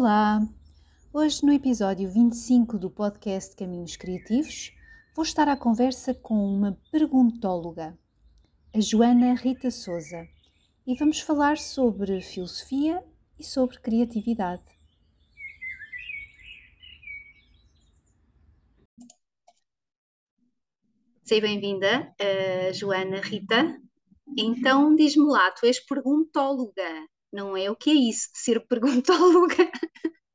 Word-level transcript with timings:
Olá! 0.00 0.40
Hoje, 1.12 1.44
no 1.44 1.52
episódio 1.52 2.08
25 2.08 2.78
do 2.78 2.88
podcast 2.88 3.56
Caminhos 3.56 3.96
Criativos, 3.96 4.72
vou 5.12 5.24
estar 5.24 5.48
à 5.48 5.56
conversa 5.56 6.14
com 6.14 6.36
uma 6.36 6.78
perguntóloga, 6.92 7.98
a 8.72 8.80
Joana 8.80 9.34
Rita 9.34 9.72
Souza, 9.72 10.24
e 10.86 10.94
vamos 10.94 11.18
falar 11.18 11.58
sobre 11.58 12.20
filosofia 12.20 13.04
e 13.36 13.42
sobre 13.42 13.80
criatividade. 13.80 14.62
Seja 21.24 21.40
bem-vinda, 21.40 22.14
uh, 22.22 22.72
Joana 22.72 23.20
Rita. 23.20 23.76
Então, 24.38 24.94
diz-me 24.94 25.26
lá, 25.26 25.50
tu 25.50 25.66
és 25.66 25.80
perguntóloga 25.80 27.08
não 27.32 27.56
é? 27.56 27.70
O 27.70 27.76
que 27.76 27.90
é 27.90 27.94
isso 27.94 28.30
de 28.32 28.38
ser 28.38 28.66
perguntóloga? 28.66 29.70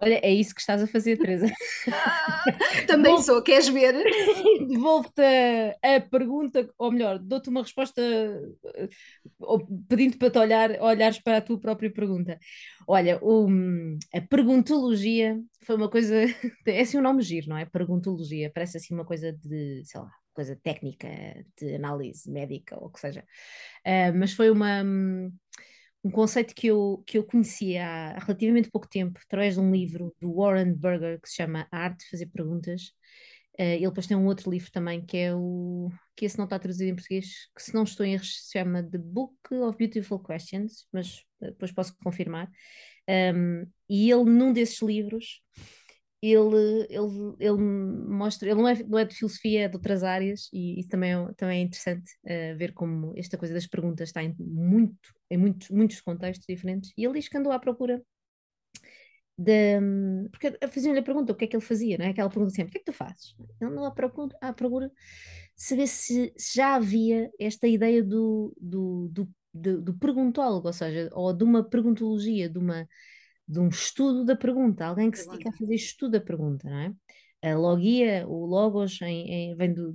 Olha, 0.04 0.20
é 0.22 0.34
isso 0.34 0.54
que 0.54 0.60
estás 0.60 0.84
a 0.84 0.88
fazer, 0.88 1.18
Teresa. 1.18 1.48
Também 2.88 3.22
sou, 3.22 3.42
queres 3.42 3.70
ver? 3.70 3.94
Devolvo-te 4.68 5.22
a, 5.22 5.96
a, 5.96 6.02
pergunta, 6.02 6.70
ou 6.78 6.92
melhor, 6.92 7.18
dou-te 7.20 7.48
uma 7.48 7.62
resposta 7.62 8.02
pedindo 9.88 10.18
para 10.18 10.30
te 10.30 10.40
olhar, 10.40 10.72
olhares 10.82 11.20
para 11.20 11.38
a 11.38 11.42
tua 11.42 11.58
própria 11.58 11.90
pergunta. 11.90 12.38
Olha, 12.86 13.18
a 14.14 14.22
perguntologia 14.22 15.40
foi 15.66 15.78
uma 15.78 15.90
coisa, 15.90 16.16
é 16.68 16.82
assim 16.82 16.98
um 16.98 17.02
nome 17.02 17.22
giro, 17.22 17.48
não 17.48 17.58
é? 17.58 17.66
Perguntologia, 17.66 18.52
parece 18.54 18.76
assim 18.76 18.94
uma 18.94 19.06
coisa 19.06 19.32
de, 19.32 19.84
sei 19.86 20.02
lá, 20.02 20.12
coisa 20.34 20.60
técnica, 20.62 21.08
de 21.58 21.76
análise 21.76 22.30
médica 22.30 22.78
ou 22.78 22.88
o 22.88 22.92
que 22.92 23.00
seja. 23.00 23.24
Uh, 23.88 24.12
mas 24.18 24.34
foi 24.34 24.50
uma 24.50 24.84
um 26.04 26.12
conceito 26.12 26.54
que 26.54 26.68
eu, 26.68 27.04
que 27.08 27.18
eu 27.18 27.24
conheci 27.24 27.78
há 27.78 28.18
relativamente 28.20 28.70
pouco 28.70 28.88
tempo, 28.88 29.20
através 29.26 29.56
de 29.56 29.62
um 29.62 29.72
livro 29.72 30.14
do 30.20 30.36
Warren 30.36 30.74
Burger 30.74 31.20
que 31.22 31.30
se 31.30 31.36
chama 31.36 31.68
A 31.72 31.78
Arte 31.80 32.04
de 32.04 32.10
Fazer 32.10 32.26
Perguntas. 32.28 32.92
Uh, 33.60 33.78
ele 33.78 33.88
depois 33.88 34.08
tem 34.08 34.18
um 34.18 34.26
outro 34.26 34.50
livro 34.50 34.72
também 34.72 35.06
que 35.06 35.16
é 35.16 35.34
o 35.34 35.90
que 36.16 36.26
esse 36.26 36.38
não 36.38 36.46
está 36.46 36.58
traduzido 36.58 36.92
em 36.92 36.96
português, 36.96 37.48
que 37.56 37.62
se 37.62 37.74
não 37.74 37.84
estou 37.84 38.06
em 38.06 38.14
erro 38.14 38.24
se 38.24 38.52
chama 38.52 38.84
The 38.84 38.98
Book 38.98 39.36
of 39.52 39.78
Beautiful 39.78 40.20
Questions, 40.20 40.88
mas 40.92 41.24
depois 41.40 41.72
posso 41.72 41.96
confirmar. 42.04 42.50
Um, 43.08 43.66
e 43.90 44.12
ele, 44.12 44.24
num 44.24 44.54
desses 44.54 44.82
livros, 44.82 45.42
ele, 46.22 46.88
ele, 46.90 47.36
ele 47.38 47.58
mostra, 47.58 48.50
ele 48.50 48.62
não 48.62 48.68
é, 48.68 48.82
não 48.84 48.98
é 48.98 49.06
de 49.06 49.14
filosofia, 49.14 49.66
é 49.66 49.68
de 49.68 49.76
outras 49.76 50.04
áreas, 50.04 50.50
e 50.54 50.80
isso 50.80 50.88
também 50.88 51.12
é, 51.12 51.34
também 51.36 51.60
é 51.60 51.64
interessante 51.64 52.10
uh, 52.24 52.58
ver 52.58 52.74
como 52.74 53.14
esta 53.18 53.38
coisa 53.38 53.54
das 53.54 53.68
perguntas 53.68 54.10
está 54.10 54.22
muito, 54.40 55.14
em 55.34 55.38
muitos, 55.38 55.70
muitos 55.70 56.02
contextos 56.02 56.46
diferentes. 56.48 56.92
E 56.98 57.04
ele 57.04 57.16
diz 57.16 57.28
que 57.28 57.38
andou 57.38 57.52
à 57.52 57.60
procura 57.60 58.02
de. 59.38 59.80
Porque 60.32 60.58
faziam-lhe 60.68 61.00
a 61.00 61.04
pergunta 61.04 61.34
o 61.34 61.36
que 61.36 61.46
é 61.46 61.48
que 61.48 61.56
ele 61.56 61.64
fazia, 61.64 61.98
não 61.98 62.06
é? 62.06 62.10
Aquela 62.10 62.30
pergunta 62.30 62.54
sempre: 62.54 62.70
o 62.70 62.72
que 62.72 62.78
é 62.78 62.82
que 62.82 62.92
tu 62.92 62.94
fazes? 62.94 63.36
Ele 63.60 63.72
andou 63.72 63.86
à 63.86 63.92
procura, 63.92 64.38
à 64.42 64.54
procura 64.54 64.90
de 64.90 65.64
saber 65.64 65.88
se, 65.88 66.34
já 66.56 66.76
havia 66.76 67.30
esta 67.40 67.68
ideia 67.68 68.04
do, 68.04 68.54
do, 68.60 69.10
do, 69.12 69.30
do, 69.54 69.82
do 69.82 69.98
perguntólogo, 69.98 70.68
ou 70.68 70.74
seja, 70.74 71.10
ou 71.14 71.34
de 71.34 71.44
uma 71.44 71.64
perguntologia, 71.64 72.50
de 72.50 72.58
uma 72.58 72.88
de 73.46 73.60
um 73.60 73.68
estudo 73.68 74.24
da 74.24 74.38
pergunta, 74.38 74.86
alguém 74.86 75.12
que 75.12 75.20
se 75.20 75.30
dedica 75.30 75.50
a 75.50 75.54
fazer 75.54 75.76
estudo 75.76 76.12
da 76.12 76.22
pergunta, 76.22 76.70
não 76.70 76.78
é? 76.78 76.94
A 77.42 77.58
logia, 77.58 78.26
o 78.26 78.46
logos 78.46 79.02
em, 79.02 79.30
em, 79.30 79.56
vem 79.56 79.74
do, 79.74 79.94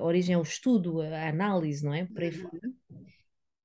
origem 0.00 0.34
ao 0.34 0.42
estudo, 0.42 1.00
a 1.00 1.28
análise, 1.28 1.82
não 1.82 1.94
é? 1.94 2.04
Por 2.04 2.22
aí 2.22 2.30
fora. 2.30 2.60
Uhum. 2.90 3.06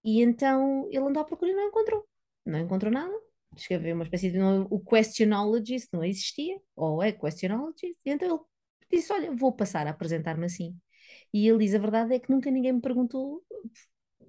E 0.03 0.21
então 0.21 0.87
ele 0.89 1.05
andou 1.05 1.21
à 1.21 1.25
procura 1.25 1.51
e 1.51 1.55
não 1.55 1.67
encontrou. 1.67 2.07
Não 2.45 2.59
encontrou 2.59 2.91
nada. 2.91 3.13
Escreveu 3.55 3.95
uma 3.95 4.03
espécie 4.03 4.31
de. 4.31 4.39
O 4.69 4.79
questionologist 4.79 5.89
não 5.93 6.03
existia, 6.03 6.59
ou 6.75 7.01
é 7.01 7.11
questionologist. 7.11 7.95
E 8.05 8.11
então 8.11 8.27
ele 8.27 8.39
disse: 8.91 9.13
Olha, 9.13 9.31
vou 9.31 9.51
passar 9.51 9.87
a 9.87 9.91
apresentar-me 9.91 10.45
assim. 10.45 10.75
E 11.33 11.47
ele 11.47 11.59
diz: 11.59 11.75
A 11.75 11.79
verdade 11.79 12.15
é 12.15 12.19
que 12.19 12.31
nunca 12.31 12.51
ninguém 12.51 12.73
me 12.73 12.81
perguntou 12.81 13.43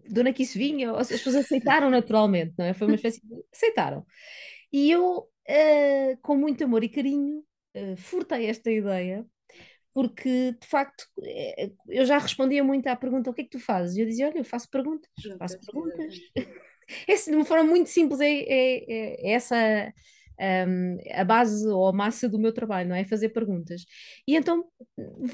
de 0.07 0.21
onde 0.21 0.31
é 0.31 0.33
que 0.33 0.43
isso 0.43 0.59
vinha, 0.59 0.93
as 0.93 1.09
pessoas 1.09 1.37
aceitaram 1.37 1.91
naturalmente, 1.91 2.55
não 2.59 2.67
é? 2.67 2.75
Foi 2.75 2.87
uma 2.87 2.97
espécie 2.97 3.21
de. 3.27 3.45
aceitaram. 3.53 4.07
E 4.73 4.91
eu, 4.91 5.19
uh, 5.21 6.19
com 6.23 6.37
muito 6.37 6.65
amor 6.65 6.85
e 6.85 6.89
carinho, 6.89 7.45
uh, 7.77 7.97
furtei 7.97 8.47
esta 8.47 8.71
ideia, 8.71 9.27
porque 9.95 10.53
de 10.61 10.67
facto 10.67 11.07
eh, 11.23 11.71
eu 11.89 12.05
já 12.05 12.19
respondia 12.19 12.65
muito 12.65 12.87
à 12.89 12.97
pergunta: 12.97 13.31
o 13.31 13.35
que 13.35 13.43
é 13.43 13.45
que 13.45 13.51
tu 13.51 13.61
fazes? 13.61 13.97
E 13.97 14.01
eu 14.01 14.07
dizia: 14.07 14.27
olha, 14.29 14.39
eu 14.39 14.45
faço 14.45 14.69
perguntas, 14.69 15.09
faço 15.39 15.59
perguntas. 15.61 16.15
Esse, 17.09 17.31
de 17.31 17.37
uma 17.37 17.45
forma 17.45 17.65
muito 17.65 17.89
simples, 17.89 18.21
é, 18.21 18.27
é, 18.29 19.31
é 19.31 19.33
essa 19.33 19.57
um, 20.41 20.99
a 21.13 21.25
base 21.25 21.67
ou 21.69 21.87
a 21.87 21.93
massa 21.93 22.29
do 22.29 22.39
meu 22.39 22.53
trabalho, 22.53 22.89
não 22.89 22.97
é? 22.97 23.05
Fazer 23.05 23.31
perguntas. 23.31 23.85
E 24.27 24.37
então 24.37 24.65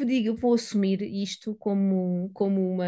digo, 0.04 0.34
vou 0.36 0.54
assumir 0.54 1.02
isto 1.02 1.54
como, 1.56 2.30
como 2.32 2.74
uma, 2.74 2.84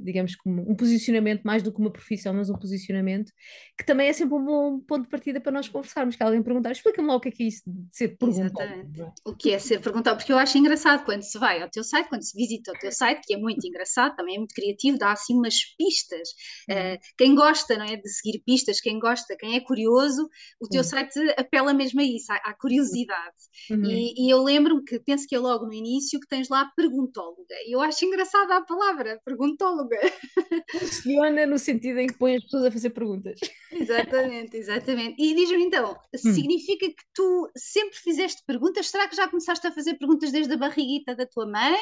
digamos, 0.00 0.36
como 0.36 0.62
um 0.70 0.74
posicionamento, 0.74 1.42
mais 1.42 1.62
do 1.62 1.72
que 1.72 1.80
uma 1.80 1.90
profissão, 1.90 2.34
mas 2.34 2.50
um 2.50 2.58
posicionamento, 2.58 3.32
que 3.76 3.84
também 3.84 4.08
é 4.08 4.12
sempre 4.12 4.34
um 4.34 4.44
bom 4.44 4.80
ponto 4.80 5.02
de 5.04 5.08
partida 5.08 5.40
para 5.40 5.52
nós 5.52 5.68
conversarmos, 5.68 6.16
que 6.16 6.22
alguém 6.22 6.42
perguntar, 6.42 6.72
explica-me 6.72 7.08
lá 7.08 7.16
o 7.16 7.20
que 7.20 7.28
é 7.28 7.32
que 7.32 7.42
é 7.42 7.46
isso 7.46 7.62
de 7.66 7.96
ser 7.96 8.16
perguntado. 8.16 8.62
Exatamente. 8.62 9.12
O 9.24 9.34
que 9.34 9.52
é 9.52 9.58
ser 9.58 9.80
perguntado, 9.80 10.16
porque 10.16 10.32
eu 10.32 10.38
acho 10.38 10.58
engraçado 10.58 11.04
quando 11.04 11.22
se 11.22 11.38
vai 11.38 11.62
ao 11.62 11.70
teu 11.70 11.84
site, 11.84 12.08
quando 12.08 12.22
se 12.22 12.36
visita 12.36 12.72
o 12.72 12.78
teu 12.78 12.92
site, 12.92 13.22
que 13.26 13.34
é 13.34 13.36
muito 13.36 13.66
engraçado, 13.66 14.16
também 14.16 14.36
é 14.36 14.38
muito 14.38 14.54
criativo, 14.54 14.98
dá 14.98 15.12
assim 15.12 15.34
umas 15.34 15.56
pistas. 15.76 16.28
Uh, 16.70 16.98
quem 17.16 17.34
gosta, 17.34 17.76
não 17.76 17.84
é, 17.84 17.96
de 17.96 18.08
seguir 18.08 18.42
pistas, 18.44 18.80
quem 18.80 18.98
gosta, 18.98 19.36
quem 19.36 19.56
é 19.56 19.60
curioso, 19.60 20.28
o 20.60 20.68
teu 20.68 20.84
site 20.84 21.18
apela 21.56 21.72
mesmo 21.72 22.00
a 22.00 22.04
isso, 22.04 22.30
à, 22.30 22.36
à 22.36 22.54
curiosidade. 22.54 23.36
Uhum. 23.70 23.84
E, 23.84 24.26
e, 24.26 24.30
eu 24.30 24.42
lembro-me 24.42 24.84
que, 24.84 24.98
penso 25.00 25.26
que 25.26 25.34
é 25.34 25.38
logo 25.38 25.66
no 25.66 25.72
início, 25.72 26.20
que 26.20 26.28
tens 26.28 26.48
lá 26.48 26.70
perguntóloga. 26.76 27.54
E 27.66 27.74
eu 27.74 27.80
acho 27.80 28.04
engraçada 28.04 28.56
a 28.56 28.62
palavra, 28.62 29.20
perguntóloga. 29.24 29.98
Funciona 30.78 31.46
no 31.46 31.58
sentido 31.58 31.98
em 31.98 32.06
que 32.06 32.18
põe 32.18 32.36
as 32.36 32.44
pessoas 32.44 32.64
a 32.66 32.70
fazer 32.70 32.90
perguntas. 32.90 33.40
Exatamente, 33.72 34.56
exatamente. 34.56 35.16
E 35.18 35.34
diz-me 35.34 35.64
então, 35.64 35.92
hum. 35.92 36.18
significa 36.18 36.86
que 36.86 37.04
tu 37.14 37.50
sempre 37.56 37.96
fizeste 37.96 38.42
perguntas? 38.46 38.88
Será 38.88 39.08
que 39.08 39.16
já 39.16 39.26
começaste 39.28 39.66
a 39.66 39.72
fazer 39.72 39.94
perguntas 39.94 40.30
desde 40.30 40.52
a 40.52 40.58
barriguita 40.58 41.16
da 41.16 41.26
tua 41.26 41.46
mãe? 41.46 41.80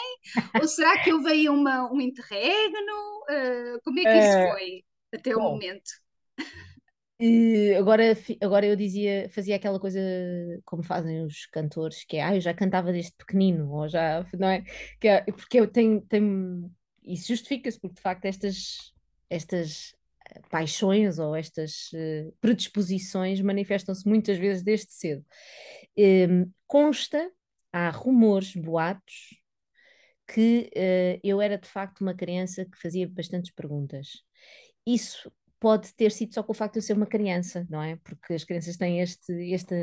Ou 0.61 0.69
será 0.69 1.03
que 1.03 1.13
houve 1.13 1.29
aí 1.29 1.49
uma, 1.49 1.93
um 1.93 2.01
interregno? 2.01 3.25
Uh, 3.25 3.81
como 3.83 3.99
é 4.01 4.03
que 4.03 4.19
isso 4.19 4.39
uh, 4.39 4.53
foi 4.53 4.85
até 5.13 5.35
bom, 5.35 5.41
o 5.41 5.53
momento? 5.53 5.91
E 7.19 7.75
agora, 7.77 8.13
agora 8.41 8.67
eu 8.67 8.75
dizia, 8.75 9.29
fazia 9.31 9.55
aquela 9.55 9.79
coisa 9.79 10.01
como 10.65 10.83
fazem 10.83 11.25
os 11.25 11.47
cantores, 11.47 12.05
que 12.05 12.17
é, 12.17 12.23
ah, 12.25 12.35
eu 12.35 12.41
já 12.41 12.53
cantava 12.53 12.93
desde 12.93 13.13
pequenino, 13.13 13.71
ou 13.71 13.89
já, 13.89 14.27
não 14.39 14.49
é? 14.49 14.63
Que 15.01 15.09
é 15.09 15.23
porque 15.23 15.61
eu 15.61 15.71
tenho, 15.71 16.01
tenho 16.03 16.71
isso 17.05 17.29
justifica-se, 17.29 17.79
porque 17.79 17.97
de 17.97 18.01
facto 18.01 18.25
estas, 18.25 18.93
estas 19.31 19.95
eh, 20.31 20.41
paixões 20.51 21.19
ou 21.19 21.37
estas 21.37 21.93
uh, 21.93 22.35
predisposições 22.41 23.41
manifestam-se 23.41 24.09
muitas 24.09 24.39
vezes 24.39 24.63
desde 24.63 24.93
cedo. 24.93 25.25
Um, 25.97 26.51
consta, 26.67 27.31
há 27.73 27.91
rumores, 27.91 28.57
boatos, 28.57 29.41
que 30.27 30.71
uh, 30.75 31.21
eu 31.23 31.41
era 31.41 31.59
de 31.59 31.69
facto 31.69 32.01
uma 32.01 32.15
criança 32.15 32.65
que 32.65 32.81
fazia 32.81 33.09
bastantes 33.09 33.53
perguntas. 33.53 34.25
Isso 34.87 35.31
pode 35.65 35.95
ter 35.95 36.13
sido 36.13 36.35
só 36.35 36.43
com 36.43 36.53
o 36.53 36.55
facto 36.55 36.75
de 36.75 36.81
eu 36.81 36.83
ser 36.83 36.93
uma 36.93 37.07
criança, 37.07 37.67
não 37.71 37.83
é? 37.83 37.97
Porque 38.05 38.35
as 38.35 38.45
crianças 38.45 38.77
têm 38.77 39.01
este, 39.01 39.33
este, 39.51 39.75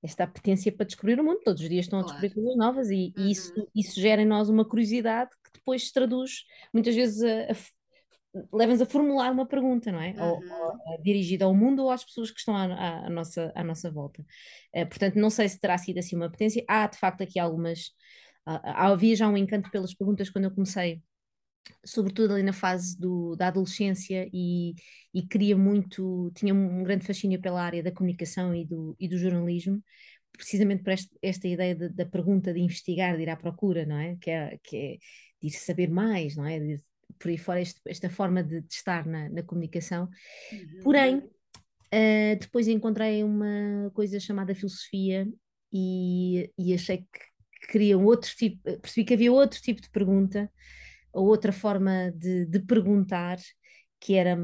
esta 0.00 0.22
apetência 0.22 0.70
para 0.70 0.86
descobrir 0.86 1.18
o 1.18 1.24
mundo. 1.24 1.40
Todos 1.44 1.60
os 1.60 1.68
dias 1.68 1.86
estão 1.86 1.98
claro. 1.98 2.16
a 2.16 2.20
descobrir 2.20 2.40
coisas 2.40 2.56
novas 2.56 2.88
e, 2.88 3.12
uhum. 3.16 3.24
e, 3.26 3.32
isso, 3.32 3.52
uhum. 3.58 3.66
isso 3.74 4.00
gera 4.00 4.22
em 4.22 4.24
nós 4.24 4.48
uma 4.48 4.64
curiosidade 4.64 5.30
que 5.42 5.54
depois 5.54 5.88
se 5.88 5.92
traduz 5.92 6.44
muitas 6.72 6.94
vezes 6.94 7.20
a, 7.24 7.50
a 7.50 7.56
leva-nos 8.52 8.80
a 8.80 8.86
formular 8.86 9.32
uma 9.32 9.44
pergunta, 9.44 9.90
não 9.90 10.00
é? 10.00 10.10
Uhum. 10.12 10.22
Ou, 10.22 10.40
ou, 10.86 11.02
dirigida 11.02 11.46
ao 11.46 11.52
mundo 11.52 11.82
ou 11.82 11.90
às 11.90 12.04
pessoas 12.04 12.30
que 12.30 12.38
estão 12.38 12.54
à, 12.56 12.66
à, 12.66 13.06
à 13.06 13.10
nossa, 13.10 13.50
à 13.56 13.64
nossa 13.64 13.90
volta. 13.90 14.22
Uh, 14.72 14.86
portanto, 14.86 15.16
não 15.16 15.30
sei 15.30 15.48
se 15.48 15.58
terá 15.58 15.76
sido 15.78 15.98
assim 15.98 16.14
uma 16.14 16.26
apetência. 16.26 16.64
Há, 16.68 16.86
de 16.86 16.96
facto, 16.96 17.22
aqui 17.22 17.40
algumas. 17.40 17.88
Uh, 18.46 18.60
havia 18.62 19.16
já 19.16 19.28
um 19.28 19.36
encanto 19.36 19.68
pelas 19.68 19.92
perguntas 19.92 20.30
quando 20.30 20.44
eu 20.44 20.52
comecei 20.52 21.02
sobretudo 21.84 22.34
ali 22.34 22.42
na 22.42 22.52
fase 22.52 22.98
do, 22.98 23.34
da 23.36 23.48
adolescência 23.48 24.28
e, 24.32 24.74
e 25.14 25.22
queria 25.22 25.56
muito, 25.56 26.30
tinha 26.34 26.54
um 26.54 26.82
grande 26.82 27.06
fascínio 27.06 27.40
pela 27.40 27.62
área 27.62 27.82
da 27.82 27.92
comunicação 27.92 28.54
e 28.54 28.64
do, 28.64 28.96
e 28.98 29.08
do 29.08 29.18
jornalismo, 29.18 29.82
precisamente 30.32 30.82
por 30.82 30.92
esta, 30.92 31.16
esta 31.22 31.48
ideia 31.48 31.74
de, 31.74 31.88
da 31.88 32.06
pergunta 32.06 32.52
de 32.52 32.60
investigar, 32.60 33.16
de 33.16 33.22
ir 33.22 33.30
à 33.30 33.36
procura, 33.36 33.84
não 33.84 33.98
é? 33.98 34.16
Que 34.16 34.30
é, 34.30 34.58
que 34.62 34.76
é 34.76 34.96
de 35.40 35.48
ir 35.48 35.50
saber 35.50 35.90
mais, 35.90 36.36
não 36.36 36.46
é? 36.46 36.58
De, 36.58 36.82
por 37.18 37.28
aí 37.28 37.38
fora, 37.38 37.60
este, 37.60 37.80
esta 37.86 38.08
forma 38.08 38.42
de, 38.42 38.60
de 38.60 38.72
estar 38.72 39.06
na, 39.06 39.28
na 39.28 39.42
comunicação. 39.42 40.08
Uhum. 40.52 40.82
Porém, 40.82 41.16
uh, 41.16 42.38
depois 42.40 42.68
encontrei 42.68 43.24
uma 43.24 43.90
coisa 43.94 44.20
chamada 44.20 44.54
filosofia 44.54 45.26
e, 45.72 46.50
e 46.56 46.74
achei 46.74 46.98
que 46.98 47.68
queria 47.72 47.98
um 47.98 48.04
outro 48.04 48.30
tipo, 48.36 48.62
percebi 48.80 49.04
que 49.04 49.14
havia 49.14 49.32
outro 49.32 49.60
tipo 49.60 49.80
de 49.80 49.90
pergunta 49.90 50.50
a 51.18 51.20
outra 51.20 51.52
forma 51.52 52.12
de, 52.12 52.46
de 52.46 52.60
perguntar 52.60 53.38
que 54.00 54.14
era, 54.14 54.38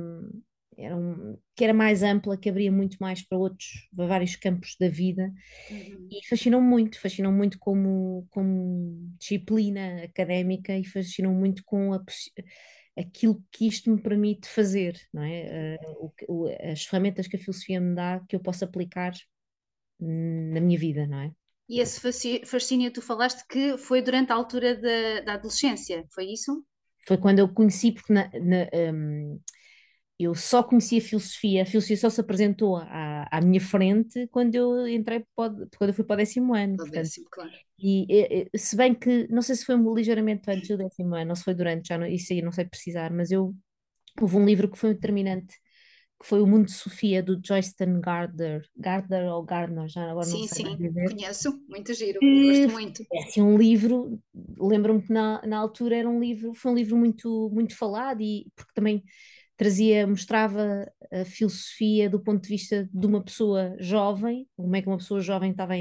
era 0.77 0.97
um, 0.97 1.39
que 1.55 1.63
era 1.63 1.73
mais 1.73 2.03
ampla, 2.03 2.37
que 2.37 2.49
abria 2.49 2.73
muito 2.73 2.97
mais 3.01 3.27
para 3.27 3.39
outros, 3.39 3.89
para 3.95 4.07
vários 4.07 4.35
campos 4.35 4.77
da 4.79 4.89
vida 4.89 5.33
uhum. 5.71 6.09
e 6.11 6.27
fascinou 6.29 6.61
muito, 6.61 7.01
fascinou 7.01 7.33
muito 7.33 7.59
como, 7.61 8.27
como 8.31 9.09
disciplina 9.19 10.03
académica 10.03 10.77
e 10.77 10.85
fascinou 10.85 11.33
muito 11.33 11.63
com 11.65 11.95
a, 11.95 12.03
aquilo 12.99 13.41
que 13.53 13.69
isto 13.69 13.89
me 13.89 14.03
permite 14.03 14.49
fazer, 14.49 15.01
não 15.13 15.23
é? 15.23 15.79
Uh, 15.81 16.13
o, 16.29 16.47
as 16.73 16.85
ferramentas 16.85 17.29
que 17.29 17.37
a 17.37 17.39
filosofia 17.39 17.81
me 17.81 17.95
dá 17.95 18.21
que 18.29 18.35
eu 18.35 18.41
posso 18.41 18.65
aplicar 18.65 19.13
na 20.01 20.61
minha 20.61 20.79
vida, 20.79 21.07
não 21.07 21.21
é? 21.21 21.33
E 21.69 21.81
esse 21.81 22.01
fascínio 22.45 22.93
tu 22.93 23.01
falaste 23.01 23.47
que 23.49 23.79
foi 23.79 24.03
durante 24.03 24.31
a 24.31 24.35
altura 24.35 24.77
da, 24.77 25.21
da 25.23 25.35
adolescência, 25.35 26.05
foi 26.11 26.27
isso? 26.27 26.65
Foi 27.07 27.17
quando 27.17 27.39
eu 27.39 27.49
conheci, 27.49 27.93
porque 27.93 28.13
na, 28.13 28.29
na, 28.35 28.93
um, 28.93 29.41
eu 30.19 30.35
só 30.35 30.63
conhecia 30.63 31.01
filosofia, 31.01 31.63
a 31.63 31.67
filosofia 31.67 31.97
só 31.97 32.11
se 32.11 32.21
apresentou 32.21 32.77
à, 32.77 33.27
à 33.31 33.41
minha 33.41 33.61
frente 33.61 34.29
quando 34.29 34.55
eu 34.55 34.87
entrei, 34.87 35.25
quando 35.35 35.69
eu 35.81 35.95
fui 35.95 36.05
para 36.05 36.15
o 36.15 36.17
décimo 36.19 36.55
ano. 36.55 36.77
Para 36.77 36.87
o 36.87 36.91
décimo, 36.91 37.27
claro. 37.31 37.51
E, 37.79 38.07
e, 38.55 38.59
se 38.59 38.77
bem 38.77 38.95
que, 38.95 39.27
não 39.29 39.43
sei 39.43 39.57
se 39.57 39.65
foi 39.65 39.77
ligeiramente 39.77 40.49
antes 40.51 40.69
do 40.69 40.79
décimo 40.79 41.15
ano, 41.15 41.31
ou 41.31 41.37
se 41.37 41.45
foi 41.45 41.55
durante, 41.55 41.89
já 41.89 41.99
não, 41.99 42.07
isso 42.07 42.33
aí 42.33 42.43
não 42.43 42.53
sei 42.53 42.65
precisar, 42.65 43.13
mas 43.13 43.31
eu, 43.31 43.55
houve 44.21 44.37
um 44.37 44.45
livro 44.45 44.71
que 44.71 44.79
foi 44.79 44.95
determinante 44.95 45.57
que 46.25 46.29
foi 46.31 46.41
O 46.41 46.47
Mundo 46.47 46.65
de 46.65 46.73
Sofia, 46.73 47.23
do 47.23 47.39
Joyceton 47.45 48.01
Gardner, 48.01 48.67
Gardner 48.75 49.31
ou 49.31 49.43
Gardner, 49.43 49.87
já 49.87 50.11
agora 50.11 50.25
sim, 50.25 50.41
não 50.41 50.49
sei 50.49 50.65
Sim, 50.65 50.77
sim, 50.79 50.95
conheço, 50.95 51.63
muito 51.69 51.93
giro, 51.93 52.19
gosto 52.19 52.73
muito. 52.73 53.03
É 53.13 53.25
assim, 53.25 53.43
um 53.43 53.59
livro, 53.59 54.19
lembro-me 54.59 55.03
que 55.03 55.13
na, 55.13 55.43
na 55.47 55.59
altura 55.59 55.99
era 55.99 56.09
um 56.09 56.19
livro, 56.19 56.55
foi 56.55 56.73
um 56.73 56.75
livro 56.75 56.97
muito, 56.97 57.51
muito 57.53 57.77
falado 57.77 58.23
e 58.23 58.47
porque 58.57 58.73
também 58.75 59.05
trazia, 59.55 60.07
mostrava 60.07 60.91
a 61.13 61.27
filosofia 61.27 62.09
do 62.09 62.19
ponto 62.19 62.43
de 62.43 62.49
vista 62.49 62.89
de 62.91 63.07
uma 63.07 63.23
pessoa 63.23 63.77
jovem, 63.79 64.49
como 64.57 64.75
é 64.75 64.81
que 64.81 64.89
uma 64.89 64.97
pessoa 64.97 65.21
jovem 65.21 65.51
estava 65.51 65.75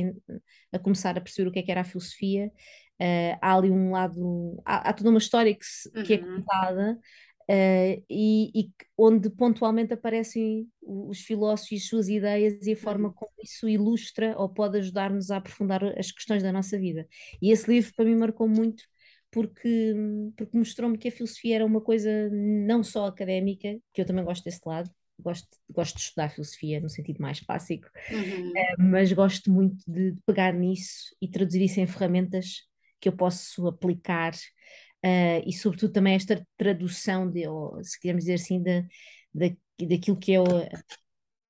a 0.74 0.80
começar 0.80 1.18
a 1.18 1.22
perceber 1.22 1.48
o 1.48 1.54
que 1.54 1.60
é 1.60 1.64
que 1.64 1.72
era 1.72 1.82
a 1.82 1.86
filosofia. 1.86 2.52
Uh, 3.02 3.36
há 3.42 3.56
ali 3.56 3.72
um 3.72 3.92
lado, 3.92 4.62
há, 4.66 4.90
há 4.90 4.94
toda 4.94 5.10
uma 5.10 5.18
história 5.20 5.54
que, 5.56 5.66
se, 5.66 5.90
que 6.04 6.14
é 6.14 6.18
uhum. 6.18 6.36
contada 6.36 7.00
Uh, 7.50 8.02
e, 8.10 8.52
e, 8.56 8.72
onde 8.98 9.30
pontualmente 9.30 9.94
aparecem 9.94 10.68
os 10.82 11.20
filósofos 11.20 11.72
e 11.72 11.76
as 11.76 11.88
suas 11.88 12.08
ideias 12.08 12.66
e 12.66 12.72
a 12.72 12.78
forma 12.78 13.10
uhum. 13.10 13.14
como 13.14 13.32
isso 13.44 13.68
ilustra 13.68 14.34
ou 14.38 14.48
pode 14.48 14.78
ajudar-nos 14.78 15.30
a 15.30 15.38
aprofundar 15.38 15.84
as 15.98 16.12
questões 16.12 16.42
da 16.42 16.54
nossa 16.54 16.78
vida. 16.80 17.06
E 17.42 17.52
esse 17.52 17.70
livro 17.70 17.94
para 17.96 18.06
mim 18.06 18.16
marcou 18.16 18.48
muito 18.48 18.84
porque, 19.30 19.96
porque 20.38 20.58
mostrou-me 20.58 20.98
que 20.98 21.08
a 21.08 21.12
filosofia 21.12 21.56
era 21.56 21.66
uma 21.66 21.82
coisa 21.82 22.30
não 22.32 22.84
só 22.84 23.08
académica, 23.08 23.78
que 23.92 24.02
eu 24.02 24.06
também 24.06 24.24
gosto 24.24 24.44
desse 24.44 24.62
lado, 24.64 24.90
gosto, 25.20 25.48
gosto 25.70 25.96
de 25.96 26.02
estudar 26.02 26.30
filosofia 26.30 26.80
no 26.80 26.90
sentido 26.90 27.20
mais 27.20 27.40
clássico, 27.40 27.90
uhum. 28.12 28.50
uh, 28.52 28.76
mas 28.78 29.12
gosto 29.12 29.52
muito 29.52 29.84
de 29.88 30.16
pegar 30.26 30.54
nisso 30.54 31.16
e 31.22 31.28
traduzir 31.28 31.64
isso 31.64 31.80
em 31.80 31.88
ferramentas 31.88 32.62
que 33.02 33.10
eu 33.10 33.14
posso 33.14 33.68
aplicar 33.68 34.34
uh, 35.04 35.44
e 35.46 35.54
sobretudo 35.54 35.94
também 35.94 36.16
esta 36.16 36.46
tradução, 36.58 37.30
de, 37.30 37.48
ou, 37.48 37.84
se 37.84 38.00
quisermos 38.00 38.24
dizer 38.24 38.36
assim, 38.36 38.62
de, 38.62 38.86
de, 39.34 39.58
daquilo 39.88 40.18
que 40.18 40.34
é 40.34 40.42
o, 40.42 40.46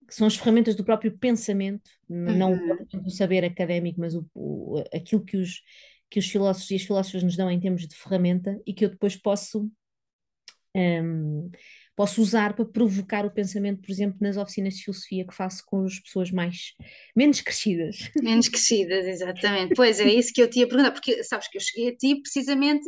que 0.08 0.14
são 0.14 0.28
as 0.28 0.36
ferramentas 0.36 0.76
do 0.76 0.84
próprio 0.84 1.18
pensamento, 1.18 1.90
uhum. 2.10 2.38
não 2.38 2.60
o 3.06 3.10
saber 3.10 3.44
académico, 3.44 4.00
mas 4.00 4.16
o, 4.16 4.26
o, 4.34 4.84
aquilo 4.94 5.24
que 5.24 5.38
os, 5.38 5.62
que 6.10 6.20
os 6.20 6.30
filósofos 6.30 6.70
e 6.72 6.76
as 6.76 6.84
filósofas 6.84 7.24
nos 7.24 7.36
dão 7.36 7.50
em 7.50 7.60
termos 7.60 7.88
de 7.88 7.96
ferramenta 7.96 8.60
e 8.66 8.74
que 8.74 8.86
eu 8.86 8.90
depois 8.90 9.16
posso 9.16 9.70
um, 10.76 11.50
posso 11.96 12.22
usar 12.22 12.56
para 12.56 12.66
provocar 12.66 13.26
o 13.26 13.32
pensamento, 13.32 13.82
por 13.82 13.92
exemplo, 13.92 14.18
nas 14.20 14.38
oficinas 14.38 14.76
de 14.76 14.84
filosofia 14.84 15.26
que 15.26 15.34
faço 15.34 15.64
com 15.66 15.84
as 15.86 16.00
pessoas 16.00 16.32
mais 16.32 16.74
menos 17.16 17.42
crescidas. 17.42 18.12
Menos 18.22 18.48
crescidas, 18.48 19.06
exatamente. 19.06 19.76
Pois 19.76 20.00
é 20.00 20.08
isso 20.08 20.34
que 20.34 20.42
eu 20.42 20.50
te 20.50 20.60
ia 20.60 20.68
perguntar, 20.68 20.92
porque 20.92 21.24
sabes 21.24 21.48
que 21.48 21.58
eu 21.58 21.62
cheguei 21.62 21.90
a 21.90 21.96
ti 21.96 22.20
precisamente 22.22 22.86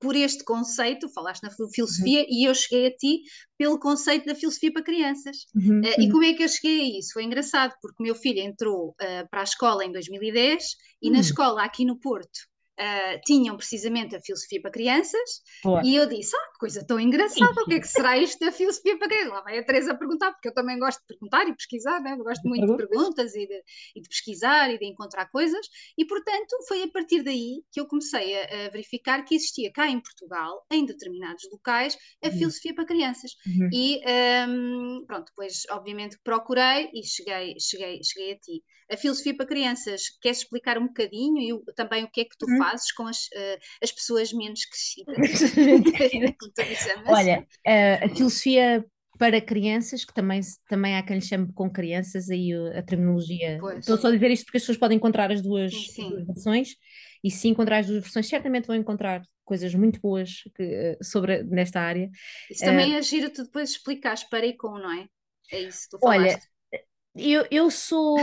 por 0.00 0.14
este 0.14 0.44
conceito, 0.44 1.08
falaste 1.08 1.42
na 1.42 1.50
filosofia, 1.50 2.20
uhum. 2.20 2.26
e 2.28 2.48
eu 2.48 2.54
cheguei 2.54 2.86
a 2.86 2.96
ti 2.96 3.22
pelo 3.56 3.78
conceito 3.78 4.26
da 4.26 4.34
filosofia 4.34 4.72
para 4.72 4.82
crianças. 4.82 5.46
Uhum. 5.54 5.80
Uh, 5.80 6.00
e 6.00 6.10
como 6.10 6.24
é 6.24 6.34
que 6.34 6.42
eu 6.42 6.48
cheguei 6.48 6.80
a 6.80 6.98
isso? 6.98 7.12
Foi 7.12 7.24
engraçado, 7.24 7.74
porque 7.80 8.02
o 8.02 8.04
meu 8.04 8.14
filho 8.14 8.40
entrou 8.40 8.90
uh, 8.90 9.28
para 9.30 9.40
a 9.40 9.44
escola 9.44 9.84
em 9.84 9.92
2010 9.92 10.64
e 11.02 11.10
na 11.10 11.16
uhum. 11.16 11.20
escola 11.20 11.64
aqui 11.64 11.84
no 11.84 11.98
Porto 11.98 12.40
uh, 12.78 13.20
tinham 13.24 13.56
precisamente 13.56 14.14
a 14.14 14.20
filosofia 14.20 14.60
para 14.60 14.70
crianças 14.70 15.42
Boa. 15.62 15.82
e 15.84 15.96
eu 15.96 16.06
disse, 16.06 16.36
ah, 16.36 16.52
que 16.52 16.58
coisa 16.58 16.84
tão 16.86 17.00
engraçada, 17.00 17.62
o 17.62 17.64
que 17.64 17.74
é 17.74 17.80
que 17.80 17.88
será 17.88 18.16
isto 18.18 18.44
da 18.44 18.52
filosofia 18.52 18.98
para 18.98 19.08
crianças? 19.08 19.32
Lá 19.32 19.40
vai 19.42 19.58
a 19.58 19.64
Teresa 19.64 19.94
perguntar, 19.94 20.32
porque 20.32 20.48
eu 20.48 20.54
também 20.54 20.78
gosto 20.78 21.00
de 21.00 21.06
perguntar 21.06 21.48
e 21.48 21.54
pesquisar, 21.54 22.00
né? 22.00 22.12
eu 22.12 22.24
gosto 22.24 22.46
muito 22.46 22.66
de 22.66 22.76
perguntas 22.76 23.34
e 23.34 23.46
de, 23.46 23.62
e 23.94 24.00
de, 24.00 24.08
pesquisar 24.08 24.70
e 24.72 24.78
de 24.78 24.86
encontrar 24.86 25.26
coisas 25.30 25.66
e, 25.96 26.04
portanto, 26.04 26.56
foi 26.68 26.82
a 26.82 26.88
partir 26.88 27.22
daí 27.22 27.62
que 27.72 27.80
eu 27.80 27.86
comecei 27.86 28.36
a, 28.36 28.66
a 28.66 28.70
verificar 28.70 29.24
que 29.24 29.34
existia 29.34 29.72
cá 29.72 29.88
em 29.88 30.00
Portugal, 30.00 30.64
em 30.70 30.84
determinados 30.84 31.48
locais, 31.50 31.96
a 32.22 32.28
uhum. 32.28 32.32
filosofia 32.32 32.74
para 32.74 32.86
crianças. 32.86 33.32
Uhum. 33.46 33.68
E, 33.72 34.00
um, 34.48 35.04
pronto, 35.06 35.26
depois, 35.26 35.62
obviamente, 35.70 36.18
procurei 36.22 36.90
e 36.92 37.02
cheguei, 37.04 37.54
cheguei, 37.58 38.00
cheguei 38.02 38.32
a 38.32 38.38
ti. 38.38 38.62
A 38.88 38.96
filosofia 38.96 39.36
para 39.36 39.46
crianças, 39.46 40.02
queres 40.20 40.38
explicar 40.38 40.78
um 40.78 40.86
bocadinho 40.86 41.38
e 41.40 41.74
também 41.74 42.04
o 42.04 42.10
que 42.10 42.20
é 42.20 42.24
que 42.24 42.36
tu 42.38 42.46
uhum 42.48 42.58
fazes 42.58 42.65
com 42.96 43.06
as, 43.06 43.24
uh, 43.26 43.58
as 43.82 43.92
pessoas 43.92 44.32
menos 44.32 44.64
crescidas? 44.64 45.52
Olha, 47.08 47.46
uh, 47.66 48.04
a 48.04 48.08
filosofia 48.08 48.84
para 49.18 49.40
crianças, 49.40 50.04
que 50.04 50.12
também, 50.12 50.40
também 50.68 50.96
há 50.96 51.02
quem 51.02 51.16
lhe 51.16 51.22
chame 51.22 51.52
com 51.52 51.70
crianças, 51.70 52.30
aí 52.30 52.52
a 52.76 52.82
terminologia. 52.82 53.58
Pois. 53.60 53.78
Estou 53.78 53.96
só 53.96 54.08
a 54.08 54.10
dizer 54.10 54.30
isto 54.30 54.44
porque 54.44 54.58
as 54.58 54.62
pessoas 54.62 54.78
podem 54.78 54.96
encontrar 54.96 55.32
as 55.32 55.42
duas, 55.42 55.72
sim, 55.72 56.10
sim. 56.10 56.24
versões, 56.24 56.76
e 57.24 57.30
se 57.30 57.48
encontrar 57.48 57.78
as 57.78 57.86
duas 57.86 58.02
versões, 58.02 58.28
certamente 58.28 58.66
vão 58.66 58.76
encontrar 58.76 59.22
coisas 59.44 59.74
muito 59.74 60.00
boas 60.00 60.42
que, 60.54 60.62
eh, 60.62 60.98
sobre 61.00 61.42
nesta 61.44 61.80
área. 61.80 62.10
Isso 62.50 62.64
também 62.64 62.94
uh, 62.94 62.98
é 62.98 63.02
giro 63.02 63.30
tu 63.30 63.44
depois 63.44 63.70
explicares 63.70 64.24
para 64.24 64.44
e 64.44 64.56
com, 64.56 64.78
não 64.78 64.92
é? 64.92 65.06
É 65.52 65.60
isso 65.60 65.84
que 65.84 65.90
tu 65.90 65.98
falaste. 66.00 66.48
Olha, 66.72 66.82
eu, 67.16 67.46
eu 67.50 67.70
sou 67.70 68.18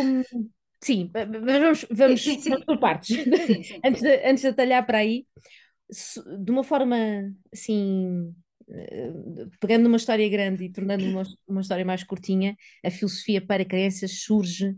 Sim, 0.83 1.09
mas 1.13 1.27
vamos, 1.29 1.85
vamos, 1.89 2.21
sim, 2.21 2.39
sim. 2.39 2.49
vamos 2.49 2.65
por 2.65 2.79
partes. 2.79 3.15
Sim, 3.15 3.31
antes, 3.85 4.01
de, 4.01 4.29
antes 4.29 4.41
de 4.41 4.47
atalhar 4.49 4.85
para 4.85 4.97
aí, 4.99 5.25
de 6.43 6.51
uma 6.51 6.63
forma 6.63 6.97
assim, 7.53 8.33
eh, 8.69 9.11
pegando 9.59 9.87
uma 9.87 9.97
história 9.97 10.27
grande 10.27 10.65
e 10.65 10.71
tornando 10.71 11.05
uma, 11.05 11.23
uma 11.47 11.61
história 11.61 11.85
mais 11.85 12.03
curtinha, 12.03 12.55
a 12.83 12.91
filosofia 12.91 13.41
para 13.45 13.63
crianças 13.65 14.23
surge 14.23 14.75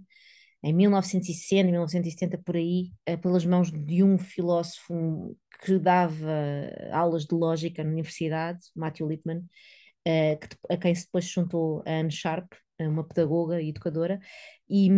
em 0.63 0.74
1960, 0.74 1.71
1970 1.71 2.38
por 2.38 2.55
aí, 2.55 2.91
eh, 3.05 3.17
pelas 3.17 3.45
mãos 3.45 3.71
de 3.71 4.03
um 4.03 4.17
filósofo 4.17 5.35
que 5.63 5.79
dava 5.79 6.69
aulas 6.91 7.25
de 7.25 7.33
lógica 7.35 7.83
na 7.83 7.91
universidade, 7.91 8.59
Matthew 8.75 9.07
Lipman, 9.07 9.43
a 10.69 10.77
quem 10.77 10.93
se 10.93 11.05
depois 11.05 11.25
juntou 11.25 11.83
a 11.85 11.91
Anne 11.91 12.12
Sharp, 12.12 12.53
uma 12.79 13.03
pedagoga 13.03 13.62
e 13.62 13.69
educadora, 13.69 14.19
e, 14.69 14.89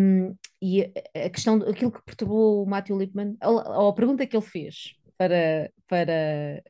e 0.61 0.91
a 1.15 1.29
questão, 1.29 1.57
aquilo 1.61 1.91
que 1.91 2.03
perturbou 2.03 2.63
o 2.63 2.69
Matthew 2.69 2.97
Lipman, 2.97 3.37
ou 3.41 3.89
a 3.89 3.93
pergunta 3.93 4.25
que 4.25 4.35
ele 4.35 4.45
fez 4.45 4.95
para, 5.17 5.71
para, 5.87 6.63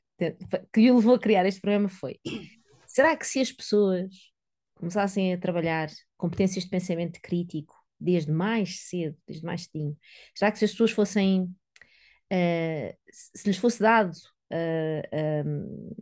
que 0.74 0.91
o 0.91 0.96
levou 0.96 1.15
a 1.15 1.20
criar 1.20 1.46
este 1.46 1.62
programa 1.62 1.89
foi: 1.89 2.20
será 2.86 3.15
que 3.15 3.25
se 3.25 3.39
as 3.39 3.51
pessoas 3.51 4.12
começassem 4.75 5.34
a 5.34 5.38
trabalhar 5.38 5.89
competências 6.17 6.63
de 6.63 6.70
pensamento 6.70 7.20
crítico 7.22 7.75
desde 8.00 8.32
mais 8.32 8.82
cedo, 8.82 9.17
desde 9.27 9.46
mais 9.46 9.63
cedinho, 9.63 9.98
será 10.36 10.51
que 10.51 10.60
se 10.60 10.65
as 10.65 10.72
pessoas 10.72 10.91
fossem, 10.91 11.44
uh, 11.44 12.98
se 13.10 13.48
lhes 13.48 13.58
fosse 13.58 13.79
dado 13.79 14.12
uh, 14.51 15.94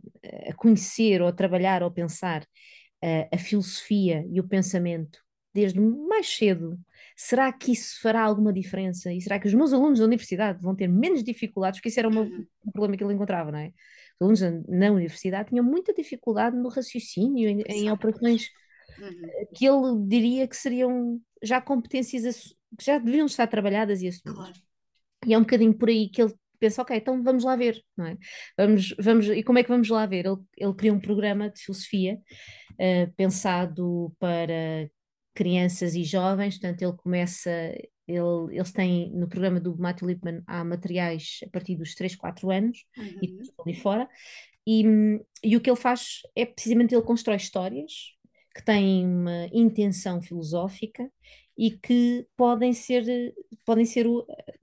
a 0.48 0.54
conhecer 0.54 1.22
ou 1.22 1.28
a 1.28 1.32
trabalhar 1.32 1.82
ou 1.82 1.88
a 1.88 1.92
pensar 1.92 2.42
uh, 2.42 3.28
a 3.32 3.38
filosofia 3.38 4.26
e 4.30 4.40
o 4.40 4.48
pensamento 4.48 5.18
desde 5.56 5.80
mais 5.80 6.36
cedo, 6.36 6.78
será 7.16 7.50
que 7.50 7.72
isso 7.72 7.98
fará 8.02 8.22
alguma 8.22 8.52
diferença? 8.52 9.10
E 9.10 9.22
será 9.22 9.38
que 9.38 9.48
os 9.48 9.54
meus 9.54 9.72
alunos 9.72 10.00
da 10.00 10.04
universidade 10.04 10.60
vão 10.60 10.76
ter 10.76 10.86
menos 10.86 11.24
dificuldades? 11.24 11.80
Porque 11.80 11.88
isso 11.88 11.98
era 11.98 12.10
uhum. 12.10 12.46
um 12.62 12.70
problema 12.70 12.94
que 12.94 13.02
ele 13.02 13.14
encontrava, 13.14 13.50
não 13.50 13.58
é? 13.58 13.72
Os 14.20 14.42
alunos 14.42 14.68
na 14.68 14.90
universidade 14.92 15.48
tinham 15.48 15.64
muita 15.64 15.94
dificuldade 15.94 16.54
no 16.54 16.68
raciocínio, 16.68 17.48
em, 17.48 17.62
em 17.68 17.90
operações 17.90 18.50
uhum. 18.98 19.46
que 19.54 19.66
ele 19.66 20.06
diria 20.06 20.46
que 20.46 20.56
seriam 20.56 21.18
já 21.42 21.58
competências 21.58 22.54
que 22.78 22.84
já 22.84 22.98
deviam 22.98 23.24
estar 23.24 23.46
trabalhadas 23.46 24.02
e 24.02 24.08
assumidas. 24.08 24.34
Claro. 24.34 24.66
E 25.26 25.32
é 25.32 25.38
um 25.38 25.42
bocadinho 25.42 25.72
por 25.72 25.88
aí 25.88 26.10
que 26.10 26.20
ele 26.20 26.34
pensa, 26.58 26.82
ok, 26.82 26.96
então 26.96 27.22
vamos 27.22 27.44
lá 27.44 27.56
ver, 27.56 27.82
não 27.96 28.06
é? 28.06 28.16
Vamos, 28.56 28.94
vamos, 28.98 29.28
e 29.28 29.42
como 29.42 29.58
é 29.58 29.62
que 29.62 29.68
vamos 29.68 29.88
lá 29.88 30.06
ver? 30.06 30.26
Ele, 30.26 30.38
ele 30.56 30.74
criou 30.74 30.96
um 30.96 31.00
programa 31.00 31.50
de 31.50 31.60
filosofia 31.60 32.18
uh, 32.72 33.12
pensado 33.16 34.14
para 34.18 34.90
crianças 35.34 35.94
e 35.94 36.02
jovens, 36.02 36.58
portanto 36.58 36.82
ele 36.82 36.96
começa, 36.96 37.50
ele, 38.08 38.56
eles 38.56 38.72
têm, 38.72 39.10
no 39.12 39.28
programa 39.28 39.60
do 39.60 39.76
Matthew 39.76 40.08
Lipman 40.08 40.42
há 40.46 40.64
materiais 40.64 41.40
a 41.46 41.50
partir 41.50 41.76
dos 41.76 41.94
3, 41.94 42.16
4 42.16 42.50
anos, 42.50 42.84
uhum. 42.96 43.18
e 43.22 43.38
ali 43.60 43.74
fora, 43.74 44.08
e, 44.66 44.84
e 45.44 45.56
o 45.56 45.60
que 45.60 45.70
ele 45.70 45.78
faz 45.78 46.22
é 46.34 46.44
precisamente 46.44 46.94
ele 46.94 47.04
constrói 47.04 47.36
histórias 47.36 48.16
que 48.54 48.64
têm 48.64 49.06
uma 49.06 49.46
intenção 49.52 50.20
filosófica 50.20 51.08
e 51.56 51.70
que 51.70 52.26
podem 52.36 52.72
ser, 52.72 53.04
podem 53.64 53.84
ser, 53.84 54.06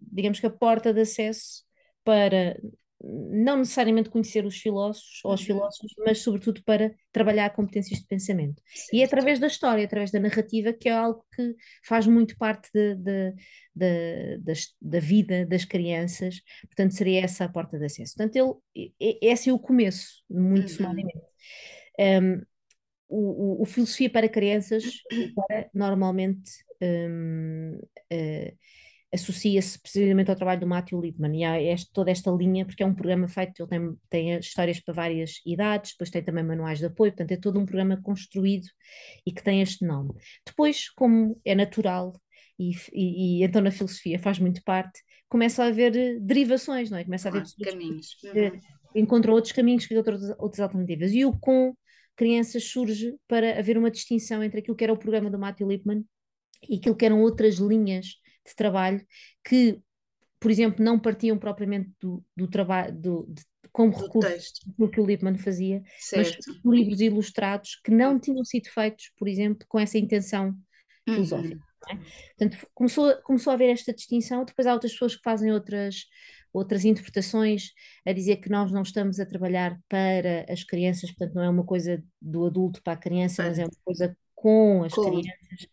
digamos 0.02 0.40
que 0.40 0.46
a 0.46 0.50
porta 0.50 0.94
de 0.94 1.02
acesso 1.02 1.64
para 2.03 2.57
não 3.03 3.57
necessariamente 3.57 4.10
conhecer 4.10 4.45
os 4.45 4.55
filósofos 4.55 5.19
ou 5.25 5.33
os 5.33 5.41
uhum. 5.41 5.45
filósofos, 5.45 5.93
mas 6.05 6.19
sobretudo 6.19 6.63
para 6.63 6.95
trabalhar 7.12 7.50
competências 7.50 8.00
de 8.00 8.07
pensamento. 8.07 8.62
E 8.93 9.01
é 9.01 9.05
através 9.05 9.39
da 9.39 9.48
história, 9.48 9.83
através 9.83 10.10
da 10.10 10.19
narrativa, 10.19 10.72
que 10.72 10.88
é 10.88 10.93
algo 10.93 11.25
que 11.36 11.55
faz 11.83 12.07
muito 12.07 12.38
parte 12.38 12.69
de, 12.74 12.95
de, 12.95 13.33
de, 13.75 14.38
da, 14.38 14.53
da 14.81 15.00
vida 15.00 15.45
das 15.45 15.65
crianças, 15.65 16.41
portanto 16.63 16.93
seria 16.93 17.22
essa 17.22 17.43
a 17.43 17.50
porta 17.50 17.77
de 17.77 17.86
acesso. 17.86 18.15
Portanto, 18.15 18.62
ele, 18.74 19.17
esse 19.22 19.50
é 19.50 19.53
o 19.53 19.60
começo, 19.60 20.24
muito 20.29 20.69
uhum. 20.69 20.75
sumariamente. 20.75 21.22
Um, 22.00 22.41
o, 23.10 23.60
o, 23.60 23.62
o, 23.62 23.65
filosofia 23.65 24.10
para 24.10 24.29
crianças 24.29 24.83
para, 25.36 25.69
normalmente 25.72 26.51
um, 26.81 27.77
uh, 27.77 27.88
eh, 28.10 28.55
associa-se 29.13 29.79
precisamente 29.79 30.29
ao 30.29 30.36
trabalho 30.36 30.60
do 30.60 30.67
Matthew 30.67 31.00
Liebman 31.00 31.38
e 31.38 31.43
há 31.43 31.62
este, 31.62 31.91
toda 31.93 32.10
esta 32.10 32.32
linha, 32.32 32.65
porque 32.65 32.82
é 32.82 32.86
um 32.86 32.96
programa 32.96 33.27
feito, 33.27 33.62
ele 33.62 33.70
tem, 33.70 33.98
tem 34.10 34.39
histórias 34.39 34.79
para 34.79 34.93
várias 34.93 35.36
idades, 35.46 35.91
depois 35.91 36.10
tem 36.10 36.24
também 36.24 36.43
manuais 36.43 36.79
de 36.79 36.86
apoio, 36.86 37.12
portanto 37.12 37.32
é 37.32 37.38
todo 37.38 37.60
um 37.60 37.65
programa 37.65 38.01
construído 38.01 38.67
e 39.25 39.32
que 39.32 39.43
tem 39.43 39.62
este 39.62 39.86
nome. 39.86 40.13
Depois, 40.46 40.89
como 40.89 41.39
é 41.46 41.53
natural, 41.53 42.13
e, 42.58 42.72
e, 42.91 43.39
e 43.39 43.43
então 43.43 43.62
na 43.62 43.72
filosofia 43.72 44.17
faz 44.17 44.39
muito 44.39 44.63
parte, 44.63 45.00
começa 45.29 45.63
a 45.63 45.67
haver 45.67 45.96
eh, 45.96 46.17
derivações, 46.20 46.89
não 46.89 46.98
é? 46.98 47.03
Começa 47.03 47.27
a 47.27 47.32
haver 47.32 47.43
ah, 47.43 47.65
caminhos. 47.65 48.17
Uhum. 48.24 48.60
encontram 48.96 49.34
outros 49.34 49.53
caminhos 49.53 49.86
que 49.86 49.96
outras, 49.96 50.22
outras 50.39 50.60
alternativas. 50.60 51.12
E 51.12 51.25
o 51.25 51.38
com 51.38 51.75
crianças 52.15 52.63
surge 52.63 53.15
para 53.27 53.58
haver 53.58 53.77
uma 53.77 53.89
distinção 53.89 54.43
entre 54.43 54.60
aquilo 54.60 54.75
que 54.75 54.84
era 54.84 54.93
o 54.93 54.98
programa 54.98 55.29
do 55.29 55.39
Matthew 55.39 55.67
Lipman 55.67 56.03
e 56.70 56.77
aquilo 56.77 56.96
que 56.96 57.05
eram 57.05 57.22
outras 57.22 57.55
linhas 57.55 58.23
de 58.46 58.56
trabalho 58.56 59.06
que, 59.44 59.80
por 60.40 60.52
exemplo, 60.52 60.84
não 60.84 61.00
partiam 61.00 61.38
propriamente 61.38 61.92
do, 62.00 62.24
do 62.36 62.48
trabalho 62.48 62.94
do, 62.94 63.26
de, 63.30 63.44
como 63.72 63.92
do 63.92 64.04
recurso 64.04 64.54
do 64.78 64.90
que 64.90 65.02
o 65.02 65.06
Lippmann 65.06 65.38
fazia, 65.38 65.82
certo. 66.00 66.38
mas 66.64 66.76
livros 66.76 67.02
ilustrados 67.02 67.80
que 67.84 67.92
não 67.92 68.20
tinham 68.20 68.44
sido 68.46 68.70
feitos, 68.70 69.12
por 69.18 69.28
exemplo, 69.28 69.66
com 69.68 69.80
essa 69.80 69.98
intenção 69.98 70.56
uhum. 71.08 71.16
filosófica. 71.16 71.60
É? 71.90 71.96
Portanto, 72.38 72.68
começou, 72.74 73.16
começou 73.24 73.52
a 73.52 73.54
haver 73.56 73.70
esta 73.70 73.94
distinção, 73.94 74.46
depois 74.46 74.68
há 74.68 74.74
outras 74.74 74.94
pessoas 74.94 75.16
que 75.16 75.24
fazem 75.24 75.52
outras, 75.52 76.06
outras 76.54 76.86
interpretações, 76.86 77.72
a 78.06 78.14
dizer 78.14 78.38
que 78.38 78.50
nós 78.50 78.72
não 78.72 78.84
estamos 78.84 79.20
a 79.20 79.26
trabalhar 79.26 79.78
para 79.90 80.46
as 80.48 80.64
crianças, 80.64 81.12
portanto 81.12 81.36
não 81.36 81.44
é 81.44 81.50
uma 81.50 81.66
coisa 81.66 82.02
do 82.22 82.46
adulto 82.46 82.82
para 82.82 82.94
a 82.94 82.98
criança, 82.98 83.44
mas 83.44 83.60
é 83.60 83.64
uma 83.64 83.72
coisa 83.84 84.18
com 84.44 84.84
as 84.84 84.94
com. 84.94 85.04
crianças. 85.04 85.68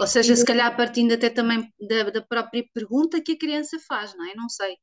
Ou 0.00 0.06
seja, 0.06 0.32
e 0.32 0.36
se 0.36 0.44
calhar 0.44 0.76
partindo 0.76 1.14
até 1.14 1.30
também 1.30 1.72
da, 1.80 2.10
da, 2.10 2.20
própria 2.20 2.66
pergunta 2.74 3.20
que 3.20 3.32
a 3.32 3.38
criança 3.38 3.78
faz, 3.78 4.16
não 4.16 4.28
é? 4.28 4.34
Não 4.34 4.48
sei. 4.48 4.76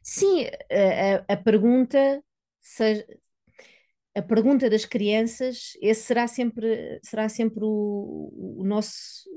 Sim, 0.00 0.46
a, 0.46 1.32
a, 1.32 1.36
pergunta, 1.36 2.22
a 4.18 4.22
pergunta 4.22 4.68
das 4.68 4.84
crianças, 4.84 5.74
esse 5.80 6.02
será 6.02 6.26
sempre, 6.26 6.98
será 7.02 7.28
sempre 7.28 7.60
o, 7.62 8.58
o 8.58 8.64
nosso, 8.64 8.92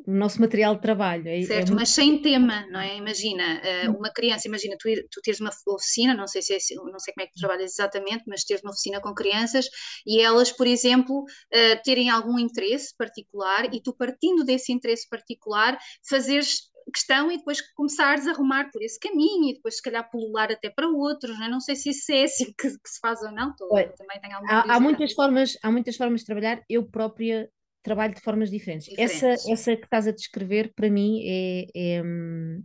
o 0.07 0.11
nosso 0.11 0.41
material 0.41 0.75
de 0.75 0.81
trabalho. 0.81 1.27
É, 1.27 1.39
é 1.39 1.43
certo, 1.43 1.51
é 1.51 1.65
muito... 1.67 1.75
mas 1.75 1.89
sem 1.89 2.19
tema, 2.19 2.65
não 2.71 2.79
é? 2.79 2.97
Imagina, 2.97 3.61
eh, 3.63 3.89
uma 3.89 4.11
criança, 4.11 4.47
imagina, 4.47 4.75
tu, 4.79 4.89
tu 5.11 5.21
teres 5.21 5.39
uma 5.39 5.51
oficina, 5.67 6.15
não 6.15 6.25
sei, 6.25 6.41
se 6.41 6.53
é, 6.53 6.57
não 6.75 6.99
sei 6.99 7.13
como 7.13 7.23
é 7.23 7.27
que 7.27 7.33
tu 7.33 7.39
trabalhas 7.39 7.73
exatamente, 7.73 8.23
mas 8.27 8.43
teres 8.43 8.63
uma 8.63 8.71
oficina 8.71 8.99
com 8.99 9.13
crianças 9.13 9.67
e 10.05 10.19
elas, 10.19 10.51
por 10.51 10.65
exemplo, 10.65 11.19
uh, 11.21 11.83
terem 11.83 12.09
algum 12.09 12.39
interesse 12.39 12.95
particular 12.97 13.71
e 13.71 13.81
tu 13.81 13.95
partindo 13.95 14.43
desse 14.43 14.73
interesse 14.73 15.07
particular, 15.07 15.77
fazeres 16.09 16.70
questão 16.93 17.31
e 17.31 17.37
depois 17.37 17.61
começares 17.73 18.27
a 18.27 18.31
arrumar 18.31 18.69
por 18.71 18.81
esse 18.81 18.99
caminho 18.99 19.49
e 19.49 19.53
depois 19.53 19.75
se 19.75 19.81
calhar 19.81 20.09
pulular 20.09 20.51
até 20.51 20.69
para 20.69 20.87
outros, 20.87 21.37
não, 21.37 21.45
é? 21.45 21.49
não 21.49 21.59
sei 21.59 21.75
se 21.75 21.89
isso 21.89 22.11
é 22.11 22.23
assim 22.23 22.45
que, 22.57 22.69
que 22.69 22.89
se 22.89 22.99
faz 22.99 23.21
ou 23.21 23.31
não, 23.31 23.55
Tô, 23.55 23.67
também 23.69 24.19
tenho 24.21 24.37
há, 24.45 24.75
há, 24.75 24.79
muitas 24.79 25.13
formas, 25.13 25.57
há 25.61 25.71
muitas 25.71 25.95
formas 25.95 26.21
de 26.21 26.25
trabalhar, 26.25 26.63
eu 26.69 26.85
própria 26.85 27.49
trabalho 27.83 28.13
de 28.13 28.21
formas 28.21 28.49
diferentes. 28.49 28.87
diferentes. 28.87 29.23
Essa, 29.23 29.51
essa 29.51 29.75
que 29.75 29.85
estás 29.85 30.07
a 30.07 30.11
descrever 30.11 30.71
para 30.75 30.89
mim 30.89 31.21
é, 31.23 31.65
é, 31.73 32.03
hum, 32.03 32.63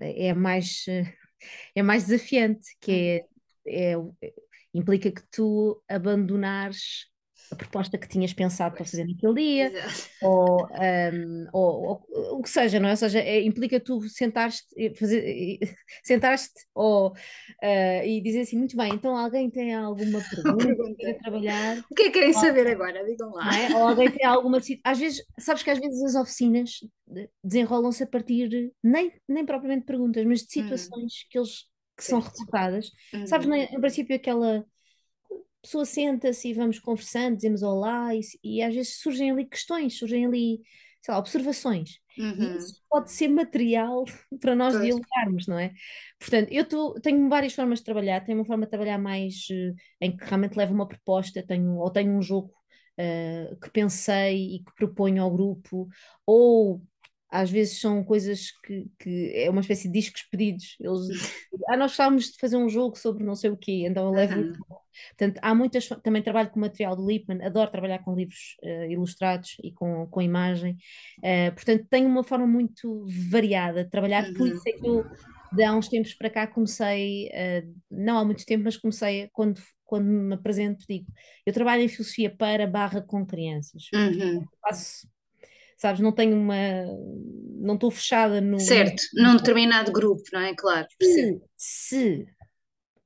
é 0.00 0.34
mais 0.34 0.84
é 1.74 1.82
mais 1.82 2.06
desafiante, 2.06 2.76
que 2.80 3.24
é, 3.66 3.92
é, 3.92 3.94
implica 4.74 5.10
que 5.10 5.22
tu 5.30 5.82
abandonares 5.88 7.06
a 7.50 7.56
proposta 7.56 7.96
que 7.98 8.08
tinhas 8.08 8.32
pensado 8.32 8.74
para 8.74 8.84
fazer 8.84 9.06
naquele 9.06 9.34
dia, 9.34 9.72
ou, 10.22 10.66
um, 10.66 11.46
ou, 11.52 12.06
ou, 12.10 12.38
o 12.38 12.42
que 12.42 12.50
seja, 12.50 12.80
não 12.80 12.88
é? 12.88 12.92
Ou 12.92 12.96
seja, 12.96 13.20
é, 13.20 13.42
implica 13.42 13.78
tu 13.80 14.00
sentares-te, 14.08 14.94
fazer, 14.94 15.58
sentares-te 16.04 16.66
ou, 16.74 17.10
uh, 17.10 18.04
e 18.04 18.20
dizer 18.20 18.40
assim, 18.40 18.58
muito 18.58 18.76
bem, 18.76 18.94
então 18.94 19.16
alguém 19.16 19.50
tem 19.50 19.74
alguma 19.74 20.20
pergunta 20.30 20.94
para 21.00 21.14
trabalhar? 21.14 21.78
O 21.90 21.94
que 21.94 22.02
é 22.02 22.06
que 22.06 22.12
querem 22.12 22.34
ou, 22.34 22.40
saber 22.40 22.66
agora? 22.68 23.04
Digam 23.04 23.30
lá. 23.30 23.58
É? 23.58 23.74
Ou 23.74 23.88
alguém 23.88 24.10
tem 24.10 24.26
alguma... 24.26 24.58
Às 24.84 24.98
vezes, 24.98 25.24
sabes 25.38 25.62
que 25.62 25.70
às 25.70 25.78
vezes 25.78 26.02
as 26.02 26.14
oficinas 26.14 26.80
desenrolam-se 27.42 28.02
a 28.02 28.06
partir, 28.06 28.72
nem, 28.82 29.12
nem 29.28 29.46
propriamente 29.46 29.86
perguntas, 29.86 30.24
mas 30.24 30.40
de 30.40 30.46
hum. 30.46 30.62
situações 30.62 31.12
hum. 31.12 31.26
que 31.30 31.38
eles 31.38 31.76
que 31.96 32.04
certo. 32.04 32.22
são 32.22 32.30
reportadas. 32.30 32.90
Uhum. 33.12 33.26
Sabes, 33.26 33.46
no 33.46 33.80
princípio 33.80 34.14
aquela 34.14 34.64
pessoa 35.66 35.84
senta-se 35.84 36.48
e 36.48 36.54
vamos 36.54 36.78
conversando, 36.78 37.36
dizemos 37.36 37.62
olá, 37.62 38.14
e, 38.14 38.20
e, 38.42 38.62
às 38.62 38.74
vezes 38.74 39.00
surgem 39.00 39.30
ali 39.32 39.44
questões, 39.44 39.98
surgem 39.98 40.24
ali, 40.24 40.60
sei 41.02 41.12
lá, 41.12 41.18
observações. 41.18 41.98
Uhum. 42.16 42.54
E 42.54 42.56
isso 42.56 42.82
pode 42.88 43.10
ser 43.12 43.28
material 43.28 44.04
para 44.40 44.54
nós 44.54 44.74
pois. 44.74 44.84
dialogarmos, 44.84 45.46
não 45.46 45.58
é? 45.58 45.72
Portanto, 46.18 46.48
eu 46.50 46.66
tô, 46.66 46.94
tenho 47.00 47.28
várias 47.28 47.52
formas 47.52 47.80
de 47.80 47.84
trabalhar. 47.84 48.24
Tenho 48.24 48.38
uma 48.38 48.46
forma 48.46 48.64
de 48.64 48.70
trabalhar 48.70 48.98
mais 48.98 49.34
uh, 49.50 49.74
em 50.00 50.16
que 50.16 50.24
realmente 50.24 50.56
levo 50.56 50.72
uma 50.72 50.88
proposta, 50.88 51.44
tenho, 51.46 51.76
ou 51.76 51.90
tenho 51.90 52.12
um 52.12 52.22
jogo 52.22 52.52
uh, 52.98 53.56
que 53.60 53.70
pensei 53.70 54.56
e 54.56 54.58
que 54.60 54.74
proponho 54.76 55.22
ao 55.22 55.30
grupo, 55.30 55.88
ou 56.24 56.82
às 57.28 57.50
vezes 57.50 57.80
são 57.80 58.04
coisas 58.04 58.52
que, 58.64 58.86
que, 58.98 59.32
é 59.34 59.50
uma 59.50 59.60
espécie 59.60 59.88
de 59.88 59.98
discos 59.98 60.22
pedidos. 60.30 60.76
Eles, 60.80 61.32
ah, 61.68 61.76
nós 61.76 61.90
gostávamos 61.90 62.26
de 62.26 62.38
fazer 62.38 62.56
um 62.56 62.68
jogo 62.68 62.96
sobre 62.96 63.24
não 63.24 63.34
sei 63.34 63.50
o 63.50 63.56
quê, 63.56 63.84
então 63.86 64.06
eu 64.06 64.12
levo. 64.12 64.40
Uhum. 64.40 64.52
Portanto, 65.08 65.38
há 65.42 65.54
muitas. 65.54 65.88
Também 66.02 66.22
trabalho 66.22 66.50
com 66.50 66.60
material 66.60 66.96
do 66.96 67.06
Lippmann, 67.06 67.44
adoro 67.44 67.70
trabalhar 67.70 67.98
com 67.98 68.14
livros 68.14 68.56
uh, 68.62 68.90
ilustrados 68.90 69.56
e 69.62 69.72
com, 69.72 70.06
com 70.06 70.22
imagem. 70.22 70.76
Uh, 71.18 71.54
portanto, 71.54 71.86
tenho 71.90 72.08
uma 72.08 72.22
forma 72.22 72.46
muito 72.46 73.04
variada 73.30 73.84
de 73.84 73.90
trabalhar, 73.90 74.24
uhum. 74.24 74.34
por 74.34 74.48
isso 74.48 74.62
é 74.66 74.72
que 74.72 74.86
eu, 74.86 75.04
de 75.52 75.62
há 75.64 75.74
uns 75.74 75.88
tempos 75.88 76.14
para 76.14 76.30
cá, 76.30 76.46
comecei, 76.46 77.28
uh, 77.28 77.74
não 77.90 78.18
há 78.18 78.24
muito 78.24 78.46
tempo, 78.46 78.64
mas 78.64 78.76
comecei 78.76 79.28
quando. 79.32 79.60
Quando 79.88 80.06
me 80.06 80.34
apresento, 80.34 80.84
digo, 80.88 81.06
eu 81.46 81.52
trabalho 81.52 81.80
em 81.82 81.86
filosofia 81.86 82.28
para 82.28 82.66
barra 82.66 83.00
com 83.00 83.24
crianças. 83.24 83.84
Uhum. 83.94 84.44
Faço 84.60 85.06
sabes? 85.76 86.00
Não 86.00 86.12
tenho 86.12 86.36
uma. 86.36 86.56
Não 87.58 87.74
estou 87.74 87.90
fechada 87.90 88.40
no. 88.40 88.58
Certo, 88.60 89.02
num 89.14 89.36
determinado 89.36 89.92
grupo, 89.92 90.22
não 90.32 90.40
é? 90.40 90.54
Claro. 90.54 90.86
Se, 91.00 91.40
se 91.56 92.26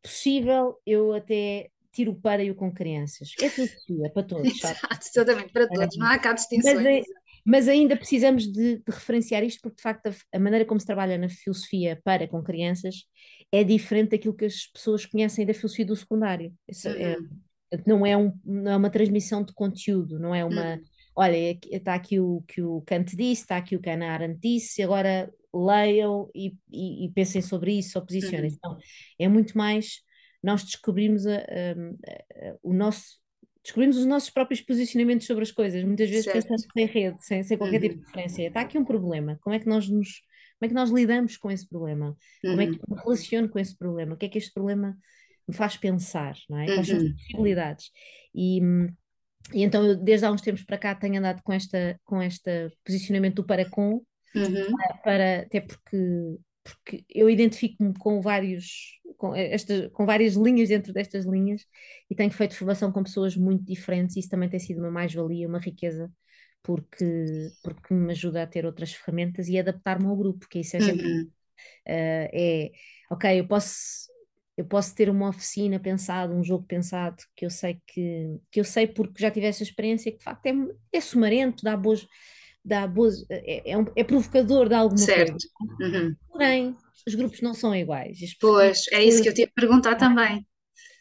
possível, 0.02 0.76
eu 0.86 1.12
até 1.12 1.68
tiro 1.92 2.12
o 2.12 2.20
para 2.20 2.42
e 2.42 2.50
o 2.50 2.54
com 2.54 2.72
crianças. 2.72 3.32
É 3.40 3.48
filosofia 3.48 4.10
para 4.12 4.22
todos, 4.26 4.46
Exato, 4.46 5.06
exatamente, 5.06 5.52
para 5.52 5.68
todos, 5.68 5.96
não 5.96 6.06
há 6.06 6.18
cá 6.18 6.32
distinções. 6.32 6.76
Mas, 6.76 6.86
é, 6.86 7.02
Mas 7.44 7.68
ainda 7.68 7.96
precisamos 7.96 8.44
de, 8.44 8.76
de, 8.76 8.82
referenciar 8.86 9.42
isto, 9.42 9.60
porque 9.60 9.76
de 9.76 9.82
facto 9.82 10.06
a, 10.06 10.36
a, 10.36 10.38
maneira 10.38 10.64
como 10.64 10.80
se 10.80 10.86
trabalha 10.86 11.18
na 11.18 11.28
filosofia 11.28 12.00
para 12.04 12.28
com 12.28 12.42
crianças 12.42 13.04
é 13.52 13.64
diferente 13.64 14.10
daquilo 14.10 14.36
que 14.36 14.44
as 14.44 14.66
pessoas 14.66 15.04
conhecem 15.04 15.44
da 15.44 15.54
filosofia 15.54 15.86
do 15.86 15.96
secundário. 15.96 16.54
Isso, 16.68 16.88
é, 16.88 17.16
uhum. 17.16 17.28
é, 17.72 17.82
não, 17.86 18.06
é 18.06 18.16
um, 18.16 18.32
não 18.44 18.72
é 18.72 18.76
uma 18.76 18.90
transmissão 18.90 19.42
de 19.44 19.52
conteúdo, 19.52 20.18
não 20.18 20.34
é 20.34 20.44
uma. 20.44 20.74
Uhum. 20.74 20.82
Olha, 21.20 21.58
está 21.70 21.94
aqui 21.94 22.18
o 22.18 22.42
que 22.48 22.62
o 22.62 22.80
Kant 22.80 23.14
disse, 23.14 23.42
está 23.42 23.58
aqui 23.58 23.76
o 23.76 23.80
que 23.80 23.90
a 23.90 23.92
Ana 23.92 24.12
Arendt 24.12 24.40
disse, 24.40 24.82
agora 24.82 25.30
leiam 25.52 26.30
e, 26.34 26.56
e, 26.72 27.04
e 27.04 27.10
pensem 27.10 27.42
sobre 27.42 27.72
isso, 27.78 27.98
ou 27.98 28.06
posicionem. 28.06 28.48
Uhum. 28.48 28.56
Então, 28.56 28.78
é 29.18 29.28
muito 29.28 29.58
mais 29.58 30.00
nós 30.42 30.64
descobrimos 30.64 31.26
a, 31.26 31.36
a, 31.36 31.40
a, 31.42 32.56
o 32.62 32.72
nosso 32.72 33.20
descobrimos 33.62 33.98
os 33.98 34.06
nossos 34.06 34.30
próprios 34.30 34.62
posicionamentos 34.62 35.26
sobre 35.26 35.42
as 35.42 35.52
coisas, 35.52 35.84
muitas 35.84 36.08
vezes 36.08 36.24
certo. 36.24 36.48
pensando 36.48 36.72
sem 36.72 36.86
rede, 36.86 37.22
sem, 37.22 37.42
sem 37.42 37.58
qualquer 37.58 37.82
uhum. 37.82 37.88
tipo 37.88 38.00
de 38.00 38.06
referência. 38.06 38.48
Está 38.48 38.62
aqui 38.62 38.78
um 38.78 38.84
problema, 38.86 39.38
como 39.42 39.54
é 39.54 39.58
que 39.58 39.68
nós 39.68 39.90
nos 39.90 40.22
como 40.58 40.66
é 40.66 40.68
que 40.68 40.74
nós 40.74 40.90
lidamos 40.90 41.36
com 41.36 41.50
esse 41.50 41.68
problema? 41.68 42.16
Uhum. 42.42 42.50
Como 42.50 42.60
é 42.62 42.66
que 42.66 42.72
uhum. 42.72 42.78
eu 42.88 42.96
me 42.96 43.02
relaciono 43.02 43.48
com 43.50 43.58
esse 43.58 43.76
problema? 43.76 44.14
O 44.14 44.16
que 44.16 44.24
é 44.24 44.28
que 44.30 44.38
este 44.38 44.54
problema 44.54 44.96
me 45.46 45.54
faz 45.54 45.76
pensar, 45.76 46.34
não 46.48 46.58
é? 46.58 46.64
Quais 46.66 46.86
são 46.86 46.96
as 46.96 47.02
uhum. 47.02 47.12
possibilidades? 47.12 47.90
E, 48.34 48.60
e 49.52 49.62
então 49.62 49.84
eu, 49.84 49.96
desde 49.96 50.26
há 50.26 50.32
uns 50.32 50.40
tempos 50.40 50.64
para 50.64 50.78
cá 50.78 50.94
tenho 50.94 51.18
andado 51.18 51.42
com 51.42 51.52
esta 51.52 51.98
com 52.04 52.22
este 52.22 52.70
posicionamento 52.84 53.36
do 53.36 53.44
para 53.44 53.68
com 53.68 54.02
uhum. 54.34 54.76
para, 55.02 55.40
até 55.40 55.60
porque 55.60 55.98
porque 56.62 57.04
eu 57.08 57.28
identifico-me 57.28 57.94
com 57.98 58.20
vários 58.20 58.98
com, 59.16 59.34
esta, 59.34 59.90
com 59.90 60.06
várias 60.06 60.34
linhas 60.34 60.68
dentro 60.68 60.92
destas 60.92 61.24
linhas 61.24 61.64
e 62.08 62.14
tenho 62.14 62.30
feito 62.30 62.54
formação 62.54 62.92
com 62.92 63.02
pessoas 63.02 63.36
muito 63.36 63.64
diferentes 63.64 64.16
e 64.16 64.20
isso 64.20 64.28
também 64.28 64.48
tem 64.48 64.60
sido 64.60 64.78
uma 64.78 64.90
mais-valia, 64.90 65.48
uma 65.48 65.58
riqueza 65.58 66.10
porque, 66.62 67.50
porque 67.62 67.94
me 67.94 68.12
ajuda 68.12 68.42
a 68.42 68.46
ter 68.46 68.66
outras 68.66 68.92
ferramentas 68.92 69.48
e 69.48 69.58
adaptar-me 69.58 70.06
ao 70.06 70.16
grupo, 70.16 70.46
que 70.48 70.60
isso 70.60 70.76
é 70.76 70.80
sempre 70.80 71.06
uhum. 71.06 71.22
uh, 71.22 72.28
é, 72.32 72.70
ok, 73.10 73.40
eu 73.40 73.46
posso 73.46 74.09
eu 74.60 74.64
posso 74.64 74.94
ter 74.94 75.08
uma 75.08 75.28
oficina 75.28 75.80
pensada, 75.80 76.34
um 76.34 76.44
jogo 76.44 76.64
pensado 76.66 77.16
que 77.34 77.46
eu 77.46 77.50
sei 77.50 77.80
que, 77.86 78.38
que 78.50 78.60
eu 78.60 78.64
sei 78.64 78.86
porque 78.86 79.22
já 79.22 79.30
tive 79.30 79.46
essa 79.46 79.62
experiência 79.62 80.12
que 80.12 80.18
de 80.18 80.24
facto 80.24 80.46
é, 80.46 80.52
é 80.92 81.00
sumarento, 81.00 81.62
dá 81.62 81.76
boas 81.76 82.06
dá 82.62 82.86
boas, 82.86 83.24
é, 83.30 83.70
é, 83.70 83.78
um, 83.78 83.86
é 83.96 84.04
provocador 84.04 84.68
de 84.68 84.74
alguma 84.74 84.98
certo. 84.98 85.32
coisa. 85.78 85.98
Uhum. 85.98 86.14
Porém, 86.28 86.76
os 87.06 87.14
grupos 87.14 87.40
não 87.40 87.54
são 87.54 87.74
iguais. 87.74 88.18
Pois, 88.38 88.84
é 88.92 89.02
isso 89.02 89.22
que 89.22 89.30
eu 89.30 89.34
te 89.34 89.40
ia 89.40 89.50
perguntar 89.54 89.96
também. 89.96 90.46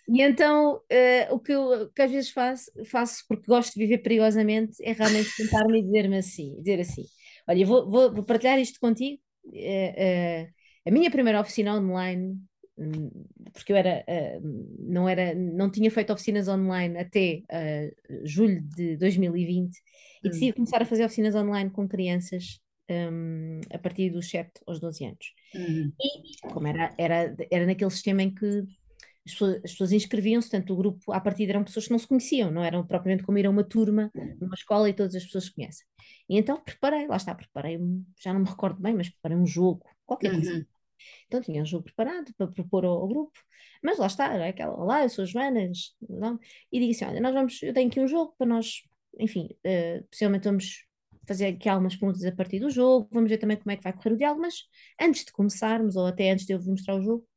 E 0.07 0.21
então, 0.21 0.77
uh, 0.77 1.33
o 1.33 1.39
que 1.39 1.51
eu 1.51 1.91
que 1.93 2.01
às 2.01 2.09
vezes 2.09 2.29
faço, 2.31 2.71
faço 2.85 3.23
porque 3.27 3.45
gosto 3.45 3.73
de 3.73 3.79
viver 3.79 3.99
perigosamente, 3.99 4.75
é 4.81 4.93
realmente 4.93 5.35
tentar-me 5.35 5.83
dizer-me 5.83 6.17
assim, 6.17 6.55
dizer 6.59 6.79
assim, 6.79 7.03
olha, 7.47 7.65
vou, 7.65 7.89
vou, 7.89 8.13
vou 8.13 8.23
partilhar 8.23 8.57
isto 8.57 8.79
contigo, 8.79 9.21
uh, 9.45 9.51
uh, 9.51 10.47
a 10.87 10.91
minha 10.91 11.11
primeira 11.11 11.41
oficina 11.41 11.75
online, 11.75 12.39
porque 13.53 13.73
eu 13.73 13.77
era, 13.77 14.05
não 14.79 15.07
era, 15.07 15.33
não 15.35 15.69
tinha 15.69 15.91
feito 15.91 16.13
oficinas 16.13 16.47
online 16.47 16.97
até 16.97 17.43
julho 18.23 18.61
de 18.61 18.97
2020, 18.97 19.75
e 20.23 20.27
hum. 20.27 20.31
decidi 20.31 20.53
começar 20.53 20.81
a 20.81 20.85
fazer 20.85 21.05
oficinas 21.05 21.35
online 21.35 21.69
com 21.69 21.87
crianças 21.87 22.61
um, 22.89 23.61
a 23.71 23.77
partir 23.77 24.09
dos 24.09 24.29
7 24.29 24.51
aos 24.65 24.79
12 24.79 25.05
anos. 25.05 25.33
Uhum. 25.53 25.91
E 25.99 26.47
como 26.51 26.67
era, 26.67 26.93
era, 26.97 27.35
era 27.51 27.65
naquele 27.65 27.91
sistema 27.91 28.23
em 28.23 28.33
que 28.33 28.63
as 29.25 29.33
pessoas, 29.33 29.55
as 29.57 29.71
pessoas 29.71 29.91
inscreviam-se, 29.91 30.49
tanto 30.49 30.73
o 30.73 30.77
grupo 30.77 31.11
à 31.11 31.19
partida 31.19 31.51
eram 31.51 31.63
pessoas 31.63 31.85
que 31.85 31.91
não 31.91 31.99
se 31.99 32.07
conheciam, 32.07 32.49
não 32.49 32.63
eram 32.63 32.85
propriamente 32.85 33.23
como 33.23 33.37
ir 33.37 33.45
a 33.45 33.49
uma 33.49 33.63
turma 33.63 34.11
numa 34.39 34.55
escola 34.55 34.89
e 34.89 34.93
todas 34.93 35.15
as 35.15 35.23
pessoas 35.23 35.45
se 35.45 35.53
conhecem. 35.53 35.85
E 36.27 36.37
então 36.37 36.59
preparei, 36.59 37.07
lá 37.07 37.17
está, 37.17 37.35
preparei, 37.35 37.79
já 38.19 38.33
não 38.33 38.41
me 38.41 38.49
recordo 38.49 38.81
bem, 38.81 38.93
mas 38.95 39.09
preparei 39.09 39.37
um 39.37 39.45
jogo, 39.45 39.85
qualquer 40.05 40.33
uhum. 40.33 40.65
Então 41.27 41.41
tinha 41.41 41.61
um 41.61 41.65
jogo 41.65 41.85
preparado 41.85 42.33
para 42.35 42.47
propor 42.47 42.85
ao, 42.85 43.01
ao 43.01 43.07
grupo, 43.07 43.39
mas 43.83 43.97
lá 43.97 44.07
está, 44.07 44.33
era 44.33 44.49
aquela, 44.49 44.75
olá, 44.75 45.03
eu 45.03 45.09
sou 45.09 45.23
a 45.23 45.25
Joana, 45.25 45.71
não? 46.09 46.39
e 46.71 46.79
digo 46.79 46.91
assim, 46.91 47.05
olha, 47.05 47.21
nós 47.21 47.33
vamos, 47.33 47.61
eu 47.63 47.73
tenho 47.73 47.89
aqui 47.89 47.99
um 47.99 48.07
jogo 48.07 48.33
para 48.37 48.47
nós, 48.47 48.83
enfim, 49.17 49.49
uh, 49.65 50.03
possivelmente 50.09 50.45
vamos 50.45 50.85
fazer 51.27 51.47
aqui 51.47 51.69
algumas 51.69 51.95
perguntas 51.95 52.25
a 52.25 52.31
partir 52.31 52.59
do 52.59 52.69
jogo, 52.69 53.07
vamos 53.11 53.29
ver 53.29 53.37
também 53.37 53.57
como 53.57 53.71
é 53.71 53.77
que 53.77 53.83
vai 53.83 53.93
correr 53.93 54.13
o 54.13 54.17
diálogo, 54.17 54.41
mas 54.41 54.63
antes 54.99 55.25
de 55.25 55.31
começarmos, 55.31 55.95
ou 55.95 56.07
até 56.07 56.31
antes 56.31 56.45
de 56.45 56.53
eu 56.53 56.57
vos 56.59 56.67
mostrar 56.67 56.95
o 56.95 57.01
jogo, 57.01 57.27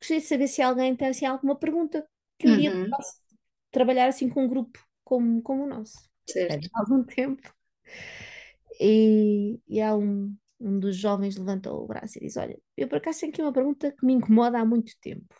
gostaria 0.00 0.20
de 0.20 0.28
saber 0.28 0.48
se 0.48 0.62
alguém 0.62 0.94
tem 0.94 1.08
assim, 1.08 1.26
alguma 1.26 1.58
pergunta 1.58 2.06
que 2.38 2.46
um 2.46 2.52
uhum. 2.52 2.58
dia 2.58 2.90
possa 2.90 3.14
trabalhar 3.70 4.06
assim 4.06 4.28
com 4.28 4.44
um 4.44 4.48
grupo 4.48 4.78
como, 5.02 5.42
como 5.42 5.64
o 5.64 5.66
nosso. 5.66 5.98
Certo. 6.28 6.68
Há 6.74 6.80
algum 6.80 7.04
tempo. 7.04 7.42
E, 8.80 9.60
e 9.68 9.80
há 9.80 9.96
um, 9.96 10.36
um 10.60 10.78
dos 10.78 10.96
jovens 10.96 11.36
levantou 11.36 11.82
o 11.82 11.86
braço 11.86 12.18
e 12.18 12.22
diz: 12.22 12.36
Olha, 12.36 12.58
eu 12.76 12.88
por 12.88 12.98
acaso 12.98 13.20
tenho 13.20 13.32
aqui 13.32 13.42
uma 13.42 13.52
pergunta 13.52 13.92
que 13.92 14.04
me 14.04 14.14
incomoda 14.14 14.58
há 14.58 14.64
muito 14.64 14.92
tempo. 15.00 15.34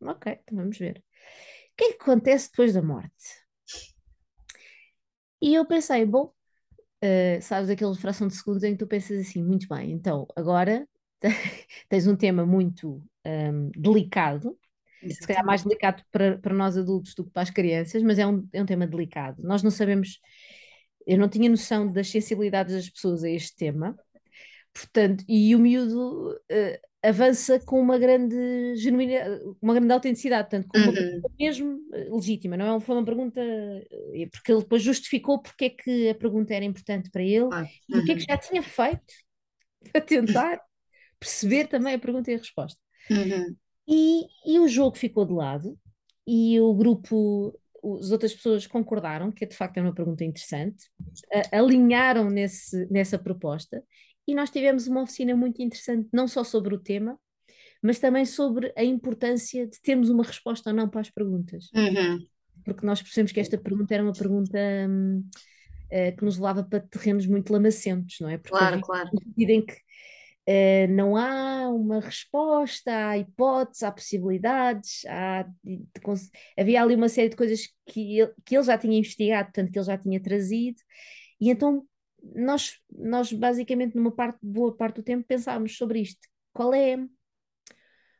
Ok, 0.00 0.38
então 0.42 0.58
vamos 0.58 0.78
ver. 0.78 0.98
O 0.98 1.76
que 1.76 1.84
é 1.84 1.92
que 1.92 2.02
acontece 2.02 2.50
depois 2.50 2.72
da 2.72 2.82
morte? 2.82 3.44
E 5.42 5.54
eu 5.54 5.66
pensei, 5.66 6.06
bom, 6.06 6.32
uh, 7.04 7.42
sabes 7.42 7.68
aquela 7.68 7.94
fração 7.94 8.28
de 8.28 8.34
segundos 8.34 8.62
em 8.62 8.72
que 8.72 8.78
tu 8.78 8.86
pensas 8.86 9.20
assim, 9.20 9.42
muito 9.42 9.68
bem, 9.68 9.92
então 9.92 10.26
agora 10.34 10.88
tens 11.88 12.06
um 12.06 12.16
tema 12.16 12.46
muito 12.46 13.02
um, 13.26 13.70
delicado, 13.76 14.58
Exatamente. 15.02 15.20
se 15.20 15.26
calhar 15.26 15.44
mais 15.44 15.62
delicado 15.62 16.02
para, 16.10 16.38
para 16.38 16.54
nós 16.54 16.78
adultos 16.78 17.14
do 17.14 17.24
que 17.24 17.30
para 17.30 17.42
as 17.42 17.50
crianças, 17.50 18.02
mas 18.02 18.18
é 18.18 18.26
um, 18.26 18.48
é 18.52 18.62
um 18.62 18.66
tema 18.66 18.86
delicado. 18.86 19.42
Nós 19.42 19.62
não 19.62 19.70
sabemos, 19.70 20.18
eu 21.06 21.18
não 21.18 21.28
tinha 21.28 21.50
noção 21.50 21.92
das 21.92 22.08
sensibilidades 22.08 22.74
das 22.74 22.88
pessoas 22.88 23.22
a 23.22 23.28
este 23.28 23.54
tema, 23.56 23.94
portanto, 24.74 25.24
e 25.28 25.54
o 25.54 25.58
miúdo 25.58 26.32
uh, 26.32 27.08
avança 27.08 27.60
com 27.60 27.78
uma 27.80 27.98
grande 27.98 28.76
genuína, 28.76 29.38
uma 29.60 29.74
grande 29.74 29.92
autenticidade, 29.92 30.48
portanto, 30.48 30.68
com 30.68 30.78
uma 30.78 30.88
uhum. 30.88 30.94
pergunta 30.94 31.30
mesmo 31.38 31.78
eh, 31.92 32.08
legítima, 32.10 32.56
não 32.56 32.76
é? 32.76 32.80
Foi 32.80 32.96
uma 32.96 33.04
pergunta, 33.04 33.40
eh, 33.40 34.26
porque 34.32 34.50
ele 34.50 34.62
depois 34.62 34.82
justificou 34.82 35.40
porque 35.40 35.66
é 35.66 35.70
que 35.70 36.08
a 36.08 36.14
pergunta 36.14 36.54
era 36.54 36.64
importante 36.64 37.10
para 37.10 37.22
ele 37.22 37.48
ah, 37.52 37.66
e 37.88 37.98
o 37.98 38.04
que 38.04 38.12
é 38.12 38.14
que 38.14 38.22
uhum. 38.22 38.26
já 38.26 38.38
tinha 38.38 38.62
feito 38.62 39.14
para 39.92 40.00
tentar 40.00 40.60
perceber 41.20 41.66
também 41.66 41.94
a 41.94 41.98
pergunta 41.98 42.30
e 42.30 42.34
a 42.34 42.38
resposta. 42.38 42.80
Uhum. 43.10 43.54
E, 43.86 44.24
e 44.46 44.58
o 44.58 44.66
jogo 44.66 44.96
ficou 44.96 45.26
de 45.26 45.34
lado 45.34 45.78
e 46.26 46.58
o 46.58 46.72
grupo, 46.72 47.54
as 48.00 48.10
outras 48.12 48.32
pessoas 48.32 48.66
concordaram 48.66 49.30
que 49.30 49.44
de 49.44 49.54
facto 49.54 49.76
era 49.76 49.86
uma 49.86 49.94
pergunta 49.94 50.24
interessante, 50.24 50.88
alinharam 51.52 52.30
nesse, 52.30 52.86
nessa 52.90 53.18
proposta 53.18 53.84
e 54.26 54.34
nós 54.34 54.50
tivemos 54.50 54.86
uma 54.86 55.02
oficina 55.02 55.36
muito 55.36 55.60
interessante, 55.62 56.08
não 56.12 56.26
só 56.26 56.42
sobre 56.42 56.74
o 56.74 56.78
tema, 56.78 57.18
mas 57.82 57.98
também 57.98 58.24
sobre 58.24 58.72
a 58.76 58.82
importância 58.82 59.66
de 59.66 59.78
termos 59.80 60.08
uma 60.08 60.24
resposta 60.24 60.70
ou 60.70 60.76
não 60.76 60.88
para 60.88 61.02
as 61.02 61.10
perguntas. 61.10 61.70
Uhum. 61.74 62.26
Porque 62.64 62.86
nós 62.86 63.02
percebemos 63.02 63.32
que 63.32 63.40
esta 63.40 63.58
pergunta 63.58 63.92
era 63.92 64.02
uma 64.02 64.14
pergunta 64.14 64.58
hum, 64.88 65.22
uh, 65.92 66.16
que 66.16 66.24
nos 66.24 66.38
levava 66.38 66.64
para 66.64 66.80
terrenos 66.80 67.26
muito 67.26 67.52
lamacentos, 67.52 68.16
não 68.20 68.28
é? 68.30 68.38
Porque 68.38 68.56
claro, 68.56 68.80
claro. 68.80 69.10
em 69.36 69.66
que 69.66 69.74
uh, 69.74 70.92
não 70.92 71.14
há 71.14 71.68
uma 71.68 72.00
resposta, 72.00 72.90
há 73.08 73.18
hipóteses, 73.18 73.82
há 73.82 73.92
possibilidades, 73.92 75.04
há, 75.06 75.42
de, 75.62 75.76
de, 75.76 76.30
havia 76.58 76.82
ali 76.82 76.94
uma 76.94 77.10
série 77.10 77.28
de 77.28 77.36
coisas 77.36 77.68
que 77.86 78.20
ele, 78.20 78.32
que 78.46 78.56
ele 78.56 78.64
já 78.64 78.78
tinha 78.78 78.98
investigado, 78.98 79.46
portanto, 79.46 79.70
que 79.70 79.78
ele 79.78 79.86
já 79.86 79.98
tinha 79.98 80.22
trazido, 80.22 80.80
e 81.38 81.50
então 81.50 81.84
nós, 82.34 82.78
nós 82.90 83.32
basicamente 83.32 83.94
numa 83.94 84.12
parte, 84.12 84.38
boa 84.42 84.74
parte 84.76 84.96
do 84.96 85.02
tempo 85.02 85.26
pensámos 85.26 85.76
sobre 85.76 86.00
isto. 86.00 86.28
Qual 86.52 86.72
é, 86.72 86.96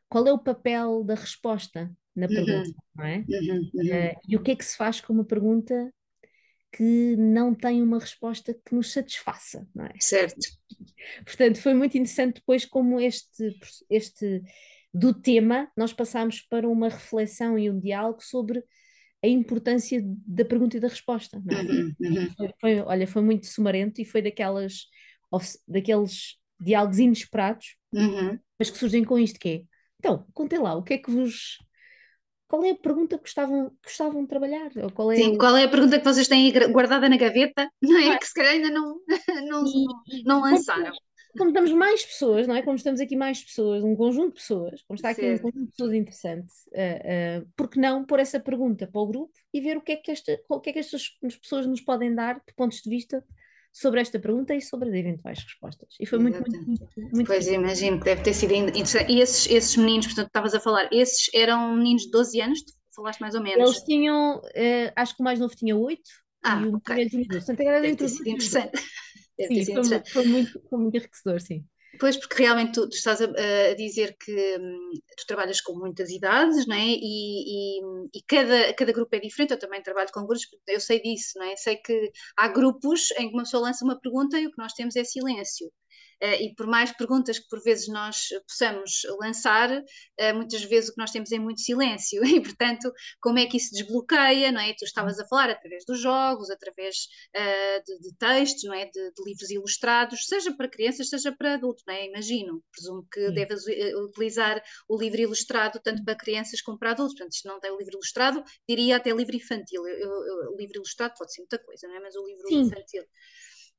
qual 0.09 0.27
é 0.27 0.33
o 0.33 0.39
papel 0.39 1.03
da 1.03 1.15
resposta 1.15 1.91
na 2.15 2.27
uhum. 2.27 2.33
pergunta, 2.33 2.69
uhum. 2.69 2.75
não 2.95 3.05
é? 3.05 3.17
Uhum, 3.27 3.71
uhum. 3.73 4.11
Uh, 4.11 4.19
e 4.27 4.35
o 4.35 4.41
que 4.43 4.51
é 4.51 4.55
que 4.55 4.65
se 4.65 4.77
faz 4.77 5.01
com 5.01 5.13
uma 5.13 5.25
pergunta 5.25 5.93
que 6.71 7.15
não 7.17 7.55
tem 7.55 7.81
uma 7.81 7.99
resposta 7.99 8.53
que 8.53 8.75
nos 8.75 8.91
satisfaça, 8.91 9.65
não 9.73 9.85
é? 9.85 9.93
Certo. 9.99 10.45
Portanto, 11.23 11.61
foi 11.61 11.73
muito 11.73 11.97
interessante 11.97 12.35
depois 12.35 12.65
como 12.65 12.99
este, 12.99 13.57
este 13.89 14.41
do 14.93 15.13
tema 15.13 15.71
nós 15.75 15.93
passámos 15.93 16.41
para 16.41 16.67
uma 16.67 16.89
reflexão 16.89 17.57
e 17.57 17.69
um 17.69 17.79
diálogo 17.79 18.21
sobre 18.21 18.61
a 19.25 19.29
importância 19.29 20.01
da 20.03 20.45
pergunta 20.45 20.77
e 20.77 20.79
da 20.79 20.87
resposta. 20.87 21.41
É? 21.49 21.61
Uhum, 21.61 21.93
uhum. 21.99 22.33
Foi, 22.37 22.53
foi, 22.59 22.79
olha, 22.81 23.07
foi 23.07 23.21
muito 23.21 23.47
sumarento 23.47 24.01
e 24.01 24.05
foi 24.05 24.21
daquelas, 24.21 24.85
daqueles 25.67 26.37
diálogos 26.59 26.99
inesperados, 26.99 27.75
uhum. 27.93 28.39
mas 28.57 28.69
que 28.69 28.77
surgem 28.77 29.03
com 29.03 29.19
isto 29.19 29.39
que 29.39 29.49
é, 29.49 29.63
então, 29.99 30.25
contem 30.33 30.59
lá, 30.59 30.75
o 30.75 30.83
que 30.83 30.93
é 30.93 30.97
que 30.97 31.11
vos... 31.11 31.57
Qual 32.47 32.63
é 32.63 32.71
a 32.71 32.75
pergunta 32.75 33.17
que 33.17 33.23
gostavam, 33.23 33.71
gostavam 33.83 34.21
de 34.21 34.27
trabalhar? 34.27 34.69
Ou 34.77 34.91
qual 34.91 35.11
é 35.11 35.15
Sim, 35.15 35.35
qual 35.35 35.57
é 35.57 35.63
a 35.63 35.69
pergunta 35.69 35.97
que 35.97 36.05
vocês 36.05 36.27
têm 36.27 36.53
guardada 36.71 37.09
na 37.09 37.17
gaveta, 37.17 37.67
não 37.81 37.97
é? 37.97 38.17
Que 38.19 38.27
se 38.27 38.33
calhar 38.33 38.53
ainda 38.53 38.69
não, 38.69 38.99
não, 39.49 39.65
e, 39.65 40.23
não 40.23 40.41
lançaram 40.41 40.93
como 41.37 41.49
estamos 41.49 41.71
mais 41.71 42.05
pessoas, 42.05 42.47
não 42.47 42.55
é? 42.55 42.61
Como 42.61 42.75
estamos 42.75 42.99
aqui 42.99 43.15
mais 43.15 43.43
pessoas, 43.43 43.83
um 43.83 43.95
conjunto 43.95 44.29
de 44.29 44.41
pessoas, 44.41 44.81
como 44.83 44.95
está 44.95 45.09
aqui 45.09 45.21
certo. 45.21 45.39
um 45.39 45.51
conjunto 45.51 45.65
de 45.65 45.71
pessoas 45.71 45.93
interessante, 45.93 46.53
uh, 46.67 47.41
uh, 47.41 47.47
por 47.55 47.69
que 47.69 47.79
não 47.79 48.05
pôr 48.05 48.19
essa 48.19 48.39
pergunta 48.39 48.87
para 48.87 49.01
o 49.01 49.07
grupo 49.07 49.33
e 49.53 49.61
ver 49.61 49.77
o 49.77 49.81
que 49.81 49.93
é 49.93 49.95
que, 49.97 50.11
esta, 50.11 50.39
o 50.49 50.59
que, 50.59 50.69
é 50.69 50.73
que 50.73 50.79
estas 50.79 51.09
pessoas 51.41 51.65
nos 51.65 51.81
podem 51.81 52.13
dar 52.13 52.35
de 52.35 52.53
pontos 52.55 52.81
de 52.81 52.89
vista 52.89 53.23
sobre 53.71 53.99
esta 53.99 54.17
pergunta 54.17 54.55
e 54.55 54.61
sobre 54.61 54.87
as 54.87 54.95
eventuais 54.95 55.43
respostas. 55.43 55.95
E 55.99 56.05
foi 56.05 56.17
muito, 56.17 56.39
muito, 56.39 56.65
muito, 56.65 56.87
muito, 56.95 57.27
Pois 57.27 57.45
imagino 57.47 57.99
que 57.99 58.05
deve 58.05 58.23
ter 58.23 58.33
sido 58.33 58.53
interessante. 58.53 59.11
E 59.11 59.19
esses, 59.19 59.51
esses 59.51 59.75
meninos, 59.75 60.05
portanto, 60.05 60.27
estavas 60.27 60.53
a 60.53 60.61
falar, 60.61 60.87
esses 60.93 61.29
eram 61.33 61.75
meninos 61.75 62.03
de 62.03 62.11
12 62.11 62.41
anos, 62.41 62.61
tu 62.63 62.73
falaste 62.95 63.19
mais 63.19 63.35
ou 63.35 63.41
menos? 63.41 63.69
Eles 63.69 63.83
tinham, 63.83 64.37
uh, 64.37 64.91
acho 64.95 65.15
que 65.15 65.21
o 65.21 65.25
mais 65.25 65.39
novo 65.39 65.53
tinha 65.53 65.75
8 65.75 66.01
ah, 66.45 66.61
e 66.61 66.67
o 66.67 66.77
okay. 66.77 67.09
tinha 67.09 67.25
12. 67.25 67.45
Portanto, 67.45 67.67
era 67.67 67.81
deve 67.81 67.95
ter 67.97 68.07
sido 68.07 68.29
interessante. 68.29 68.81
Deve 69.37 69.63
sim, 69.63 69.73
foi. 69.73 70.01
Foi, 70.11 70.25
muito, 70.25 70.61
foi 70.69 70.79
muito 70.79 70.95
enriquecedor, 70.95 71.41
sim. 71.41 71.65
Pois, 71.99 72.17
porque 72.17 72.43
realmente 72.43 72.73
tu, 72.73 72.89
tu 72.89 72.95
estás 72.95 73.21
a, 73.21 73.25
a, 73.25 73.73
dizer 73.75 74.17
que 74.19 74.57
hum, 74.59 74.91
tu 75.17 75.25
trabalhas 75.27 75.61
com 75.61 75.77
muitas 75.77 76.09
idades, 76.09 76.67
não 76.67 76.75
é? 76.75 76.85
E, 76.85 77.79
e, 77.79 77.81
e, 78.13 78.21
cada, 78.27 78.73
cada 78.73 78.91
grupo 78.91 79.15
é 79.15 79.19
diferente. 79.19 79.51
Eu 79.51 79.59
também 79.59 79.81
trabalho 79.81 80.09
com 80.13 80.21
grupos, 80.25 80.47
eu 80.67 80.79
sei 80.79 81.01
disso, 81.01 81.37
não 81.37 81.45
é? 81.45 81.55
Sei 81.55 81.77
que 81.77 82.11
há 82.37 82.47
grupos 82.47 83.11
em 83.11 83.29
que 83.29 83.33
uma 83.33 83.43
pessoa 83.43 83.63
lança 83.63 83.85
uma 83.85 83.99
pergunta 83.99 84.37
e 84.39 84.47
o 84.47 84.51
que 84.51 84.57
nós 84.57 84.73
temos 84.73 84.95
é 84.95 85.03
silêncio. 85.03 85.71
Uh, 86.23 86.41
e 86.41 86.55
por 86.55 86.65
mais 86.65 86.95
perguntas 86.95 87.37
que 87.37 87.47
por 87.49 87.61
vezes 87.61 87.87
nós 87.89 88.27
possamos 88.47 89.01
lançar, 89.19 89.69
uh, 89.71 90.35
muitas 90.35 90.63
vezes 90.63 90.89
o 90.89 90.93
que 90.93 91.01
nós 91.01 91.11
temos 91.11 91.31
é 91.31 91.37
muito 91.37 91.59
silêncio, 91.59 92.21
e 92.25 92.41
portanto, 92.41 92.91
como 93.19 93.39
é 93.39 93.45
que 93.45 93.57
isso 93.57 93.71
desbloqueia, 93.73 94.51
não 94.51 94.61
é? 94.61 94.73
Tu 94.73 94.85
estavas 94.85 95.19
a 95.19 95.27
falar 95.27 95.49
através 95.49 95.83
dos 95.85 95.99
jogos, 95.99 96.49
através 96.49 97.07
uh, 97.35 97.83
de, 97.85 97.99
de, 97.99 98.15
textos, 98.17 98.63
não 98.63 98.73
é? 98.73 98.85
De, 98.85 98.91
de, 98.91 99.23
livros 99.25 99.49
ilustrados, 99.51 100.25
seja 100.25 100.55
para 100.55 100.69
crianças, 100.69 101.09
seja 101.09 101.35
para 101.35 101.55
adultos, 101.55 101.83
não 101.85 101.93
é? 101.93 102.07
Imagino, 102.07 102.63
presumo 102.71 103.05
que 103.11 103.27
Sim. 103.27 103.33
deves 103.33 103.63
utilizar 104.05 104.63
o 104.87 104.97
livro 104.97 105.19
ilustrado 105.19 105.79
tanto 105.83 106.03
para 106.03 106.15
crianças 106.15 106.61
como 106.61 106.77
para 106.77 106.91
adultos, 106.91 107.15
portanto, 107.15 107.35
se 107.35 107.47
não 107.47 107.59
tem 107.59 107.71
o 107.71 107.77
livro 107.77 107.95
ilustrado, 107.95 108.43
diria 108.67 108.97
até 108.97 109.11
livro 109.11 109.35
infantil, 109.35 109.85
eu, 109.87 110.09
eu, 110.09 110.53
o 110.53 110.57
livro 110.57 110.77
ilustrado 110.77 111.13
pode 111.17 111.33
ser 111.33 111.41
muita 111.41 111.59
coisa, 111.59 111.87
não 111.87 111.95
é? 111.95 111.99
Mas 111.99 112.15
o 112.15 112.25
livro 112.25 112.47
Sim. 112.47 112.61
infantil, 112.61 113.03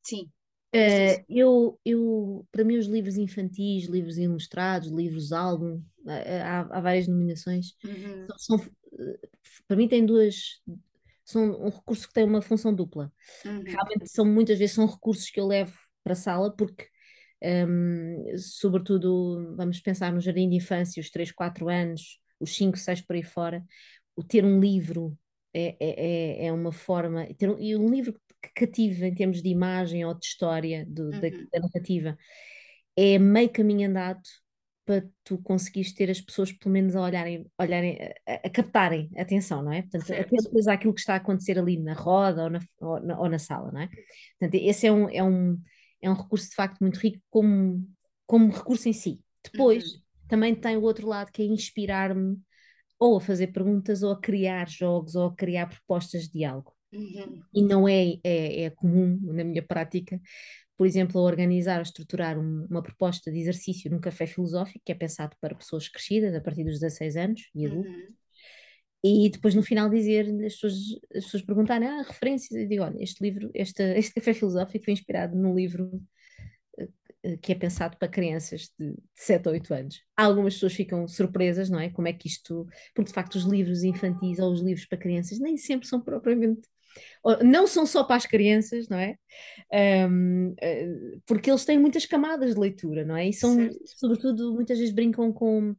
sim. 0.02 0.30
Uh, 0.76 1.24
eu, 1.28 1.80
eu, 1.84 2.46
para 2.52 2.64
mim, 2.64 2.76
os 2.76 2.86
livros 2.86 3.16
infantis, 3.16 3.86
livros 3.88 4.18
ilustrados, 4.18 4.90
livros 4.90 5.32
álbum, 5.32 5.82
há, 6.06 6.60
há 6.70 6.80
várias 6.80 7.08
nominações. 7.08 7.74
Uhum. 7.84 8.26
São, 8.36 8.58
para 9.66 9.76
mim, 9.76 9.88
tem 9.88 10.04
duas. 10.04 10.60
São 11.24 11.42
um 11.60 11.70
recurso 11.70 12.06
que 12.06 12.14
tem 12.14 12.24
uma 12.24 12.42
função 12.42 12.74
dupla. 12.74 13.12
Uhum. 13.44 13.62
Realmente, 13.62 14.08
são 14.08 14.24
muitas 14.24 14.58
vezes 14.58 14.74
são 14.74 14.86
recursos 14.86 15.30
que 15.30 15.40
eu 15.40 15.46
levo 15.46 15.76
para 16.04 16.12
a 16.12 16.16
sala, 16.16 16.54
porque, 16.54 16.86
um, 17.42 18.36
sobretudo, 18.38 19.54
vamos 19.56 19.80
pensar 19.80 20.12
no 20.12 20.20
jardim 20.20 20.48
de 20.48 20.56
infância, 20.56 21.00
os 21.00 21.10
3, 21.10 21.32
4 21.32 21.68
anos, 21.68 22.20
os 22.38 22.54
5, 22.54 22.76
6 22.76 23.00
por 23.00 23.16
aí 23.16 23.22
fora, 23.22 23.64
o 24.14 24.22
ter 24.22 24.44
um 24.44 24.60
livro 24.60 25.18
é, 25.52 25.76
é, 25.80 26.44
é, 26.44 26.46
é 26.46 26.52
uma 26.52 26.70
forma. 26.70 27.26
Ter 27.34 27.50
um, 27.50 27.58
e 27.58 27.74
um 27.74 27.88
livro 27.88 28.14
que 28.46 28.66
cativa 28.66 29.06
em 29.06 29.14
termos 29.14 29.42
de 29.42 29.48
imagem 29.48 30.04
ou 30.04 30.14
de 30.14 30.24
história 30.24 30.84
do, 30.86 31.04
uhum. 31.04 31.10
da, 31.10 31.28
da, 31.28 31.60
narrativa 31.60 32.16
é 32.96 33.18
meio 33.18 33.50
caminho 33.50 33.88
andado 33.88 34.20
para 34.84 35.04
tu 35.24 35.36
conseguires 35.38 35.92
ter 35.92 36.08
as 36.08 36.20
pessoas 36.20 36.52
pelo 36.52 36.72
menos 36.72 36.94
a 36.94 37.02
olharem, 37.02 37.44
olharem 37.58 37.98
a, 38.26 38.34
a 38.34 38.50
captarem 38.50 39.10
a 39.16 39.22
atenção, 39.22 39.62
não 39.62 39.72
é? 39.72 39.82
Portanto, 39.82 40.06
certo. 40.06 40.70
aquilo 40.70 40.94
que 40.94 41.00
está 41.00 41.14
a 41.14 41.16
acontecer 41.16 41.58
ali 41.58 41.76
na 41.76 41.92
roda 41.92 42.44
ou 42.44 42.50
na, 42.50 42.60
ou 42.80 43.00
na, 43.00 43.20
ou 43.20 43.28
na, 43.28 43.38
sala, 43.38 43.72
não 43.72 43.80
é? 43.80 43.88
Portanto, 44.38 44.62
esse 44.62 44.86
é 44.86 44.92
um, 44.92 45.08
é, 45.10 45.22
um, 45.24 45.60
é 46.00 46.08
um 46.08 46.14
recurso 46.14 46.48
de 46.48 46.54
facto 46.54 46.78
muito 46.80 47.00
rico 47.00 47.20
como, 47.28 47.84
como 48.26 48.52
recurso 48.52 48.88
em 48.88 48.92
si. 48.92 49.20
Depois, 49.42 49.84
uhum. 49.84 50.00
também 50.28 50.54
tem 50.54 50.76
o 50.76 50.82
outro 50.82 51.08
lado 51.08 51.32
que 51.32 51.42
é 51.42 51.46
inspirar-me 51.46 52.38
ou 52.98 53.16
a 53.16 53.20
fazer 53.20 53.48
perguntas 53.48 54.04
ou 54.04 54.12
a 54.12 54.20
criar 54.20 54.68
jogos 54.68 55.16
ou 55.16 55.26
a 55.26 55.34
criar 55.34 55.66
propostas 55.66 56.28
de 56.28 56.44
algo. 56.44 56.75
Uhum. 56.92 57.42
E 57.52 57.62
não 57.62 57.88
é, 57.88 58.14
é, 58.22 58.62
é, 58.64 58.70
comum 58.70 59.18
na 59.22 59.44
minha 59.44 59.62
prática, 59.62 60.20
por 60.76 60.86
exemplo, 60.86 61.20
organizar, 61.20 61.80
estruturar 61.80 62.38
um, 62.38 62.66
uma 62.70 62.82
proposta 62.82 63.30
de 63.30 63.38
exercício 63.38 63.90
num 63.90 64.00
café 64.00 64.26
filosófico 64.26 64.84
que 64.84 64.92
é 64.92 64.94
pensado 64.94 65.34
para 65.40 65.54
pessoas 65.54 65.88
crescidas 65.88 66.34
a 66.34 66.40
partir 66.40 66.64
dos 66.64 66.78
16 66.78 67.16
anos 67.16 67.50
e 67.54 67.66
adultos. 67.66 67.92
Uhum. 67.92 68.14
E 69.04 69.30
depois 69.30 69.54
no 69.54 69.62
final 69.62 69.88
dizer, 69.88 70.26
as 70.44 70.54
pessoas, 70.54 70.74
as 71.14 71.24
pessoas 71.24 71.42
perguntarem, 71.42 71.88
ah, 71.88 72.02
referências, 72.02 72.60
e 72.60 72.66
digo, 72.66 72.82
olha, 72.82 73.00
este 73.02 73.22
livro, 73.22 73.50
este, 73.54 73.82
este 73.96 74.14
café 74.14 74.34
filosófico 74.34 74.84
foi 74.84 74.92
inspirado 74.92 75.36
num 75.36 75.54
livro 75.54 76.02
eh, 77.22 77.36
que 77.38 77.52
é 77.52 77.54
pensado 77.54 77.96
para 77.98 78.08
crianças 78.08 78.70
de, 78.78 78.92
de 78.92 78.98
7 79.14 79.48
ou 79.48 79.54
8 79.54 79.74
anos. 79.74 80.02
Algumas 80.16 80.54
pessoas 80.54 80.74
ficam 80.74 81.06
surpresas, 81.08 81.70
não 81.70 81.80
é? 81.80 81.90
Como 81.90 82.08
é 82.08 82.12
que 82.12 82.28
isto. 82.28 82.66
Porque 82.94 83.08
de 83.08 83.14
facto 83.14 83.34
os 83.36 83.44
livros 83.44 83.82
infantis 83.82 84.38
ou 84.38 84.52
os 84.52 84.60
livros 84.60 84.86
para 84.86 84.98
crianças 84.98 85.38
nem 85.38 85.56
sempre 85.56 85.88
são 85.88 86.00
propriamente 86.00 86.68
não 87.42 87.66
são 87.66 87.86
só 87.86 88.04
para 88.04 88.16
as 88.16 88.26
crianças, 88.26 88.88
não 88.88 88.98
é? 88.98 89.16
Um, 90.08 90.54
eh, 90.60 90.86
porque 91.26 91.50
eles 91.50 91.64
têm 91.64 91.78
muitas 91.78 92.06
camadas 92.06 92.54
de 92.54 92.60
leitura, 92.60 93.04
não 93.04 93.16
é? 93.16 93.28
E 93.28 93.32
são, 93.32 93.54
certo. 93.54 93.78
sobretudo, 93.86 94.54
muitas 94.54 94.78
vezes 94.78 94.94
brincam 94.94 95.32
com, 95.32 95.74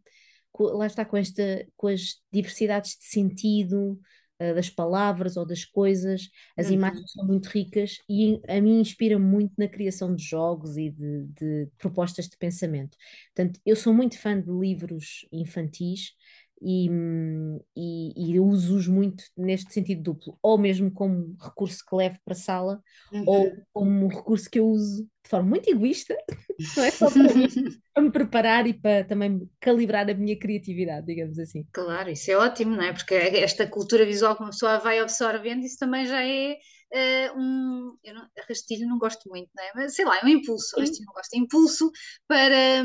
com, 0.51 0.63
lá 0.65 0.87
está, 0.87 1.05
com, 1.05 1.17
esta, 1.17 1.65
com 1.75 1.87
as 1.87 2.15
diversidades 2.31 2.97
de 2.97 3.05
sentido 3.05 3.99
uh, 4.41 4.55
das 4.55 4.69
palavras 4.69 5.37
ou 5.37 5.45
das 5.45 5.63
coisas, 5.63 6.29
as 6.57 6.67
uhum. 6.67 6.73
imagens 6.73 7.11
são 7.11 7.25
muito 7.25 7.47
ricas 7.47 7.97
e 8.09 8.41
a 8.47 8.59
mim 8.59 8.79
inspira 8.79 9.17
muito 9.17 9.53
na 9.57 9.67
criação 9.67 10.15
de 10.15 10.23
jogos 10.23 10.77
e 10.77 10.89
de, 10.89 11.25
de 11.27 11.67
propostas 11.77 12.27
de 12.27 12.37
pensamento. 12.37 12.97
Portanto, 13.35 13.59
eu 13.65 13.75
sou 13.75 13.93
muito 13.93 14.19
fã 14.19 14.39
de 14.39 14.51
livros 14.51 15.27
infantis, 15.31 16.11
e, 16.61 16.89
e, 17.75 18.33
e 18.33 18.39
uso-os 18.39 18.87
muito 18.87 19.23
neste 19.35 19.73
sentido 19.73 20.01
duplo, 20.01 20.37
ou 20.41 20.57
mesmo 20.57 20.91
como 20.91 21.35
recurso 21.39 21.83
que 21.87 21.95
levo 21.95 22.17
para 22.23 22.33
a 22.33 22.37
sala, 22.37 22.81
uhum. 23.11 23.23
ou 23.25 23.51
como 23.73 24.07
recurso 24.07 24.49
que 24.49 24.59
eu 24.59 24.67
uso 24.67 25.03
de 25.03 25.29
forma 25.29 25.49
muito 25.49 25.69
egoísta, 25.69 26.15
não 26.77 26.83
é 26.83 26.91
só 26.91 27.11
para, 27.11 27.23
para, 27.93 28.03
me 28.03 28.11
preparar 28.11 28.67
e 28.67 28.73
para 28.73 29.03
também 29.03 29.47
calibrar 29.59 30.09
a 30.09 30.13
minha 30.13 30.37
criatividade, 30.37 31.05
digamos 31.05 31.37
assim. 31.37 31.65
Claro, 31.71 32.09
isso 32.09 32.31
é 32.31 32.37
ótimo, 32.37 32.75
não 32.75 32.83
é? 32.83 32.93
Porque 32.93 33.13
esta 33.13 33.67
cultura 33.67 34.05
visual 34.05 34.35
que 34.35 34.43
uma 34.43 34.51
pessoa 34.51 34.79
vai 34.79 34.99
absorvendo, 34.99 35.65
isso 35.65 35.77
também 35.77 36.05
já 36.05 36.25
é 36.25 36.57
uh, 36.93 37.39
um. 37.39 37.97
Eu 38.03 38.13
não, 38.13 38.27
rastilho 38.47 38.87
não 38.87 38.97
gosto 38.97 39.29
muito, 39.29 39.49
não 39.55 39.63
é? 39.63 39.71
Mas 39.75 39.95
sei 39.95 40.05
lá, 40.05 40.19
é 40.19 40.25
um 40.25 40.27
impulso, 40.27 40.79
rastilho 40.79 41.05
não 41.05 41.13
gosto, 41.13 41.33
é 41.33 41.37
impulso 41.37 41.91
para, 42.27 42.83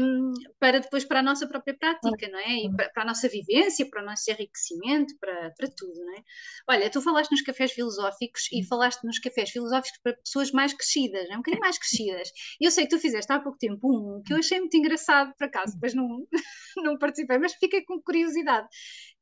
para 0.58 0.80
depois 0.80 1.04
para 1.04 1.20
a 1.20 1.22
nossa 1.22 1.46
própria 1.46 1.76
prática, 1.76 2.28
não 2.28 2.38
é? 2.38 2.64
E 2.64 2.72
para, 2.74 2.90
para, 2.90 3.02
a 3.02 3.06
nossa 3.06 3.28
vivência, 3.28 3.88
para 3.88 4.02
o 4.02 4.06
nosso 4.06 4.30
enriquecimento, 4.30 5.14
para, 5.18 5.50
para 5.56 5.68
tudo, 5.76 5.94
não 5.94 6.16
é? 6.16 6.22
Olha, 6.68 6.90
tu 6.90 7.00
falaste 7.00 7.30
nos 7.30 7.42
cafés 7.42 7.72
filosóficos 7.72 8.48
e 8.52 8.64
falaste 8.64 9.04
nos 9.04 9.18
cafés 9.18 9.50
filosóficos 9.50 10.00
para 10.02 10.14
pessoas 10.14 10.50
mais 10.52 10.72
crescidas, 10.72 11.28
é 11.28 11.34
um 11.34 11.38
bocadinho 11.38 11.60
mais 11.60 11.78
crescidas. 11.78 12.30
E 12.60 12.64
eu 12.66 12.70
sei 12.70 12.84
que 12.86 12.96
tu 12.96 13.00
fizeste 13.00 13.32
há 13.32 13.40
pouco 13.40 13.58
tempo 13.58 13.88
um 13.90 14.22
que 14.22 14.32
eu 14.32 14.38
achei 14.38 14.58
muito 14.58 14.76
engraçado, 14.76 15.32
por 15.36 15.44
acaso, 15.46 15.74
depois 15.74 15.94
não, 15.94 16.26
não 16.78 16.98
participei, 16.98 17.38
mas 17.38 17.54
fiquei 17.54 17.84
com 17.84 18.00
curiosidade 18.00 18.68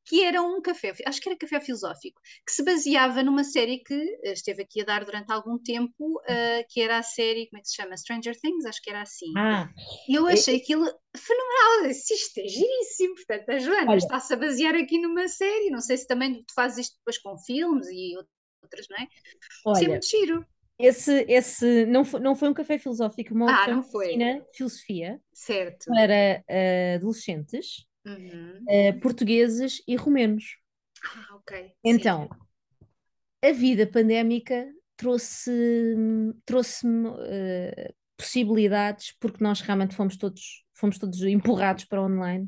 que 0.05 0.23
era 0.23 0.41
um 0.41 0.61
café, 0.61 0.93
acho 1.05 1.21
que 1.21 1.29
era 1.29 1.37
café 1.37 1.59
filosófico, 1.59 2.21
que 2.45 2.51
se 2.51 2.63
baseava 2.63 3.23
numa 3.23 3.43
série 3.43 3.79
que 3.79 3.93
eh, 4.23 4.33
esteve 4.33 4.63
aqui 4.63 4.81
a 4.81 4.85
dar 4.85 5.05
durante 5.05 5.31
algum 5.31 5.57
tempo, 5.57 6.19
uh, 6.19 6.65
que 6.69 6.81
era 6.81 6.97
a 6.97 7.03
série, 7.03 7.47
como 7.47 7.59
é 7.59 7.61
que 7.61 7.69
se 7.69 7.75
chama? 7.75 7.95
Stranger 7.95 8.39
Things, 8.39 8.65
acho 8.65 8.81
que 8.81 8.89
era 8.89 9.01
assim. 9.01 9.31
Ah, 9.37 9.69
e 10.09 10.15
eu 10.15 10.27
achei 10.27 10.55
é... 10.55 10.57
aquilo 10.57 10.85
fenomenal, 11.15 11.87
disse, 11.87 12.13
isto 12.13 12.39
é 12.39 12.47
giríssimo, 12.47 13.15
portanto 13.15 13.49
a 13.49 13.59
Joana 13.59 13.95
está-se 13.95 14.33
a 14.33 14.37
basear 14.37 14.75
aqui 14.75 14.99
numa 14.99 15.27
série, 15.27 15.69
não 15.69 15.81
sei 15.81 15.97
se 15.97 16.07
também 16.07 16.43
tu 16.43 16.53
fazes 16.53 16.87
isto 16.87 16.97
depois 16.97 17.17
com 17.19 17.37
filmes 17.37 17.87
e 17.89 18.15
outras, 18.63 18.87
não 18.89 18.97
é? 18.97 19.07
Olha, 19.65 19.75
Isso 19.75 19.85
é 19.85 19.87
muito 19.87 20.07
giro. 20.07 20.45
Esse, 20.79 21.25
esse 21.29 21.85
não, 21.85 22.03
foi, 22.03 22.19
não 22.19 22.35
foi 22.35 22.49
um 22.49 22.53
café 22.55 22.79
filosófico, 22.79 23.35
uma 23.35 23.51
ah, 23.51 23.67
não 23.67 23.83
foi. 23.83 24.17
filosofia 24.51 25.21
certo. 25.31 25.85
para 25.85 26.43
uh, 26.49 26.95
adolescentes 26.95 27.85
uhum. 28.05 28.63
uh, 28.67 28.99
portugueses 28.99 29.81
e 29.87 29.95
romenos. 29.95 30.57
Ah, 31.03 31.35
ok. 31.35 31.73
Então, 31.83 32.29
Sim. 32.31 33.49
a 33.49 33.51
vida 33.51 33.87
pandémica 33.87 34.67
trouxe, 34.95 35.51
trouxe 36.45 36.87
uh, 36.87 37.93
possibilidades, 38.15 39.15
porque 39.19 39.43
nós 39.43 39.61
realmente 39.61 39.95
fomos 39.95 40.15
todos, 40.15 40.63
fomos 40.75 40.97
todos 40.99 41.21
empurrados 41.23 41.85
para 41.85 42.03
online. 42.03 42.47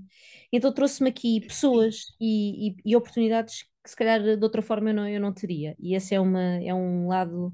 Então 0.52 0.72
trouxe-me 0.72 1.10
aqui 1.10 1.42
pessoas 1.42 2.14
e, 2.22 2.70
e, 2.70 2.76
e, 2.86 2.96
oportunidades 2.96 3.64
que 3.84 3.90
se 3.90 3.96
calhar 3.96 4.22
de 4.22 4.44
outra 4.44 4.62
forma 4.62 4.92
eu 4.92 4.94
não, 4.94 5.08
eu 5.08 5.20
não 5.20 5.34
teria. 5.34 5.76
E 5.80 5.96
esse 5.96 6.14
é, 6.14 6.20
uma, 6.20 6.64
é 6.64 6.74
um 6.74 7.08
lado 7.08 7.48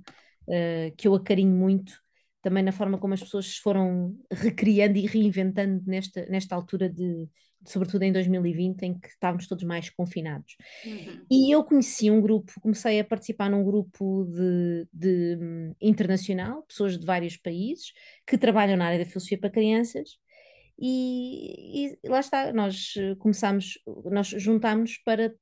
uh, 0.47 0.95
que 0.97 1.07
eu 1.07 1.15
acarinho 1.15 1.55
muito, 1.55 1.93
também 2.41 2.61
na 2.61 2.73
forma 2.73 2.97
como 2.97 3.13
as 3.13 3.21
pessoas 3.21 3.47
se 3.47 3.61
foram 3.61 4.17
recriando 4.31 4.97
e 4.97 5.07
reinventando 5.07 5.81
nesta, 5.85 6.25
nesta 6.25 6.55
altura 6.55 6.89
de, 6.89 7.29
sobretudo 7.65 8.03
em 8.03 8.11
2020, 8.11 8.83
em 8.83 8.97
que 8.97 9.09
estávamos 9.09 9.47
todos 9.47 9.63
mais 9.63 9.89
confinados. 9.89 10.55
Uhum. 10.85 11.25
E 11.29 11.53
eu 11.53 11.63
conheci 11.63 12.09
um 12.09 12.21
grupo, 12.21 12.51
comecei 12.61 12.99
a 12.99 13.03
participar 13.03 13.49
num 13.49 13.63
grupo 13.63 14.25
de, 14.25 14.87
de 14.93 15.37
um, 15.41 15.75
internacional, 15.81 16.63
pessoas 16.63 16.97
de 16.97 17.05
vários 17.05 17.37
países, 17.37 17.91
que 18.25 18.37
trabalham 18.37 18.77
na 18.77 18.85
área 18.85 18.99
da 18.99 19.05
filosofia 19.05 19.39
para 19.39 19.49
crianças, 19.49 20.17
e, 20.81 21.97
e 22.03 22.07
lá 22.07 22.21
está, 22.21 22.53
nós 22.53 22.93
começámos, 23.19 23.77
nós 24.05 24.27
juntámos 24.27 24.97
para 25.03 25.33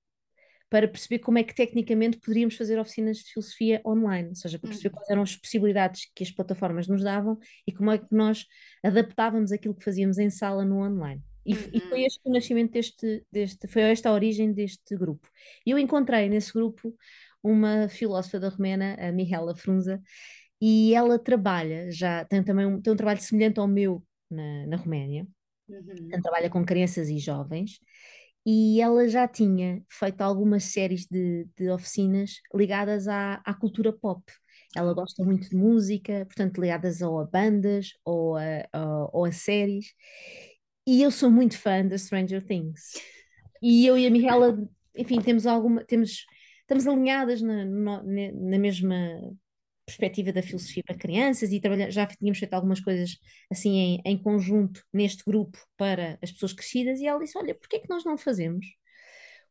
para 0.70 0.88
perceber 0.88 1.20
como 1.20 1.38
é 1.38 1.44
que 1.44 1.56
tecnicamente 1.56 2.18
poderíamos 2.18 2.56
fazer 2.56 2.78
oficinas 2.78 3.18
de 3.18 3.32
filosofia 3.32 3.82
online, 3.86 4.30
ou 4.30 4.36
seja, 4.36 4.60
para 4.60 4.68
perceber 4.68 4.90
Uhum. 4.90 4.96
quais 4.96 5.10
eram 5.10 5.22
as 5.22 5.36
possibilidades 5.36 6.12
que 6.14 6.24
as 6.24 6.32
plataformas 6.32 6.88
nos 6.88 7.04
davam 7.04 7.38
e 7.66 7.72
como 7.72 7.92
é 7.92 7.98
que 7.98 8.08
nós 8.12 8.46
adaptávamos 8.84 9.52
aquilo 9.52 9.74
que 9.74 9.84
fazíamos 9.84 10.18
em 10.18 10.30
sala 10.30 10.66
no 10.66 10.80
online. 10.80 11.24
E, 11.48 11.54
f- 11.56 11.70
e 11.74 11.82
foi 11.90 12.02
Uhum. 12.02 12.06
este 12.06 12.22
o 12.26 12.32
nascimento 12.34 12.74
deste, 12.74 13.26
deste, 13.32 13.68
foi 13.68 13.84
esta 13.84 14.10
a 14.10 14.14
origem 14.14 14.54
deste 14.54 14.96
grupo. 14.98 15.30
E 15.66 15.72
eu 15.72 15.80
encontrei 15.80 16.30
nesse 16.30 16.54
grupo 16.54 16.96
uma 17.44 17.90
filósofa 17.90 18.40
da 18.40 18.50
Romena, 18.50 18.96
a 19.00 19.12
Mihaela 19.14 19.56
Frunza, 19.56 20.02
e 20.62 20.94
ela 20.96 21.20
trabalha, 21.20 21.92
já 21.92 22.26
tem 22.26 22.44
também 22.44 22.66
um, 22.68 22.82
tem 22.82 22.94
um 22.94 22.96
trabalho 22.98 23.22
semelhante 23.22 23.60
ao 23.60 23.68
meu 23.68 24.04
na, 24.32 24.68
na 24.68 24.78
Roménia, 24.78 25.28
Uhum. 25.70 26.08
Portanto, 26.10 26.24
trabalha 26.24 26.50
com 26.50 26.66
crianças 26.66 27.10
e 27.10 27.20
jovens, 27.20 27.80
e 28.46 28.82
ela 28.82 29.08
já 29.10 29.28
tinha 29.28 29.82
feito 29.90 30.22
algumas 30.22 30.66
séries 30.66 31.06
de, 31.10 31.48
de 31.58 31.70
oficinas 31.70 32.32
ligadas 32.54 33.08
à, 33.08 33.36
à 33.46 33.54
cultura 33.54 33.92
pop. 33.94 34.24
Ela 34.76 34.94
gosta 34.94 35.24
muito 35.26 35.50
de 35.50 35.56
música, 35.56 36.26
portanto, 36.26 36.60
ligadas 36.62 37.02
ou 37.02 37.20
a 37.20 37.26
bandas 37.26 37.90
ou 38.06 38.38
a, 38.38 38.42
a- 38.74 39.10
ou 39.14 39.26
a 39.26 39.32
séries. 39.32 39.88
E 40.88 41.02
eu 41.04 41.12
sou 41.12 41.30
muito 41.30 41.58
fã 41.58 41.86
da 41.86 41.98
Stranger 41.98 42.44
Things. 42.44 42.94
E 43.62 43.86
eu 43.86 43.98
e 43.98 44.08
a 44.08 44.10
Mihaela, 44.10 44.58
enfim, 44.96 45.22
temos 45.22 45.46
alguma, 45.46 45.84
temos, 45.84 46.26
estamos 46.62 46.88
alinhadas 46.88 47.42
na, 47.42 47.66
na, 47.66 48.04
na 48.04 48.58
mesma 48.58 48.96
perspectiva 49.86 50.32
da 50.34 50.42
filosofia 50.42 50.84
para 50.86 50.98
crianças 50.98 51.52
e 51.52 51.62
já 51.90 52.06
tínhamos 52.06 52.40
feito 52.40 52.54
algumas 52.54 52.80
coisas 52.80 53.18
assim 53.52 53.78
em, 53.78 54.02
em 54.06 54.18
conjunto 54.18 54.82
neste 54.94 55.24
grupo 55.26 55.58
para 55.78 56.18
as 56.22 56.32
pessoas 56.32 56.54
crescidas 56.54 57.00
e 57.00 57.08
ela 57.08 57.20
disse, 57.20 57.38
olha, 57.38 57.56
porquê 57.56 57.78
é 57.78 57.80
que 57.80 57.90
nós 57.90 58.04
não 58.04 58.18
fazemos 58.18 58.66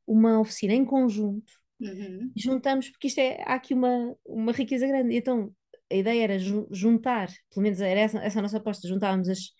uma 0.06 0.40
oficina 0.40 0.74
em 0.74 0.84
conjunto 0.84 1.52
Uhum. 1.78 2.32
juntamos, 2.34 2.88
porque 2.88 3.08
isto 3.08 3.18
é, 3.20 3.42
há 3.42 3.54
aqui 3.54 3.74
uma, 3.74 4.16
uma 4.24 4.52
riqueza 4.52 4.86
grande. 4.86 5.14
Então, 5.14 5.54
a 5.90 5.94
ideia 5.94 6.22
era 6.24 6.38
ju- 6.38 6.66
juntar, 6.70 7.28
pelo 7.50 7.62
menos 7.62 7.80
era 7.80 8.00
essa, 8.00 8.18
essa 8.18 8.38
a 8.38 8.42
nossa 8.42 8.56
aposta, 8.56 8.88
juntávamos 8.88 9.28
as, 9.28 9.50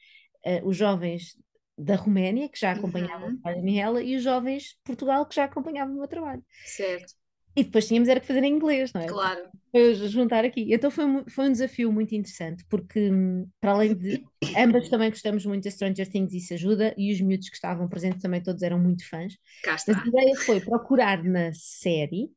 eh, 0.45 0.63
os 0.65 0.77
jovens 0.77 1.37
da 1.79 1.97
Roménia, 1.97 2.49
que 2.49 2.59
já 2.59 2.73
acompanhavam 2.73 3.29
Uhum. 3.29 3.39
o 3.39 3.43
trabalho 3.43 3.63
da 3.63 4.03
e 4.03 4.17
os 4.17 4.23
jovens 4.23 4.63
de 4.65 4.79
Portugal, 4.85 5.27
que 5.27 5.35
já 5.37 5.45
acompanhavam 5.45 5.95
o 5.95 5.99
meu 5.99 6.09
trabalho. 6.09 6.45
Certo, 6.65 7.15
E 7.57 7.65
depois 7.65 7.87
tínhamos 7.89 8.09
era 8.09 8.21
que 8.21 8.27
fazer 8.27 8.45
em 8.45 8.53
inglês, 8.55 8.93
não 8.93 9.01
é? 9.01 9.15
claro. 9.15 9.53
Foi 9.71 9.95
juntar 9.95 10.45
aqui. 10.45 10.73
Então 10.73 10.91
foi, 10.91 11.05
foi 11.31 11.49
um 11.49 11.53
desafio 11.53 11.93
muito 11.93 12.15
interessante, 12.15 12.65
porque 12.69 13.11
hum, 13.11 13.49
para 13.61 13.73
além 13.73 13.95
de 13.97 14.29
ambas 14.57 14.89
também 14.89 15.11
gostamos 15.11 15.45
muito 15.47 15.65
de 15.65 15.71
Stranger 15.71 16.09
Things 16.11 16.33
e 16.33 16.39
isso 16.39 16.55
ajuda, 16.55 16.95
e 16.99 17.13
os 17.13 17.21
miúdos 17.21 17.49
que 17.49 17.57
estavam 17.57 17.89
presentes 17.89 18.23
também 18.23 18.43
todos 18.43 18.63
eram 18.63 18.79
muito 18.79 19.09
fãs. 19.09 19.35
Cá 19.63 19.75
Mas 19.87 19.99
está. 19.99 19.99
a 19.99 20.09
ideia 20.09 20.37
foi 20.45 20.61
procurar 20.61 21.23
na 21.25 21.53
série 21.55 22.31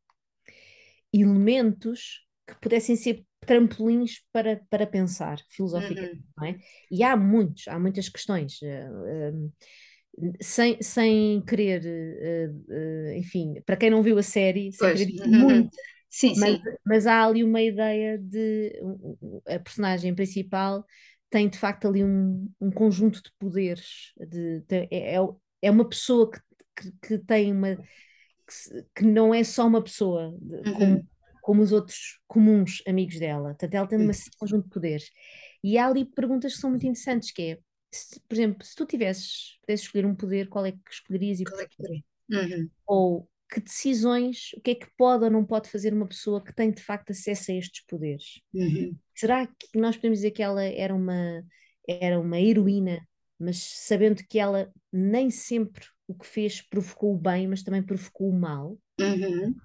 elementos 1.13 2.25
que 2.47 2.55
pudessem 2.59 2.95
ser 2.95 3.25
trampolins 3.45 4.23
para, 4.31 4.57
para 4.69 4.87
pensar 4.87 5.39
filosoficamente, 5.49 6.09
Uhum. 6.09 6.23
não 6.37 6.47
é? 6.47 6.59
E 6.91 7.03
há 7.03 7.15
muitos, 7.17 7.67
há 7.67 7.79
muitas 7.79 8.09
questões. 8.09 8.59
hum, 8.63 9.51
sem, 10.41 10.81
sem 10.81 11.41
querer, 11.45 11.83
eh, 11.85 12.49
eh, 12.69 13.17
enfim, 13.17 13.61
para 13.65 13.77
quem 13.77 13.89
não 13.89 14.03
viu 14.03 14.17
a 14.17 14.23
série, 14.23 14.71
sem 14.73 14.91
querer 14.91 15.13
Uhum. 15.25 15.25
muito, 15.25 15.77
Sim, 16.09 16.33
mas, 16.33 16.57
sim. 16.57 16.59
mas 16.85 17.07
há 17.07 17.25
ali 17.25 17.43
uma 17.43 17.61
ideia 17.61 18.17
de 18.17 18.73
a 19.47 19.59
personagem 19.59 20.13
principal 20.15 20.85
tem 21.29 21.47
de 21.49 21.57
facto 21.57 21.87
ali 21.87 22.03
um, 22.03 22.51
um 22.59 22.71
conjunto 22.71 23.21
de 23.21 23.31
poderes, 23.39 24.13
de, 24.17 24.61
de- 24.61 24.87
é, 24.91 25.15
é- 25.15 25.19
é 25.61 25.71
uma 25.71 25.87
pessoa 25.87 26.29
que, 26.31 26.39
que, 26.75 26.91
que 27.01 27.17
tem 27.19 27.51
uma 27.51 27.77
que, 28.47 28.83
que 28.95 29.03
não 29.05 29.33
é 29.33 29.43
só 29.43 29.67
uma 29.67 29.83
pessoa 29.83 30.35
de- 30.41 30.65
Uhum. 30.65 30.69
como 30.71 31.07
os 31.47 31.71
outros 31.71 32.19
comuns 32.27 32.81
amigos 32.87 33.19
dela. 33.19 33.49
Portanto, 33.49 33.73
ela 33.73 33.87
tem 33.87 33.97
uma- 33.99 34.11
um 34.11 34.37
conjunto 34.39 34.63
de 34.65 34.69
poderes. 34.69 35.09
E 35.63 35.77
há 35.77 35.87
ali 35.87 36.05
perguntas 36.05 36.53
que 36.55 36.61
são 36.61 36.69
muito 36.69 36.85
interessantes, 36.85 37.31
que 37.31 37.41
é, 37.41 37.59
se- 37.91 38.19
por 38.27 38.35
exemplo, 38.35 38.65
se 38.65 38.75
tu 38.75 38.85
tivesses, 38.85 39.57
pudesses 39.61 39.85
escolher 39.85 40.05
um 40.05 40.15
poder, 40.15 40.47
qual 40.49 40.65
é 40.65 40.71
que 40.71 40.79
escolherias 40.91 41.39
e 41.39 41.43
Qual 41.43 41.59
é 41.59 41.65
que? 41.67 42.03
Uhum. 42.31 42.69
Ou 42.85 43.29
que 43.51 43.59
decisões, 43.59 44.51
o 44.55 44.61
que 44.61 44.71
é 44.71 44.75
que 44.75 44.87
pode 44.95 45.23
ou 45.23 45.29
não 45.31 45.43
pode 45.43 45.69
fazer 45.69 45.93
uma 45.93 46.07
pessoa 46.07 46.43
que 46.43 46.53
tem 46.53 46.71
de 46.71 46.83
facto 46.83 47.11
acesso 47.11 47.51
a 47.51 47.55
estes 47.55 47.83
poderes? 47.85 48.41
Uhum. 48.53 48.95
Será 49.15 49.47
que 49.47 49.77
nós 49.77 49.95
podemos 49.95 50.19
dizer 50.19 50.31
que 50.31 50.43
ela 50.43 50.63
era 50.63 50.93
uma, 50.93 51.43
era 51.87 52.19
uma 52.19 52.39
heroína, 52.39 53.05
mas 53.39 53.57
sabendo 53.57 54.23
que 54.29 54.37
ela 54.39 54.71
nem 54.91 55.29
sempre 55.29 55.85
o 56.07 56.13
que 56.13 56.25
fez 56.25 56.61
provocou 56.61 57.13
o 57.15 57.17
bem, 57.17 57.47
mas 57.47 57.63
também 57.63 57.83
provocou 57.83 58.29
o 58.29 58.39
mal? 58.39 58.77
Uhum. 58.99 59.55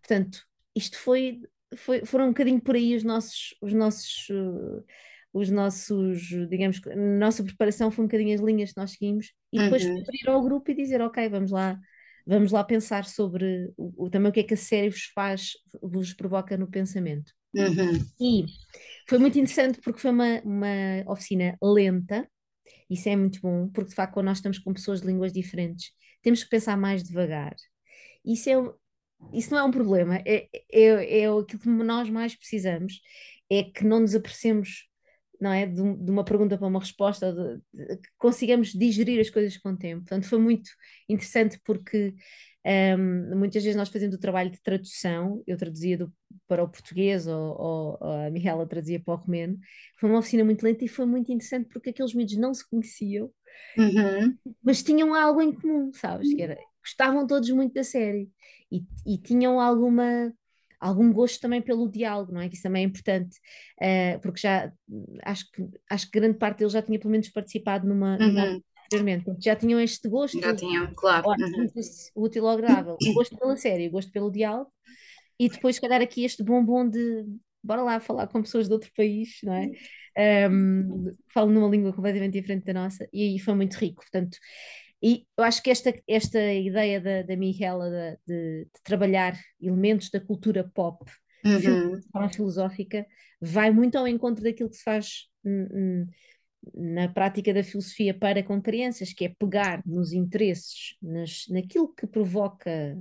Portanto, 0.00 0.46
isto 0.74 0.98
foi, 0.98 1.40
foi- 1.76 2.04
foram 2.04 2.26
um 2.26 2.28
bocadinho 2.28 2.60
por 2.60 2.74
aí 2.76 2.94
os 2.96 3.04
nossos, 3.04 3.54
os 3.60 3.72
nossos, 3.72 4.28
uh, 4.30 4.84
os 5.32 5.50
nossos, 5.50 6.20
digamos, 6.48 6.80
nossa 7.18 7.42
preparação 7.44 7.90
foi 7.90 8.04
um 8.04 8.08
bocadinho 8.08 8.34
as 8.34 8.40
linhas 8.40 8.72
que 8.72 8.76
nós 8.78 8.92
seguimos 8.92 9.32
e 9.52 9.60
depois 9.60 9.84
Uhum. 9.84 10.04
ao 10.26 10.42
grupo 10.42 10.70
e 10.70 10.74
dizer, 10.74 11.00
ok, 11.00 11.28
vamos 11.28 11.50
lá, 11.50 11.78
vamos 12.26 12.52
lá 12.52 12.62
pensar 12.64 13.04
sobre 13.06 13.72
o, 13.76 14.10
também 14.10 14.30
o 14.30 14.32
que 14.32 14.40
é 14.40 14.44
que 14.44 14.54
a 14.54 14.56
série 14.56 14.90
vos 14.90 15.04
faz, 15.14 15.52
vos 15.82 16.12
provoca 16.14 16.56
no 16.56 16.68
pensamento. 16.70 17.32
Uhum. 17.54 18.12
E 18.20 18.44
foi 19.08 19.18
muito 19.18 19.38
interessante 19.38 19.80
porque 19.82 20.00
foi 20.00 20.10
uma, 20.10 20.40
uma 20.42 21.12
oficina 21.12 21.56
lenta, 21.62 22.28
isso 22.90 23.08
é 23.08 23.16
muito 23.16 23.40
bom, 23.40 23.68
porque 23.70 23.90
de 23.90 23.96
facto 23.96 24.14
quando 24.14 24.26
nós 24.26 24.38
estamos 24.38 24.58
com 24.58 24.72
pessoas 24.74 25.00
de 25.02 25.06
línguas 25.08 25.32
diferentes, 25.32 25.92
temos 26.22 26.44
que 26.44 26.50
pensar 26.50 26.76
mais 26.76 27.02
devagar. 27.04 27.54
Isso 28.24 28.50
é, 28.50 28.54
isso 29.32 29.50
não 29.50 29.58
é 29.58 29.64
um 29.64 29.70
problema, 29.70 30.16
é, 30.26 30.48
é, 30.72 31.20
é 31.22 31.26
aquilo 31.28 31.58
que 31.60 31.68
nós 31.68 32.08
mais 32.10 32.34
precisamos, 32.34 33.00
é 33.50 33.64
que 33.64 33.84
não 33.84 34.00
nos 34.00 34.14
apressemos, 34.14 34.88
não 35.40 35.52
é, 35.52 35.66
de, 35.66 35.80
um- 35.80 35.96
de 36.04 36.10
uma 36.10 36.24
pergunta 36.24 36.56
para 36.58 36.66
uma 36.66 36.80
resposta, 36.80 37.32
de- 37.32 37.60
de- 37.86 37.96
que 37.98 38.08
consigamos 38.18 38.72
digerir 38.72 39.20
as 39.20 39.30
coisas 39.30 39.56
com 39.58 39.70
o 39.70 39.76
tempo. 39.76 40.02
Portanto, 40.02 40.26
foi 40.28 40.38
muito 40.38 40.70
interessante 41.08 41.60
porque 41.64 42.14
hum, 42.64 43.36
muitas 43.38 43.62
vezes 43.62 43.76
nós 43.76 43.88
fazemos 43.88 44.14
o 44.14 44.20
trabalho 44.20 44.50
de 44.50 44.60
tradução, 44.62 45.42
eu 45.46 45.56
traduzia 45.56 45.98
do- 45.98 46.12
para 46.46 46.62
o 46.62 46.68
português 46.68 47.26
ou, 47.26 47.34
ou- 47.60 47.98
ou 48.00 48.10
a 48.26 48.30
Mihaela 48.30 48.66
traduzia 48.68 49.00
para 49.00 49.14
o 49.14 49.16
romeno, 49.16 49.58
foi 49.98 50.08
uma 50.08 50.18
oficina 50.20 50.44
muito 50.44 50.62
lenta 50.62 50.84
e 50.84 50.88
foi 50.88 51.04
muito 51.06 51.32
interessante 51.32 51.68
porque 51.72 51.90
aqueles 51.90 52.14
miúdos 52.14 52.36
não 52.36 52.54
se 52.54 52.68
conheciam, 52.68 53.30
Uhum. 53.76 54.38
mas 54.62 54.82
tinham 54.82 55.14
algo 55.14 55.40
em 55.40 55.52
comum, 55.52 55.92
sabes? 55.92 56.32
Que 56.34 56.42
era, 56.42 56.58
gostavam 56.82 57.26
todos 57.26 57.48
muito 57.50 57.74
da 57.74 57.84
série 57.84 58.30
e, 58.72 59.14
e 59.14 59.18
tinham 59.18 59.60
alguma, 59.60 60.32
algum 60.80 61.12
gosto 61.12 61.40
também 61.40 61.60
pelo 61.62 61.88
diálogo, 61.90 62.32
não 62.32 62.40
é? 62.40 62.48
Que 62.48 62.54
isso 62.54 62.62
também 62.64 62.84
é 62.84 62.86
importante, 62.86 63.38
eh, 63.80 64.18
porque 64.18 64.40
já 64.40 64.72
acho 65.24 65.50
que, 65.52 65.64
acho 65.90 66.10
que 66.10 66.18
grande 66.18 66.38
parte 66.38 66.58
deles 66.58 66.72
já 66.72 66.82
tinha 66.82 66.98
pelo 66.98 67.10
menos 67.10 67.28
participado 67.28 67.86
numa, 67.86 68.18
numa 68.18 68.42
Uhum. 68.42 68.62
anteriormente, 68.84 69.24
Portanto, 69.24 69.44
já 69.44 69.56
tinham 69.56 69.80
este 69.80 70.08
gosto, 70.08 70.38
Já 70.40 70.54
tinham, 70.54 70.92
claro. 70.94 71.28
Uhum. 71.28 71.66
útil 72.16 72.44
ou 72.44 72.50
agradável, 72.50 72.98
o 73.00 73.12
gosto 73.12 73.36
pela 73.38 73.56
série, 73.56 73.88
o 73.88 73.90
gosto 73.92 74.10
pelo 74.12 74.30
diálogo, 74.30 74.72
e 75.38 75.48
depois, 75.48 75.76
se 75.76 75.80
calhar, 75.80 76.00
aqui 76.00 76.24
este 76.24 76.42
bombom 76.42 76.88
de 76.88 77.24
bora 77.62 77.82
lá 77.82 78.00
falar 78.00 78.26
com 78.26 78.42
pessoas 78.42 78.66
de 78.66 78.74
outro 78.74 78.90
país, 78.96 79.38
não 79.42 79.54
é? 79.54 79.70
Um, 80.50 81.04
que 81.06 81.32
falam 81.32 81.50
numa 81.50 81.68
língua 81.68 81.92
completamente 81.92 82.34
diferente 82.34 82.64
da 82.64 82.74
nossa, 82.74 83.08
e 83.12 83.22
aí 83.22 83.38
foi 83.38 83.54
muito 83.54 83.74
rico. 83.74 84.02
Portanto, 84.02 84.36
e 85.02 85.26
eu 85.36 85.44
acho 85.44 85.62
que 85.62 85.70
esta, 85.70 85.92
esta 86.08 86.40
ideia 86.54 87.00
da, 87.00 87.22
da 87.22 87.36
Mihaela 87.36 87.90
de, 87.90 88.18
de- 88.26 88.64
de 88.66 88.82
trabalhar 88.84 89.38
elementos 89.60 90.10
da 90.10 90.20
cultura 90.20 90.68
pop 90.74 91.10
Uhum. 91.44 92.00
de 92.00 92.08
forma 92.12 92.30
filosófica 92.30 93.06
vai 93.40 93.70
muito 93.70 93.96
ao 93.98 94.08
encontro 94.08 94.42
daquilo 94.44 94.70
que 94.70 94.76
se 94.76 94.84
faz 94.84 95.28
na 96.74 97.08
prática 97.08 97.52
da 97.52 97.64
filosofia 97.64 98.14
para 98.18 98.42
com 98.42 98.60
crianças, 98.62 99.12
que 99.12 99.24
é 99.24 99.28
pegar 99.28 99.82
nos 99.86 100.12
interesses, 100.12 100.96
nas, 101.02 101.44
naquilo 101.48 101.92
que 101.94 102.06
provoca, 102.06 102.96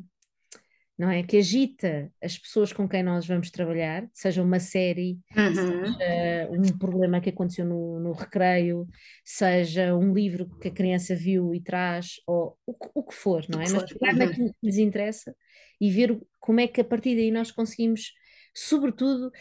não 1.02 1.10
é? 1.10 1.24
Que 1.24 1.38
agita 1.38 2.12
as 2.22 2.38
pessoas 2.38 2.72
com 2.72 2.88
quem 2.88 3.02
nós 3.02 3.26
vamos 3.26 3.50
trabalhar, 3.50 4.08
seja 4.14 4.44
uma 4.44 4.60
série, 4.60 5.20
Uhum. 5.36 5.96
seja 5.98 6.48
um 6.52 6.78
problema 6.78 7.20
que 7.20 7.30
aconteceu 7.32 7.66
no, 7.66 8.00
no 8.00 8.12
recreio, 8.14 8.88
seja 9.26 9.96
um 9.96 10.14
livro 10.14 10.52
que 10.62 10.68
a 10.68 10.72
criança 10.72 11.16
viu 11.16 11.56
e 11.56 11.62
traz, 11.62 12.18
ou 12.28 12.56
o, 12.68 12.74
que- 12.76 12.90
o 12.94 13.04
que 13.04 13.16
for, 13.16 13.44
não 13.50 13.60
é? 13.60 13.68
Mas 13.68 13.84
pegar 13.86 14.14
Uhum. 14.14 14.20
naquilo 14.28 14.50
que 14.54 14.68
nos 14.68 14.78
interessa 14.78 15.36
e 15.80 15.90
ver 15.90 16.20
como 16.40 16.60
é 16.60 16.68
que 16.68 16.82
a 16.82 16.84
partir 16.86 17.16
daí 17.16 17.32
nós 17.32 17.50
conseguimos, 17.52 18.14
sobretudo, 18.54 19.32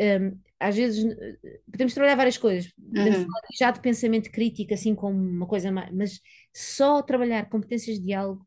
hum, 0.00 0.40
às 0.58 0.76
vezes 0.76 1.04
podemos 1.70 1.94
trabalhar 1.94 2.16
várias 2.16 2.38
coisas, 2.38 2.72
podemos 2.96 3.18
Uhum. 3.18 3.24
falar 3.24 3.40
já 3.58 3.70
de 3.70 3.80
pensamento 3.80 4.30
crítico, 4.32 4.74
assim 4.74 4.94
como 4.96 5.16
uma 5.18 5.46
coisa 5.46 5.70
mais, 5.70 5.92
mas 5.94 6.20
só 6.52 7.02
trabalhar 7.02 7.48
competências 7.48 7.98
de 7.98 8.04
diálogo 8.06 8.44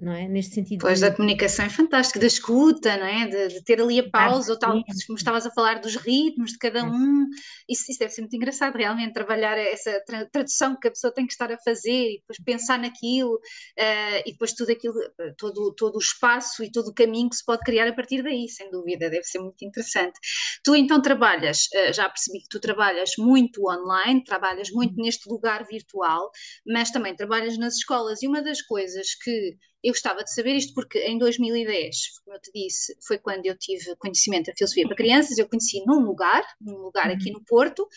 não 0.00 0.12
é? 0.12 0.26
Neste 0.26 0.54
sentido. 0.54 0.80
Pois, 0.80 1.00
de... 1.00 1.08
da 1.08 1.14
comunicação 1.14 1.64
é 1.64 1.68
fantástico, 1.68 2.18
da 2.18 2.26
escuta, 2.26 2.96
não 2.96 3.06
é? 3.06 3.26
De, 3.26 3.48
de 3.48 3.64
ter 3.64 3.80
ali 3.80 4.00
a 4.00 4.08
pausa, 4.08 4.52
ou 4.52 4.58
tal, 4.58 4.72
como 5.06 5.18
estavas 5.18 5.46
a 5.46 5.50
falar 5.50 5.80
dos 5.80 5.94
ritmos 5.96 6.52
de 6.52 6.58
cada 6.58 6.84
um, 6.84 7.26
isso, 7.68 7.84
isso 7.88 7.98
deve 7.98 8.12
ser 8.12 8.22
muito 8.22 8.34
engraçado, 8.34 8.76
realmente, 8.76 9.12
trabalhar 9.12 9.58
essa 9.58 10.02
tra 10.06 10.26
tradução 10.26 10.78
que 10.80 10.88
a 10.88 10.90
pessoa 10.90 11.12
tem 11.12 11.26
que 11.26 11.32
estar 11.32 11.52
a 11.52 11.58
fazer 11.58 12.14
e 12.14 12.18
depois 12.20 12.38
pensar 12.44 12.78
naquilo 12.78 13.34
uh, 13.34 14.22
e 14.24 14.32
depois 14.32 14.52
tudo 14.54 14.72
aquilo, 14.72 14.94
todo, 15.36 15.74
todo 15.74 15.96
o 15.96 16.00
espaço 16.00 16.64
e 16.64 16.70
todo 16.70 16.88
o 16.88 16.94
caminho 16.94 17.28
que 17.28 17.36
se 17.36 17.44
pode 17.44 17.62
criar 17.62 17.86
a 17.86 17.92
partir 17.92 18.22
daí, 18.22 18.48
sem 18.48 18.70
dúvida, 18.70 19.10
deve 19.10 19.24
ser 19.24 19.38
muito 19.38 19.62
interessante. 19.64 20.18
Tu 20.64 20.74
então 20.74 21.02
trabalhas, 21.02 21.66
uh, 21.74 21.92
já 21.92 22.08
percebi 22.08 22.40
que 22.40 22.48
tu 22.48 22.58
trabalhas 22.58 23.12
muito 23.18 23.68
online, 23.68 24.24
trabalhas 24.24 24.70
muito 24.70 24.96
uhum. 24.96 25.04
neste 25.04 25.28
lugar 25.28 25.66
virtual, 25.66 26.30
mas 26.66 26.90
também 26.90 27.14
trabalhas 27.14 27.58
nas 27.58 27.74
escolas 27.74 28.22
e 28.22 28.28
uma 28.28 28.42
das 28.42 28.62
coisas 28.62 29.14
que 29.14 29.56
eu 29.82 29.92
gostava 29.92 30.22
de 30.22 30.32
saber 30.32 30.54
isto 30.54 30.74
porque 30.74 30.98
em 30.98 31.18
2010, 31.18 32.20
como 32.24 32.36
eu 32.36 32.40
te 32.40 32.50
disse, 32.52 32.96
foi 33.06 33.18
quando 33.18 33.46
eu 33.46 33.56
tive 33.56 33.96
conhecimento 33.96 34.46
da 34.46 34.54
filosofia 34.54 34.86
para 34.86 34.96
crianças, 34.96 35.38
eu 35.38 35.48
conheci 35.48 35.82
num 35.86 36.00
lugar, 36.00 36.44
num 36.60 36.76
lugar 36.76 37.10
aqui 37.10 37.30
uhum. 37.30 37.38
no 37.38 37.44
Porto, 37.44 37.88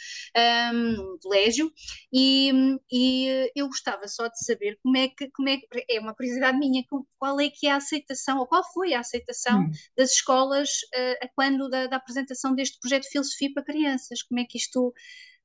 um, 0.74 0.74
num 0.74 1.18
colégio, 1.20 1.72
e, 2.12 2.52
e, 2.92 3.52
eu 3.56 3.68
gostava 3.68 4.08
só 4.08 4.28
de 4.28 4.40
saber 4.44 4.78
como 4.82 4.98
é 4.98 5.10
que, 5.10 5.30
como 5.32 5.50
é 5.50 5.58
que, 5.58 5.68
é 5.90 6.00
uma 6.00 6.16
curiosidade 6.16 6.58
minha, 6.58 6.84
qual 7.18 7.40
é 7.40 7.50
que 7.50 7.68
é 7.68 7.72
a 7.72 7.78
aceitação, 7.78 8.40
ou 8.40 8.48
qual 8.48 8.64
foi 8.74 8.94
a 8.94 9.00
aceitação 9.00 9.62
hum. 9.62 9.72
das 9.98 10.12
escolas 10.12 10.70
uh, 10.96 11.30
quando 11.36 11.70
da, 11.70 11.88
da 11.88 11.98
apresentação 11.98 12.56
deste 12.56 12.80
projeto 12.80 13.04
de 13.04 13.10
filosofia 13.10 13.52
para 13.54 13.64
crianças, 13.64 14.22
como 14.24 14.40
é 14.40 14.46
que 14.46 14.58
isto 14.58 14.94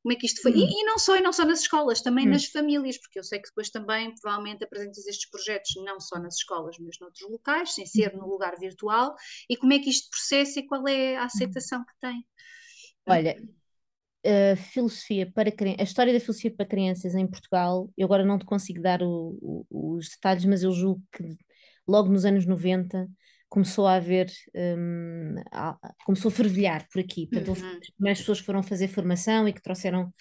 como 0.02 0.12
é 0.12 0.16
que 0.16 0.26
isto 0.26 0.40
foi. 0.42 0.52
Hum. 0.52 0.56
E, 0.56 0.82
e, 0.82 0.84
não 0.84 0.98
só, 0.98 1.16
e 1.16 1.20
não 1.20 1.32
só 1.32 1.44
nas 1.44 1.60
escolas, 1.60 2.00
também 2.00 2.26
hum. 2.26 2.30
nas 2.30 2.46
famílias, 2.46 2.98
porque 2.98 3.18
eu 3.18 3.24
sei 3.24 3.40
que 3.40 3.48
depois 3.48 3.70
também 3.70 4.14
provavelmente 4.20 4.64
apresentas 4.64 5.06
estes 5.06 5.28
projetos 5.30 5.72
não 5.84 6.00
só 6.00 6.18
nas 6.18 6.36
escolas, 6.36 6.76
mas 6.80 6.96
noutros 7.00 7.28
locais, 7.28 7.74
sem 7.74 7.86
ser 7.86 8.14
no 8.14 8.26
lugar 8.26 8.58
virtual, 8.58 9.14
e 9.48 9.56
como 9.56 9.72
é 9.72 9.78
que 9.78 9.90
isto 9.90 10.08
processa 10.10 10.60
e 10.60 10.66
qual 10.66 10.86
é 10.88 11.16
a 11.16 11.24
aceitação 11.24 11.84
que 11.84 11.92
tem. 12.00 12.24
Olha, 13.06 13.36
a 14.24 14.56
filosofia 14.56 15.30
para 15.32 15.50
a 15.50 15.82
história 15.82 16.12
da 16.12 16.20
filosofia 16.20 16.54
para 16.54 16.66
crianças 16.66 17.14
em 17.14 17.26
Portugal, 17.26 17.90
eu 17.96 18.04
agora 18.04 18.24
não 18.24 18.38
te 18.38 18.44
consigo 18.44 18.80
dar 18.82 19.02
o, 19.02 19.38
o, 19.70 19.96
os 19.96 20.08
detalhes, 20.10 20.44
mas 20.44 20.62
eu 20.62 20.72
julgo 20.72 21.02
que 21.12 21.36
logo 21.86 22.08
nos 22.08 22.24
anos 22.24 22.44
90 22.44 23.08
começou 23.48 23.86
a 23.86 23.94
haver, 23.94 24.30
um, 24.54 25.34
começou 26.04 26.30
a 26.30 26.32
fervilhar 26.32 26.86
por 26.92 27.00
aqui. 27.00 27.26
Portanto, 27.26 27.58
uhum. 27.58 27.78
as 27.78 27.90
primeiras 27.90 28.18
pessoas 28.18 28.40
que 28.40 28.46
foram 28.46 28.62
fazer 28.62 28.88
formação 28.88 29.48
e 29.48 29.52
que 29.52 29.62
trouxeram 29.62 30.12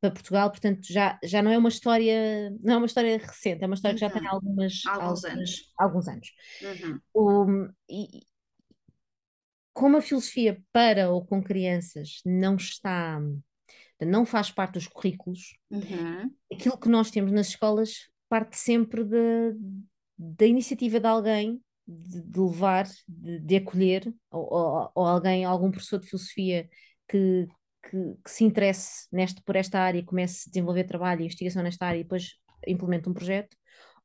para 0.00 0.10
Portugal, 0.10 0.50
portanto, 0.50 0.80
já, 0.88 1.18
já 1.24 1.42
não 1.42 1.50
é 1.50 1.58
uma 1.58 1.68
história, 1.68 2.50
não 2.62 2.74
é 2.74 2.76
uma 2.76 2.86
história 2.86 3.18
recente, 3.18 3.64
é 3.64 3.66
uma 3.66 3.74
história 3.74 3.94
que 3.94 4.00
já 4.00 4.10
tem 4.10 4.22
uhum. 4.22 4.28
algumas, 4.28 4.82
alguns 4.86 5.24
anos. 5.24 5.72
Alguns 5.78 6.08
anos. 6.08 6.28
Uhum. 6.62 7.00
Um, 7.14 7.68
e, 7.88 8.20
como 9.72 9.96
a 9.96 10.02
filosofia 10.02 10.62
para 10.72 11.10
ou 11.10 11.24
com 11.24 11.42
crianças 11.42 12.20
não 12.24 12.56
está, 12.56 13.20
não 14.00 14.24
faz 14.24 14.50
parte 14.50 14.74
dos 14.74 14.86
currículos, 14.86 15.56
uhum. 15.70 16.30
aquilo 16.52 16.78
que 16.78 16.88
nós 16.88 17.10
temos 17.10 17.32
nas 17.32 17.48
escolas 17.48 18.08
parte 18.28 18.56
sempre 18.56 19.04
de, 19.04 19.54
da 20.18 20.46
iniciativa 20.46 20.98
de 20.98 21.06
alguém 21.06 21.60
de, 21.86 22.22
de 22.22 22.40
levar, 22.40 22.86
de, 23.08 23.38
de 23.40 23.56
acolher, 23.56 24.12
ou, 24.30 24.90
ou, 24.94 25.06
alguém, 25.06 25.44
algum 25.44 25.70
professor 25.70 26.00
de 26.00 26.08
filosofia 26.08 26.68
que, 27.08 27.46
que, 27.82 28.14
que, 28.24 28.30
se 28.30 28.44
interesse 28.44 29.06
neste, 29.12 29.42
por 29.42 29.56
esta 29.56 29.78
área, 29.78 30.04
comece 30.04 30.48
a 30.48 30.50
desenvolver 30.50 30.84
trabalho 30.84 31.20
e 31.20 31.24
investigação 31.24 31.62
nesta 31.62 31.86
área 31.86 31.98
e 31.98 32.02
depois 32.02 32.32
implemente 32.66 33.08
um 33.08 33.14
projeto, 33.14 33.56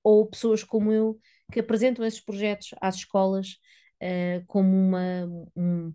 ou 0.03 0.27
pessoas 0.27 0.63
como 0.63 0.91
eu 0.91 1.19
que 1.51 1.59
apresentam 1.59 2.05
esses 2.05 2.21
projetos 2.21 2.69
às 2.79 2.95
escolas 2.95 3.57
uh, 4.01 4.45
como 4.47 4.69
uma 4.69 5.27
um, 5.55 5.91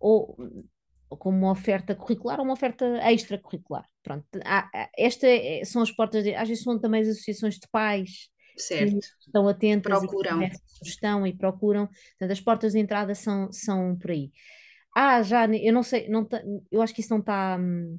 ou, 0.00 0.36
ou 1.08 1.16
como 1.16 1.38
uma 1.38 1.52
oferta 1.52 1.94
curricular 1.94 2.38
ou 2.38 2.44
uma 2.44 2.54
oferta 2.54 2.84
extracurricular. 3.10 3.86
Pronto, 4.02 4.26
há, 4.44 4.68
esta 4.96 5.26
é, 5.26 5.64
são 5.64 5.82
as 5.82 5.90
portas, 5.90 6.24
de, 6.24 6.34
às 6.34 6.48
vezes 6.48 6.64
são 6.64 6.78
também 6.78 7.02
as 7.02 7.08
associações 7.08 7.54
de 7.54 7.68
pais 7.70 8.28
certo. 8.56 8.98
estão 9.20 9.48
atentas 9.48 9.98
procuram. 9.98 10.42
e 10.42 10.50
sugestão 10.66 11.26
e 11.26 11.36
procuram. 11.36 11.86
Portanto, 11.86 12.30
as 12.30 12.40
portas 12.40 12.72
de 12.72 12.78
entrada 12.78 13.14
são, 13.14 13.50
são 13.52 13.96
por 13.96 14.10
aí. 14.10 14.32
Ah, 14.94 15.22
já, 15.22 15.46
eu 15.46 15.72
não 15.72 15.82
sei, 15.82 16.08
não 16.08 16.24
tá, 16.24 16.42
eu 16.70 16.80
acho 16.80 16.94
que 16.94 17.02
isso 17.02 17.12
não 17.12 17.20
está, 17.20 17.58
hum, 17.60 17.98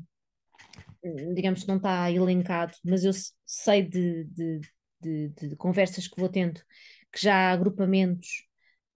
digamos 1.36 1.62
que 1.62 1.68
não 1.68 1.78
está 1.78 2.12
elencado, 2.12 2.74
mas 2.84 3.04
eu 3.04 3.12
sei 3.46 3.84
de, 3.84 4.24
de, 4.26 4.62
de, 5.00 5.30
de, 5.30 5.56
conversas 5.56 6.08
que 6.08 6.20
vou 6.20 6.28
tendo 6.28 6.60
que 7.12 7.22
já 7.22 7.36
há 7.36 7.52
agrupamentos 7.52 8.48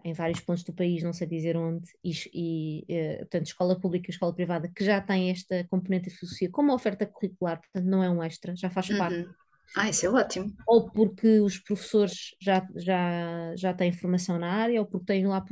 em 0.03 0.13
vários 0.13 0.39
pontos 0.39 0.63
do 0.63 0.73
país, 0.73 1.03
não 1.03 1.13
sei 1.13 1.27
dizer 1.27 1.55
onde, 1.55 1.87
e, 2.03 2.11
e 2.33 2.85
eh, 2.89 3.17
portanto, 3.19 3.45
escola 3.45 3.79
pública 3.79 4.09
e 4.09 4.11
escola 4.11 4.33
privada, 4.33 4.67
que 4.67 4.83
já 4.83 4.99
têm 4.99 5.29
esta 5.29 5.63
componente 5.69 6.09
de 6.09 6.15
filosofia 6.15 6.49
como 6.49 6.73
oferta 6.73 7.05
curricular, 7.05 7.61
portanto, 7.61 7.85
não 7.85 8.03
é 8.03 8.09
um 8.09 8.23
extra, 8.23 8.55
já 8.55 8.69
faz 8.71 8.87
parte 8.97 9.15
uhum. 9.15 9.33
Ah, 9.75 9.89
isso 9.89 10.05
é 10.05 10.09
ótimo. 10.09 10.53
Ou 10.67 10.89
porque 10.91 11.39
os 11.39 11.57
professores 11.57 12.35
já, 12.41 12.65
já, 12.75 13.55
já 13.55 13.73
têm 13.73 13.93
formação 13.93 14.37
na 14.37 14.51
área, 14.51 14.81
ou 14.81 14.85
porque 14.85 15.05
têm 15.05 15.25
lá 15.25 15.43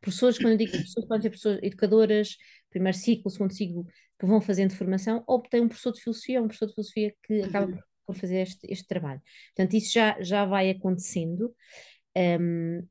professores, 0.00 0.38
quando 0.38 0.52
eu 0.52 0.58
digo 0.58 0.72
professores, 0.72 1.08
podem 1.08 1.22
ser 1.22 1.30
pessoas 1.30 1.58
educadoras, 1.62 2.36
primeiro 2.70 2.98
ciclo, 2.98 3.30
segundo 3.30 3.52
ciclo, 3.52 3.86
que 4.18 4.26
vão 4.26 4.40
fazendo 4.40 4.74
formação, 4.74 5.22
ou 5.26 5.40
porque 5.40 5.56
tem 5.56 5.64
um 5.64 5.68
professor 5.68 5.92
de 5.92 6.00
filosofia, 6.00 6.42
um 6.42 6.46
professor 6.46 6.66
de 6.66 6.74
filosofia 6.74 7.14
que 7.22 7.42
acaba 7.42 7.66
uhum. 7.66 7.78
por 8.04 8.16
fazer 8.16 8.40
este, 8.40 8.66
este 8.68 8.86
trabalho. 8.86 9.22
Portanto, 9.54 9.74
isso 9.74 9.92
já, 9.92 10.20
já 10.20 10.44
vai 10.44 10.70
acontecendo. 10.70 11.54
Um, 12.16 12.84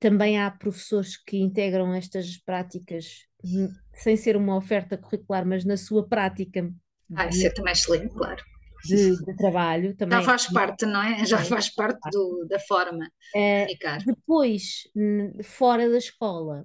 também 0.00 0.38
há 0.38 0.50
professores 0.50 1.16
que 1.16 1.38
integram 1.38 1.94
estas 1.94 2.36
práticas 2.36 3.26
hum, 3.42 3.68
sem 3.94 4.16
ser 4.16 4.36
uma 4.36 4.56
oferta 4.56 4.98
curricular, 4.98 5.46
mas 5.46 5.64
na 5.64 5.76
sua 5.76 6.06
prática. 6.06 6.70
Ah, 7.14 7.28
isso 7.28 7.46
é 7.46 7.50
também 7.50 7.72
excelente, 7.72 8.12
claro 8.12 8.42
de, 8.86 9.16
de 9.24 9.36
trabalho 9.36 9.96
também. 9.96 10.18
Já 10.18 10.24
faz 10.24 10.46
parte, 10.46 10.86
não 10.86 11.02
é? 11.02 11.24
Já 11.24 11.38
faz 11.38 11.68
parte 11.68 12.00
do, 12.10 12.46
da 12.48 12.58
forma 12.60 13.10
é, 13.34 13.66
Depois, 14.04 14.88
fora 15.42 15.88
da 15.88 15.98
escola, 15.98 16.64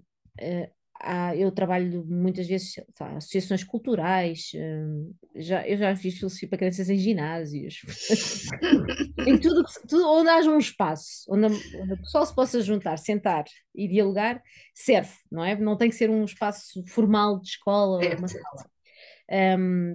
há, 1.01 1.36
eu 1.36 1.51
trabalho 1.51 2.05
muitas 2.07 2.47
vezes 2.47 2.73
tá, 2.95 3.17
associações 3.17 3.63
culturais, 3.63 4.51
uh, 4.55 5.15
já, 5.36 5.67
eu 5.67 5.77
já 5.77 5.95
fiz 5.95 6.17
filosofia 6.17 6.47
para 6.47 6.60
crianças 6.60 6.89
em 6.89 6.97
ginásios, 6.97 7.81
em 9.25 9.38
tudo, 9.38 9.63
tudo 9.88 10.07
onde 10.07 10.29
haja 10.29 10.49
um 10.49 10.60
espaço, 10.60 11.25
onde, 11.29 11.45
onde 11.45 11.93
o 11.93 11.97
pessoal 11.97 12.25
se 12.25 12.36
possa 12.36 12.62
juntar, 12.62 12.97
sentar 12.97 13.45
e 13.75 13.88
dialogar, 13.88 14.41
serve, 14.73 15.12
não 15.31 15.43
é? 15.43 15.55
Não 15.55 15.77
tem 15.77 15.89
que 15.89 15.95
ser 15.95 16.10
um 16.10 16.23
espaço 16.23 16.84
formal 16.88 17.39
de 17.39 17.49
escola 17.49 18.03
é, 18.03 18.12
ou 18.12 18.17
uma 18.17 18.27
sala. 18.27 18.71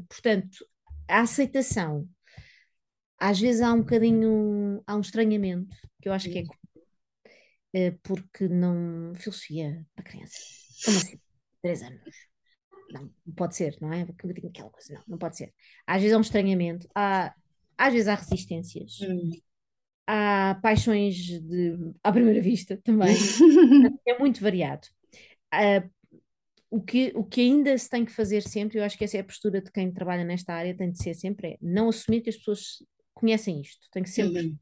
Portanto, 0.08 0.66
a 1.08 1.20
aceitação 1.20 2.08
às 3.18 3.40
vezes 3.40 3.62
há 3.62 3.72
um 3.72 3.80
bocadinho, 3.80 4.82
há 4.86 4.96
um 4.96 5.00
estranhamento, 5.00 5.74
que 6.00 6.08
eu 6.08 6.12
acho 6.12 6.30
que 6.30 6.38
é 6.38 6.44
eh, 7.76 7.90
porque 8.02 8.48
não. 8.48 9.12
Filosofia 9.14 9.84
para 9.94 10.04
crianças. 10.04 10.40
Como 10.84 10.96
assim? 10.96 11.20
Três 11.62 11.82
anos. 11.82 12.00
Não, 12.90 13.10
não 13.26 13.34
pode 13.34 13.56
ser, 13.56 13.76
não 13.80 13.92
é? 13.92 14.06
Porque 14.06 14.26
eu 14.26 14.48
aquela 14.48 14.70
coisa, 14.70 14.94
não, 14.94 15.02
não 15.08 15.18
pode 15.18 15.36
ser. 15.36 15.52
Às 15.86 16.00
vezes 16.00 16.14
há 16.14 16.18
um 16.18 16.22
estranhamento, 16.22 16.88
há, 16.94 17.34
às 17.76 17.92
vezes 17.92 18.08
há 18.08 18.14
resistências, 18.14 19.00
hum. 19.02 19.30
há 20.06 20.58
paixões 20.62 21.16
de, 21.16 21.92
à 22.02 22.12
primeira 22.12 22.40
vista 22.40 22.80
também. 22.82 23.14
é 24.06 24.18
muito 24.18 24.40
variado. 24.40 24.86
Uh, 25.52 25.90
o 26.70 26.80
que, 26.80 27.12
o 27.14 27.24
que 27.24 27.40
ainda 27.40 27.76
se 27.76 27.90
tem 27.90 28.04
que 28.04 28.12
fazer 28.12 28.42
sempre, 28.42 28.78
eu 28.78 28.84
acho 28.84 28.96
que 28.96 29.04
essa 29.04 29.16
é 29.16 29.20
a 29.20 29.24
postura 29.24 29.60
de 29.60 29.70
quem 29.70 29.92
trabalha 29.92 30.24
nesta 30.24 30.54
área, 30.54 30.76
tem 30.76 30.90
de 30.90 31.02
ser 31.02 31.14
sempre, 31.14 31.52
é 31.52 31.58
não 31.60 31.88
assumir 31.88 32.20
que 32.22 32.30
as 32.30 32.36
pessoas 32.36 32.78
conhecem 33.16 33.60
isto, 33.60 33.88
que 33.90 34.06
sempre 34.06 34.54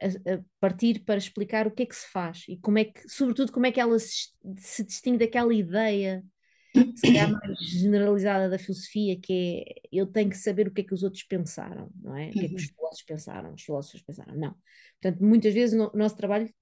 a, 0.00 0.34
a 0.34 0.40
partir 0.58 1.04
para 1.04 1.18
explicar 1.18 1.66
o 1.66 1.70
que 1.70 1.82
é 1.82 1.86
que 1.86 1.94
se 1.94 2.10
faz 2.10 2.44
e 2.48 2.56
como 2.56 2.78
é 2.78 2.86
que, 2.86 3.08
sobretudo, 3.08 3.52
como 3.52 3.66
é 3.66 3.72
que 3.72 3.78
ela 3.78 3.98
se, 3.98 4.30
se 4.56 4.82
distingue 4.82 5.18
daquela 5.18 5.52
ideia 5.52 6.24
se 6.72 7.02
calhar 7.02 7.30
mais 7.30 7.58
generalizada 7.58 8.48
da 8.48 8.58
filosofia, 8.58 9.18
que 9.20 9.64
é 9.66 9.80
eu 9.92 10.06
tenho 10.06 10.30
que 10.30 10.36
saber 10.36 10.68
o 10.68 10.72
que 10.72 10.80
é 10.80 10.84
que 10.84 10.94
os 10.94 11.02
outros 11.02 11.22
pensaram, 11.24 11.90
não 12.00 12.16
é? 12.16 12.28
O 12.28 12.32
que 12.32 12.40
é 12.40 12.48
que 12.48 12.54
os 12.54 12.62
uhum. 12.62 12.68
filósofos 12.74 13.02
pensaram, 13.02 13.54
os 13.54 13.62
filósofos 13.62 14.02
pensaram, 14.02 14.36
não. 14.36 14.54
Portanto, 15.00 15.24
muitas 15.24 15.52
vezes 15.52 15.78
o 15.78 15.96
nosso 15.96 16.16
trabalho 16.16 16.52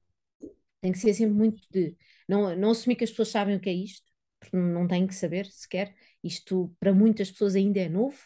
tem 0.80 0.92
que 0.92 0.98
ser 0.98 1.14
sempre 1.14 1.34
muito 1.34 1.60
de 1.70 1.96
não, 2.28 2.56
não 2.56 2.70
assumir 2.70 2.96
que 2.96 3.04
as 3.04 3.10
pessoas 3.10 3.28
sabem 3.28 3.56
o 3.56 3.60
que 3.60 3.68
é 3.68 3.72
isto, 3.72 4.06
porque 4.40 4.56
não 4.56 4.86
têm 4.86 5.06
que 5.06 5.14
saber 5.14 5.46
sequer, 5.46 5.94
isto 6.22 6.74
para 6.80 6.92
muitas 6.92 7.30
pessoas 7.30 7.54
ainda 7.54 7.80
é 7.80 7.88
novo, 7.88 8.18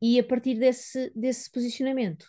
e 0.00 0.18
a 0.18 0.24
partir 0.24 0.54
desse, 0.58 1.12
desse 1.14 1.50
posicionamento 1.50 2.26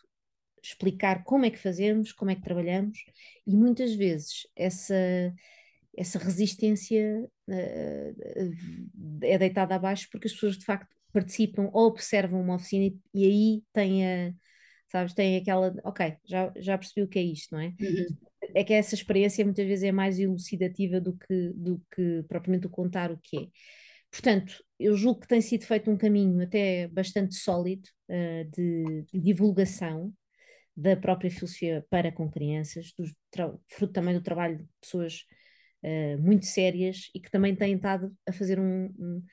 explicar 0.64 1.24
como 1.24 1.46
é 1.46 1.50
que 1.50 1.58
fazemos, 1.60 2.12
como 2.12 2.32
é 2.32 2.36
que 2.36 2.42
trabalhamos 2.42 3.00
e 3.46 3.56
muitas 3.56 3.94
vezes 3.94 4.48
essa, 4.56 4.96
essa 5.98 6.20
resistência 6.20 7.28
uh, 7.48 9.22
é 9.22 9.38
deitada 9.38 9.76
abaixo 9.76 10.08
porque 10.12 10.28
as 10.28 10.34
pessoas 10.34 10.58
de 10.58 10.66
facto 10.66 10.94
participam 11.12 11.70
ou 11.74 11.88
observam 11.88 12.42
uma 12.42 12.56
oficina 12.56 12.86
e, 12.86 12.98
e 13.14 13.26
aí 13.26 13.64
têm 13.74 14.08
a, 14.08 14.34
sabes, 14.94 15.14
têm 15.14 15.38
aquela, 15.38 15.74
ok, 15.84 16.16
já, 16.24 16.54
já 16.56 16.78
percebi 16.78 17.02
o 17.02 17.08
que 17.08 17.18
é 17.18 17.24
isto, 17.24 17.52
não 17.52 17.60
é? 17.60 17.74
Uhum. 17.80 18.18
é 18.54 18.64
que 18.64 18.74
essa 18.74 18.94
experiência 18.94 19.44
muitas 19.44 19.66
vezes 19.66 19.84
é 19.84 19.92
mais 19.92 20.20
elucidativa 20.20 21.02
do 21.02 21.18
que, 21.18 21.50
do 21.56 21.82
que 21.96 22.24
propriamente 22.28 22.68
o 22.68 22.70
contar 22.70 23.12
o 23.12 23.18
que 23.18 23.38
é. 23.38 23.48
Portanto, 24.12 24.64
eu 24.80 24.96
julgo 24.96 25.22
que 25.22 25.28
tem 25.28 25.42
sido 25.42 25.66
feito 25.66 25.90
um 25.90 25.98
caminho 25.98 26.44
até 26.44 26.88
bastante 26.88 27.34
sólido 27.34 27.90
uh, 28.08 28.52
de, 28.52 29.06
de, 29.12 29.20
divulgação 29.20 30.14
da 30.76 30.96
própria 30.98 31.30
filosofia 31.30 31.86
para 31.90 32.12
com 32.12 32.30
crianças, 32.30 32.94
do, 32.98 33.06
fruto 33.70 33.94
também 33.94 34.14
do 34.14 34.24
trabalho 34.24 34.58
de 34.58 34.66
pessoas 34.82 35.26
uh, 35.84 36.22
muito 36.22 36.46
sérias 36.46 37.10
e 37.14 37.20
que 37.20 37.30
também 37.30 37.56
têm 37.56 37.76
estado 37.76 38.12
a 38.28 38.34
fazer 38.34 38.60
um, 38.60 38.86
um 38.98 39.24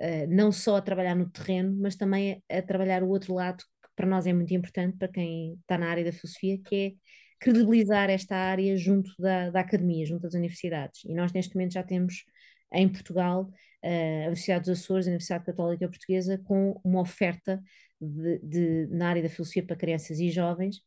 uh, 0.00 0.26
não 0.28 0.50
só 0.50 0.76
a 0.76 0.82
trabalhar 0.82 1.14
no 1.14 1.30
terreno, 1.30 1.76
mas 1.80 1.96
também 1.96 2.42
a, 2.50 2.58
a, 2.58 2.62
trabalhar 2.62 3.02
o 3.02 3.08
outro 3.08 3.34
lado 3.34 3.58
que 3.58 3.90
para 3.94 4.06
nós 4.06 4.26
é 4.26 4.32
muito 4.32 4.52
importante, 4.54 4.96
para 4.96 5.08
quem 5.08 5.54
está 5.60 5.78
na 5.78 5.88
área 5.88 6.04
da 6.04 6.12
filosofia, 6.12 6.58
que 6.64 6.74
é 6.74 6.92
credibilizar 7.38 8.08
esta 8.10 8.34
área 8.34 8.76
junto 8.76 9.10
da, 9.18 9.50
da 9.50 9.60
academia, 9.60 10.06
junto 10.06 10.22
das 10.22 10.34
universidades. 10.34 11.04
E 11.04 11.14
nós 11.14 11.32
neste 11.32 11.54
momento 11.54 11.74
já 11.74 11.82
temos 11.82 12.24
em 12.72 12.88
Portugal 12.88 13.50
a 13.82 14.26
Universidade 14.26 14.64
dos 14.64 14.80
Açores, 14.80 15.06
a 15.06 15.10
Universidade 15.10 15.44
Católica 15.44 15.88
Portuguesa, 15.88 16.38
com 16.44 16.80
uma 16.82 17.00
oferta 17.00 17.62
de, 18.00 18.38
de, 18.40 18.86
na 18.90 19.08
área 19.08 19.22
da 19.22 19.28
filosofia 19.28 19.64
para 19.64 19.76
crianças 19.76 20.18
e 20.18 20.30
jovens 20.30 20.80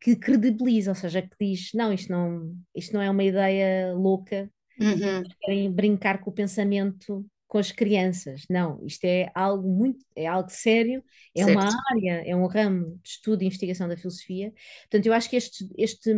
que 0.00 0.16
credibiliza, 0.16 0.90
ou 0.90 0.94
seja, 0.94 1.22
que 1.22 1.36
diz, 1.40 1.70
não, 1.74 1.92
isto 1.92 2.10
não, 2.10 2.56
isto 2.74 2.92
não 2.92 3.00
é 3.00 3.08
uma 3.08 3.22
ideia 3.22 3.94
louca, 3.94 4.50
uhum. 4.80 5.22
querem 5.40 5.70
brincar 5.70 6.20
com 6.20 6.30
o 6.30 6.34
pensamento 6.34 7.24
com 7.46 7.58
as 7.58 7.70
crianças. 7.70 8.44
Não, 8.48 8.84
isto 8.84 9.04
é 9.04 9.30
algo 9.34 9.68
muito, 9.68 10.04
é 10.16 10.26
algo 10.26 10.48
sério, 10.50 11.04
é 11.36 11.44
certo. 11.44 11.60
uma 11.60 11.68
área, 11.90 12.26
é 12.26 12.34
um 12.34 12.46
ramo 12.46 12.98
de 13.02 13.10
estudo 13.10 13.42
e 13.42 13.46
investigação 13.46 13.86
da 13.86 13.96
filosofia. 13.96 14.52
Portanto, 14.84 15.06
eu 15.06 15.12
acho 15.12 15.28
que 15.28 15.36
este, 15.36 15.68
este 15.76 16.12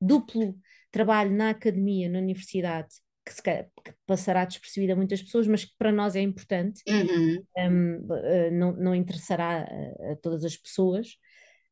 duplo 0.00 0.58
trabalho 0.90 1.30
na 1.30 1.50
academia, 1.50 2.08
na 2.08 2.18
universidade, 2.18 2.88
que, 3.28 3.34
se, 3.34 3.42
que 3.42 3.94
passará 4.06 4.44
despercebido 4.44 4.94
a 4.94 4.96
muitas 4.96 5.22
pessoas, 5.22 5.46
mas 5.46 5.64
que 5.64 5.74
para 5.78 5.92
nós 5.92 6.16
é 6.16 6.22
importante, 6.22 6.82
uhum. 6.88 7.44
um, 7.58 8.14
eh, 8.14 8.50
não, 8.50 8.72
não 8.72 8.94
interessará 8.94 9.68
a, 9.68 10.12
a 10.12 10.16
todas 10.16 10.44
as 10.44 10.56
pessoas. 10.56 11.16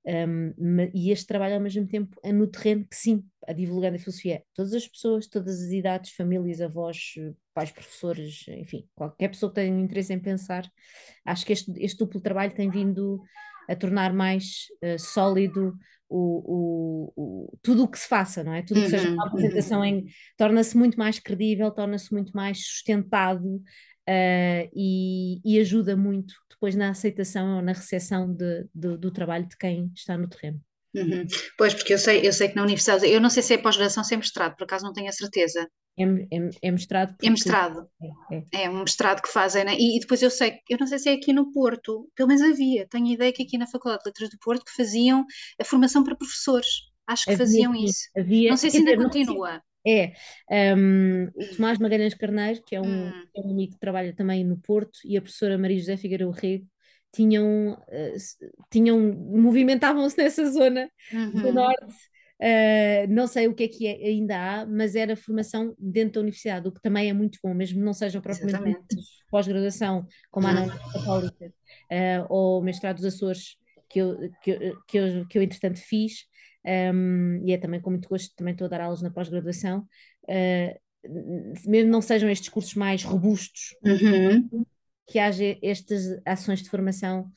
Um, 0.04 0.52
e 0.94 1.10
este 1.10 1.26
trabalho 1.26 1.54
ao 1.54 1.60
mesmo 1.60 1.84
tempo 1.84 2.16
é 2.22 2.32
no 2.32 2.46
terreno 2.46 2.86
que 2.88 2.94
sim, 2.94 3.24
a 3.46 3.52
divulgar 3.52 3.92
a 3.92 3.98
filosofia. 3.98 4.42
Todas 4.54 4.72
as 4.72 4.86
pessoas, 4.86 5.26
todas 5.26 5.60
as 5.60 5.72
idades, 5.72 6.12
famílias, 6.12 6.60
avós, 6.60 7.14
pais, 7.52 7.72
professores, 7.72 8.44
enfim, 8.48 8.86
qualquer 8.94 9.28
pessoa 9.28 9.50
que 9.50 9.56
tenha 9.56 9.80
interesse 9.80 10.12
em 10.12 10.20
pensar, 10.20 10.70
acho 11.24 11.44
que 11.44 11.52
este, 11.52 11.72
este 11.78 11.98
duplo 11.98 12.20
trabalho 12.20 12.54
tem 12.54 12.70
vindo 12.70 13.20
a 13.68 13.74
tornar 13.74 14.12
mais 14.12 14.66
uh, 14.84 14.96
sólido 14.96 15.76
o, 16.08 17.12
o, 17.12 17.12
o, 17.16 17.58
tudo 17.62 17.84
o 17.84 17.88
que 17.88 17.98
se 17.98 18.08
faça, 18.08 18.44
não 18.44 18.52
é? 18.52 18.62
Tudo 18.62 18.80
o 18.80 18.82
que 18.84 18.90
seja 18.90 19.10
uma 19.10 19.24
uhum, 19.24 19.28
apresentação 19.28 19.78
uhum. 19.80 19.84
em 19.84 20.06
torna-se 20.36 20.76
muito 20.76 20.98
mais 20.98 21.18
credível, 21.18 21.70
torna-se 21.70 22.12
muito 22.12 22.32
mais 22.32 22.64
sustentado 22.64 23.44
uh, 23.46 24.70
e, 24.74 25.40
e, 25.44 25.60
ajuda 25.60 25.96
muito 25.96 26.34
depois 26.48 26.74
na 26.74 26.90
aceitação 26.90 27.56
ou 27.56 27.62
na 27.62 27.72
recepção 27.72 28.32
de, 28.32 28.66
de, 28.74 28.96
do 28.96 29.10
trabalho 29.10 29.46
de 29.46 29.56
quem 29.56 29.90
está 29.94 30.16
no 30.16 30.28
terreno. 30.28 30.60
Uhum. 30.96 31.26
Pois, 31.58 31.74
porque 31.74 31.92
eu 31.92 31.98
sei, 31.98 32.26
eu 32.26 32.32
sei 32.32 32.48
que 32.48 32.56
na 32.56 32.62
universidade, 32.62 33.06
eu 33.06 33.20
não 33.20 33.28
sei 33.28 33.42
se 33.42 33.54
é 33.54 33.58
pós-graduação 33.58 34.00
ou 34.00 34.04
se 34.06 34.14
é 34.14 34.16
mestrado, 34.16 34.56
por 34.56 34.64
acaso 34.64 34.84
não 34.84 34.92
tenho 34.92 35.08
a 35.08 35.12
certeza. 35.12 35.68
É, 35.98 36.04
é, 36.04 36.50
é 36.62 36.70
mestrado. 36.70 37.14
É 37.22 37.30
mestrado. 37.30 37.88
É, 38.30 38.36
é. 38.36 38.64
é, 38.64 38.70
um 38.70 38.80
mestrado 38.80 39.22
que 39.22 39.28
fazem, 39.28 39.64
né? 39.64 39.74
e, 39.78 39.96
e, 39.96 40.00
depois 40.00 40.22
eu 40.22 40.30
sei, 40.30 40.60
eu 40.68 40.78
não 40.78 40.86
sei 40.86 40.98
se 40.98 41.08
é 41.08 41.12
aqui 41.12 41.32
no 41.32 41.52
Porto, 41.52 42.08
pelo 42.14 42.28
menos 42.28 42.42
havia, 42.42 42.86
tenho 42.88 43.06
ideia 43.06 43.32
que 43.32 43.42
aqui 43.42 43.58
na 43.58 43.66
Faculdade 43.66 44.02
de 44.04 44.08
Letras 44.08 44.30
do 44.30 44.38
Porto 44.38 44.64
que 44.64 44.74
faziam 44.74 45.24
a 45.60 45.64
formação 45.64 46.02
para 46.02 46.16
professores. 46.16 46.68
Acho 47.06 47.24
que 47.24 47.32
havia, 47.32 47.46
faziam 47.46 47.74
isso. 47.74 48.08
Havia, 48.16 48.50
não 48.50 48.56
sei 48.56 48.70
se 48.70 48.78
ainda 48.78 48.92
dizer, 48.92 49.04
continua. 49.04 49.62
É, 49.86 50.12
um, 50.76 51.28
o 51.36 51.54
Tomás 51.54 51.78
Magalhães 51.78 52.14
Carneiro, 52.14 52.60
que 52.66 52.74
é 52.74 52.80
um, 52.80 53.06
hum. 53.06 53.12
é 53.36 53.40
um 53.40 53.50
amigo 53.52 53.74
que 53.74 53.78
trabalha 53.78 54.12
também 54.12 54.44
no 54.44 54.56
Porto, 54.56 54.98
e 55.04 55.16
a 55.16 55.22
professora 55.22 55.56
Maria 55.56 55.78
José 55.78 55.96
Figueiredo 55.96 56.32
Rego, 56.32 56.66
tinham, 57.16 57.72
uh, 57.72 58.16
tinham 58.70 59.00
movimentavam-se 59.00 60.16
nessa 60.18 60.50
zona 60.50 60.88
uhum. 61.12 61.42
do 61.42 61.52
norte. 61.52 61.94
Uh, 62.38 63.08
não 63.08 63.26
sei 63.26 63.48
o 63.48 63.54
que 63.54 63.64
é 63.64 63.68
que 63.68 63.86
é, 63.86 64.08
ainda 64.08 64.36
há, 64.36 64.66
mas 64.66 64.94
era 64.94 65.16
formação 65.16 65.74
dentro 65.78 66.14
da 66.14 66.20
universidade, 66.20 66.68
o 66.68 66.72
que 66.72 66.82
também 66.82 67.08
é 67.08 67.12
muito 67.14 67.38
bom, 67.42 67.54
mesmo 67.54 67.82
não 67.82 67.94
sejam 67.94 68.20
propriamente 68.20 68.78
pós-graduação, 69.30 70.06
como 70.30 70.46
a 70.46 70.50
uhum. 70.50 70.68
Católica 70.92 71.46
uh, 71.46 72.26
ou 72.28 72.62
mestrado 72.62 72.96
dos 72.96 73.06
Açores, 73.06 73.56
que 73.88 74.00
eu, 74.00 74.30
que, 74.42 74.50
eu, 74.50 74.82
que, 74.86 74.98
eu, 74.98 75.26
que 75.26 75.38
eu 75.38 75.42
entretanto 75.42 75.78
fiz, 75.78 76.26
um, 76.92 77.40
e 77.46 77.52
é 77.52 77.58
também 77.58 77.80
com 77.80 77.90
muito 77.90 78.08
gosto 78.08 78.34
também 78.36 78.52
estou 78.52 78.66
a 78.66 78.68
dar 78.68 78.82
aulas 78.82 79.00
na 79.00 79.10
pós-graduação, 79.10 79.86
uh, 80.24 80.80
mesmo 81.66 81.90
não 81.90 82.02
sejam 82.02 82.28
estes 82.28 82.50
cursos 82.50 82.74
mais 82.74 83.02
robustos, 83.02 83.74
uhum. 83.82 84.66
Que 85.06 85.18
haja 85.18 85.56
estas 85.62 86.20
ações 86.24 86.62
de 86.62 86.70
formação 86.70 87.30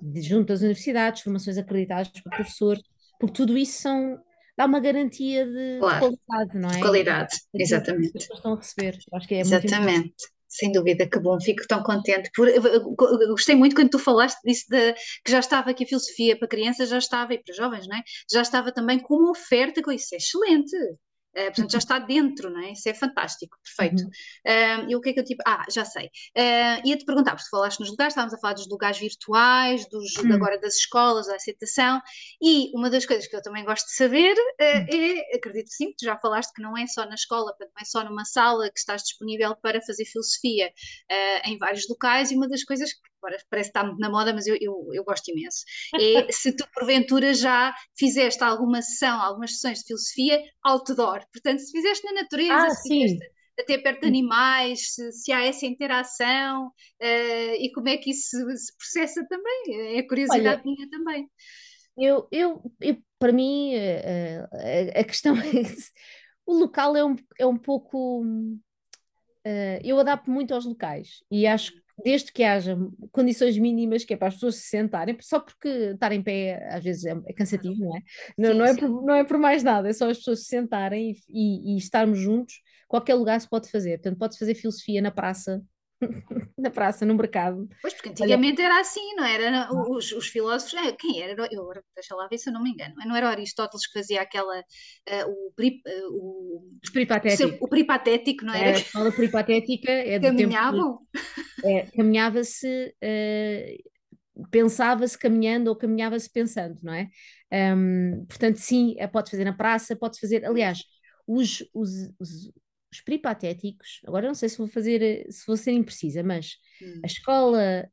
de, 0.00 0.20
junto 0.22 0.52
às 0.52 0.60
universidades, 0.60 1.22
formações 1.22 1.56
acreditadas 1.56 2.08
por 2.08 2.30
professor, 2.30 2.78
porque 3.18 3.34
tudo 3.34 3.56
isso 3.56 3.80
são, 3.80 4.20
dá 4.56 4.66
uma 4.66 4.80
garantia 4.80 5.46
de, 5.46 5.78
claro. 5.78 6.10
de 6.10 6.18
qualidade, 6.26 6.58
não 6.58 6.68
é? 6.68 6.74
De 6.74 6.80
qualidade, 6.80 7.36
exatamente. 7.54 8.12
Que 8.12 8.34
estão 8.34 8.54
a 8.54 8.56
receber. 8.56 8.98
Acho 9.12 9.28
que 9.28 9.34
é 9.34 9.40
exatamente. 9.40 10.14
Sem 10.48 10.70
dúvida, 10.70 11.08
que 11.08 11.18
bom, 11.18 11.40
fico 11.40 11.66
tão 11.66 11.82
contente. 11.82 12.30
Por, 12.34 12.46
gostei 13.28 13.54
muito 13.54 13.74
quando 13.74 13.88
tu 13.88 13.98
falaste 13.98 14.38
disso 14.44 14.66
de, 14.68 14.92
que 15.24 15.30
já 15.30 15.38
estava 15.38 15.70
aqui 15.70 15.84
a 15.84 15.86
filosofia 15.86 16.38
para 16.38 16.46
crianças, 16.46 16.90
já 16.90 16.98
estava, 16.98 17.32
e 17.32 17.42
para 17.42 17.54
jovens, 17.54 17.86
não 17.88 17.96
é? 17.96 18.02
Já 18.30 18.42
estava 18.42 18.70
também 18.70 18.98
como 18.98 19.30
oferta, 19.30 19.82
que 19.82 19.94
isso 19.94 20.14
é 20.14 20.18
excelente. 20.18 20.76
Uh, 21.34 21.46
portanto, 21.46 21.72
já 21.72 21.78
está 21.78 21.98
dentro, 21.98 22.50
não 22.50 22.60
é? 22.60 22.72
Isso 22.72 22.88
é 22.88 22.94
fantástico, 22.94 23.58
perfeito. 23.62 24.02
Uhum. 24.02 24.86
Uh, 24.86 24.90
e 24.90 24.96
o 24.96 25.00
que 25.00 25.10
é 25.10 25.12
que 25.14 25.20
eu 25.20 25.24
tipo. 25.24 25.42
Ah, 25.46 25.64
já 25.70 25.84
sei. 25.84 26.06
Uh, 26.36 26.86
Ia-te 26.86 27.04
perguntar, 27.04 27.34
porque 27.34 27.48
falaste 27.50 27.80
nos 27.80 27.90
lugares, 27.90 28.12
estávamos 28.12 28.34
a 28.34 28.38
falar 28.38 28.54
dos 28.54 28.68
lugares 28.68 28.98
virtuais, 28.98 29.88
dos, 29.88 30.14
uhum. 30.16 30.34
agora 30.34 30.58
das 30.58 30.76
escolas, 30.76 31.26
da 31.26 31.36
aceitação, 31.36 32.00
e 32.40 32.70
uma 32.74 32.90
das 32.90 33.06
coisas 33.06 33.26
que 33.26 33.34
eu 33.34 33.42
também 33.42 33.64
gosto 33.64 33.86
de 33.86 33.94
saber 33.94 34.34
uh, 34.34 34.60
é, 34.60 35.36
acredito 35.36 35.70
sim, 35.70 35.86
que 35.86 35.96
tu 35.96 36.04
já 36.04 36.18
falaste 36.18 36.52
que 36.52 36.60
não 36.60 36.76
é 36.76 36.86
só 36.86 37.06
na 37.06 37.14
escola, 37.14 37.54
não 37.58 37.68
é 37.80 37.84
só 37.84 38.04
numa 38.04 38.24
sala 38.24 38.70
que 38.70 38.78
estás 38.78 39.02
disponível 39.02 39.56
para 39.56 39.80
fazer 39.80 40.04
filosofia 40.04 40.72
em 41.44 41.58
vários 41.58 41.88
locais, 41.88 42.30
e 42.30 42.36
uma 42.36 42.48
das 42.48 42.64
coisas 42.64 42.92
que 42.92 43.11
agora 43.22 43.36
parece 43.48 43.70
que 43.70 43.78
está 43.78 43.86
muito 43.86 44.00
na 44.00 44.10
moda, 44.10 44.32
mas 44.34 44.46
eu, 44.46 44.56
eu, 44.60 44.88
eu 44.92 45.04
gosto 45.04 45.30
imenso. 45.30 45.64
É 45.94 46.30
se 46.32 46.54
tu 46.54 46.66
porventura 46.74 47.32
já 47.32 47.74
fizeste 47.96 48.42
alguma 48.42 48.82
sessão, 48.82 49.20
algumas 49.20 49.52
sessões 49.52 49.78
de 49.78 49.86
filosofia 49.86 50.42
outdoor. 50.64 51.20
Portanto, 51.32 51.60
se 51.60 51.70
fizeste 51.70 52.04
na 52.04 52.22
natureza, 52.22 52.66
ah, 52.66 52.70
se 52.70 52.88
fizeste 52.88 53.32
até 53.58 53.78
perto 53.78 54.00
de 54.00 54.08
animais, 54.08 54.94
se, 54.94 55.12
se 55.12 55.32
há 55.32 55.44
essa 55.44 55.66
interação 55.66 56.66
uh, 56.66 57.54
e 57.58 57.70
como 57.74 57.88
é 57.88 57.96
que 57.96 58.10
isso 58.10 58.30
se, 58.30 58.56
se 58.56 58.76
processa 58.76 59.26
também. 59.28 59.98
É 59.98 60.02
curiosidade 60.02 60.62
Olha, 60.64 60.74
minha 60.76 60.88
também. 60.90 61.28
Eu, 61.96 62.26
eu, 62.32 62.62
eu 62.80 62.96
para 63.18 63.32
mim, 63.32 63.74
uh, 63.74 64.96
a, 64.96 65.00
a 65.00 65.04
questão 65.04 65.36
é 65.38 65.42
o 66.46 66.54
local 66.54 66.96
é 66.96 67.04
um, 67.04 67.16
é 67.38 67.46
um 67.46 67.56
pouco. 67.56 68.22
Uh, 69.44 69.78
eu 69.82 69.98
adapto 69.98 70.30
muito 70.30 70.54
aos 70.54 70.64
locais 70.64 71.24
e 71.28 71.46
acho 71.48 71.72
desde 72.04 72.32
que 72.32 72.42
haja 72.42 72.76
condições 73.10 73.58
mínimas 73.58 74.04
que 74.04 74.14
é 74.14 74.16
para 74.16 74.28
as 74.28 74.34
pessoas 74.34 74.56
se 74.56 74.68
sentarem, 74.68 75.16
só 75.20 75.40
porque 75.40 75.68
estar 75.68 76.12
em 76.12 76.22
pé 76.22 76.66
às 76.70 76.82
vezes 76.82 77.04
é, 77.04 77.14
é 77.26 77.32
cansativo, 77.32 77.78
não 77.78 77.96
é? 77.96 78.00
Não, 78.38 78.52
sim, 78.52 78.58
não, 78.58 78.64
é 78.64 78.76
por, 78.76 79.04
não 79.04 79.14
é 79.14 79.24
por 79.24 79.38
mais 79.38 79.62
nada, 79.62 79.88
é 79.88 79.92
só 79.92 80.10
as 80.10 80.18
pessoas 80.18 80.40
se 80.40 80.46
sentarem 80.46 81.12
e, 81.28 81.72
e, 81.72 81.74
e 81.74 81.78
estarmos 81.78 82.18
juntos, 82.18 82.54
qualquer 82.88 83.14
lugar 83.14 83.40
se 83.40 83.48
pode 83.48 83.70
fazer. 83.70 83.98
Portanto, 83.98 84.18
pode 84.18 84.38
fazer 84.38 84.54
filosofia 84.54 85.00
na 85.00 85.10
praça, 85.10 85.62
na 86.58 86.70
praça, 86.70 87.06
no 87.06 87.14
mercado. 87.14 87.68
Pois, 87.80 87.94
porque 87.94 88.10
antigamente 88.10 88.60
Olha, 88.60 88.66
era 88.66 88.80
assim, 88.80 89.14
não 89.14 89.24
era? 89.24 89.68
Os, 89.72 90.12
os 90.12 90.26
filósofos, 90.28 90.74
é, 90.74 90.92
quem 90.92 91.22
era? 91.22 91.32
Eu, 91.50 91.70
deixa 91.94 92.14
lá 92.14 92.26
ver 92.28 92.38
se 92.38 92.50
eu 92.50 92.52
não 92.52 92.62
me 92.62 92.70
engano. 92.70 92.94
Não 93.06 93.16
era 93.16 93.30
Aristóteles 93.30 93.86
que 93.86 93.98
fazia 93.98 94.20
aquela. 94.20 94.60
Uh, 94.60 95.28
o, 95.28 95.48
uh, 95.48 96.10
o, 96.10 96.78
Os 96.82 96.90
peripatéticos. 96.90 97.58
O, 97.60 97.68
peripatético, 97.68 98.44
não 98.44 98.54
era? 98.54 98.70
É, 98.70 98.74
a 98.74 98.78
escola 98.78 99.12
peripatética 99.12 99.90
é 99.90 100.18
do 100.18 100.26
Caminhavam? 100.26 100.98
É, 101.64 101.86
Caminhava-se. 101.96 102.94
Uh, 103.02 103.92
pensava-se 104.50 105.18
caminhando 105.18 105.68
ou 105.68 105.76
caminhava-se 105.76 106.30
pensando, 106.30 106.78
não 106.82 106.94
é? 106.94 107.08
Um, 107.52 108.24
portanto, 108.26 108.56
sim, 108.56 108.96
pode 109.12 109.30
fazer 109.30 109.44
na 109.44 109.52
praça, 109.52 109.94
pode 109.94 110.18
fazer. 110.18 110.44
Aliás, 110.44 110.82
os, 111.26 111.62
os, 111.74 111.90
os 112.18 112.52
os 112.92 113.00
peripatéticos, 113.00 114.02
agora 114.06 114.26
não 114.26 114.34
sei 114.34 114.50
se 114.50 114.58
vou 114.58 114.66
fazer, 114.66 115.26
se 115.30 115.46
vou 115.46 115.56
ser 115.56 115.72
imprecisa, 115.72 116.22
mas 116.22 116.58
hum. 116.80 117.00
a 117.02 117.06
escola 117.06 117.88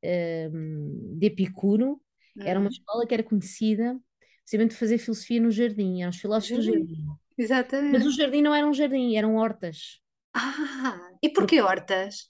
um, 0.54 1.18
de 1.18 1.28
Epicuro 1.28 2.02
hum. 2.36 2.44
era 2.44 2.60
uma 2.60 2.68
hum. 2.68 2.72
escola 2.72 3.08
que 3.08 3.14
era 3.14 3.24
conhecida 3.24 3.98
precisamente 4.42 4.74
por 4.74 4.80
fazer 4.80 4.98
filosofia 4.98 5.40
no 5.40 5.52
jardim, 5.52 6.02
eram 6.02 6.10
os 6.10 6.18
filósofos 6.18 6.58
do 6.58 6.72
jardim. 6.72 7.06
Exatamente. 7.38 7.94
Mas 7.94 8.06
o 8.06 8.12
jardim 8.12 8.42
não 8.42 8.54
era 8.54 8.68
um 8.68 8.74
jardim, 8.74 9.16
eram 9.16 9.36
hortas. 9.36 10.02
Ah, 10.34 11.12
e 11.22 11.30
porquê 11.30 11.62
hortas? 11.62 12.30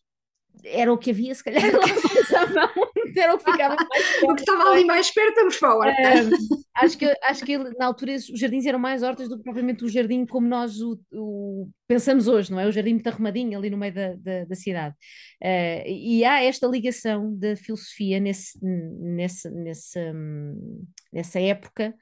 Era 0.63 0.91
o 0.91 0.97
que 0.97 1.11
havia, 1.11 1.33
se 1.33 1.43
calhar, 1.43 1.63
lá 2.53 2.73
era 3.17 3.35
o 3.35 3.37
que 3.37 3.51
ficava 3.51 3.75
mais 3.89 4.07
perto. 4.07 4.31
o 4.31 4.35
que 4.35 4.41
estava 4.41 4.63
ali 4.69 4.85
mais 4.85 5.11
perto, 5.11 5.35
vamos 5.35 5.57
para 5.57 5.69
a 5.69 5.75
horta. 5.75 6.29
acho, 6.75 6.97
que, 6.97 7.05
acho 7.23 7.45
que 7.45 7.57
na 7.57 7.85
altura 7.85 8.15
os 8.15 8.39
jardins 8.39 8.65
eram 8.65 8.79
mais 8.79 9.03
hortas 9.03 9.29
do 9.29 9.37
que 9.37 9.43
propriamente 9.43 9.83
o 9.83 9.89
jardim 9.89 10.25
como 10.25 10.47
nós 10.47 10.79
o, 10.81 10.99
o 11.13 11.69
pensamos 11.87 12.27
hoje, 12.27 12.51
não 12.51 12.59
é? 12.59 12.67
O 12.67 12.71
jardim 12.71 12.93
muito 12.93 13.07
arrumadinho 13.07 13.57
ali 13.57 13.69
no 13.69 13.77
meio 13.77 13.93
da, 13.93 14.13
da, 14.15 14.45
da 14.45 14.55
cidade. 14.55 14.95
Uh, 15.41 15.87
e 15.87 16.23
há 16.25 16.43
esta 16.43 16.67
ligação 16.67 17.35
da 17.37 17.55
filosofia 17.55 18.19
nesse, 18.19 18.59
nesse, 18.63 19.49
nesse, 19.49 19.99
hum, 20.11 20.85
nessa 21.11 21.39
época, 21.39 21.93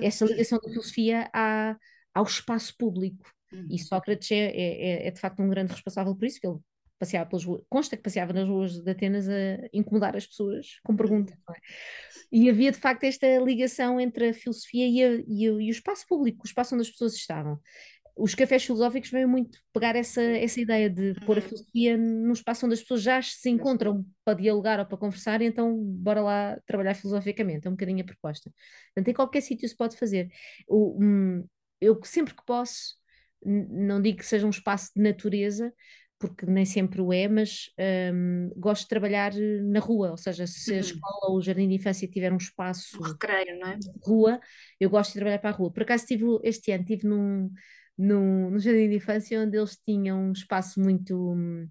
essa 0.00 0.24
ligação 0.24 0.58
da 0.58 0.68
filosofia 0.68 1.30
à, 1.32 1.76
ao 2.14 2.24
espaço 2.24 2.74
público. 2.76 3.32
E 3.52 3.56
uhum. 3.74 3.78
Sócrates 3.78 4.32
é, 4.32 4.36
é, 4.36 5.04
é, 5.04 5.06
é, 5.06 5.10
de 5.12 5.20
facto 5.20 5.40
um 5.40 5.48
grande 5.48 5.72
responsável 5.72 6.16
por 6.16 6.24
isso, 6.24 6.40
que 6.40 6.46
ele 6.46 6.58
passeava 7.04 7.28
pelas 7.28 7.44
ruas, 7.44 7.62
consta 7.68 7.96
que 7.96 8.02
passeava 8.02 8.32
nas 8.32 8.48
ruas 8.48 8.82
de 8.82 8.90
Atenas 8.90 9.28
a 9.28 9.68
incomodar 9.72 10.16
as 10.16 10.26
pessoas 10.26 10.80
com 10.82 10.96
perguntas. 10.96 11.36
É? 11.50 11.54
E 12.32 12.48
havia 12.48 12.72
de 12.72 12.78
facto 12.78 13.04
esta 13.04 13.26
ligação 13.38 14.00
entre 14.00 14.30
a 14.30 14.34
filosofia 14.34 14.88
e, 14.88 15.02
a, 15.02 15.22
e, 15.26 15.48
a, 15.48 15.52
e, 15.52 15.68
o 15.68 15.70
espaço 15.70 16.06
público, 16.08 16.40
o 16.42 16.46
espaço 16.46 16.74
onde 16.74 16.82
as 16.82 16.90
pessoas 16.90 17.14
estavam. 17.14 17.60
Os 18.16 18.34
cafés 18.34 18.64
filosóficos 18.64 19.10
vêm 19.10 19.26
muito 19.26 19.58
pegar 19.72 19.96
essa, 19.96 20.22
essa 20.22 20.60
ideia 20.60 20.88
de 20.88 21.14
pôr 21.26 21.36
a 21.36 21.40
uhum. 21.40 21.48
filosofia 21.48 21.96
no 21.96 22.32
espaço 22.32 22.64
onde 22.64 22.74
as 22.74 22.80
pessoas 22.80 23.02
já 23.02 23.20
se 23.20 23.50
encontram 23.50 24.06
para 24.24 24.38
dialogar 24.38 24.78
ou 24.78 24.86
para 24.86 24.96
conversar, 24.96 25.42
e 25.42 25.46
então 25.46 25.76
bora 25.76 26.22
lá 26.22 26.58
trabalhar 26.64 26.94
filosoficamente, 26.94 27.66
é 27.66 27.70
um 27.70 27.74
bocadinho 27.74 28.02
a 28.02 28.06
proposta. 28.06 28.50
Portanto, 28.94 29.08
em 29.08 29.14
qualquer 29.14 29.40
sítio 29.40 29.68
se 29.68 29.76
pode 29.76 29.96
fazer. 29.96 30.28
O, 30.68 31.02
um, 31.02 31.44
eu 31.80 32.00
sempre 32.04 32.34
que 32.34 32.44
posso, 32.46 32.94
não 33.44 34.00
digo 34.00 34.18
que 34.18 34.26
seja 34.26 34.46
um 34.46 34.50
espaço 34.50 34.90
de 34.94 35.02
natureza, 35.02 35.72
porque 36.18 36.46
nem 36.46 36.64
sempre 36.64 37.00
o 37.00 37.12
é, 37.12 37.28
mas 37.28 37.70
um, 38.12 38.50
gosto 38.56 38.82
de 38.82 38.88
trabalhar 38.88 39.32
na 39.34 39.80
rua, 39.80 40.12
ou 40.12 40.16
seja, 40.16 40.46
se 40.46 40.72
a 40.72 40.74
uhum. 40.74 40.80
escola 40.80 41.30
ou 41.30 41.36
o 41.36 41.42
jardim 41.42 41.68
de 41.68 41.74
infância 41.74 42.08
tiver 42.08 42.32
um 42.32 42.36
espaço 42.36 43.00
recreio, 43.02 43.58
não 43.58 43.68
é? 43.68 43.78
rua, 44.02 44.40
eu 44.80 44.88
gosto 44.88 45.10
de 45.10 45.16
trabalhar 45.16 45.38
para 45.38 45.50
a 45.50 45.52
rua. 45.52 45.72
Por 45.72 45.82
acaso 45.82 46.06
tive, 46.06 46.24
este 46.42 46.72
ano 46.72 46.82
estive 46.82 47.06
num, 47.06 47.50
num, 47.98 48.50
num 48.50 48.58
jardim 48.58 48.88
de 48.88 48.96
infância 48.96 49.40
onde 49.40 49.56
eles 49.56 49.76
tinham 49.84 50.28
um 50.28 50.32
espaço 50.32 50.80
muito 50.80 51.32
hum, 51.32 51.68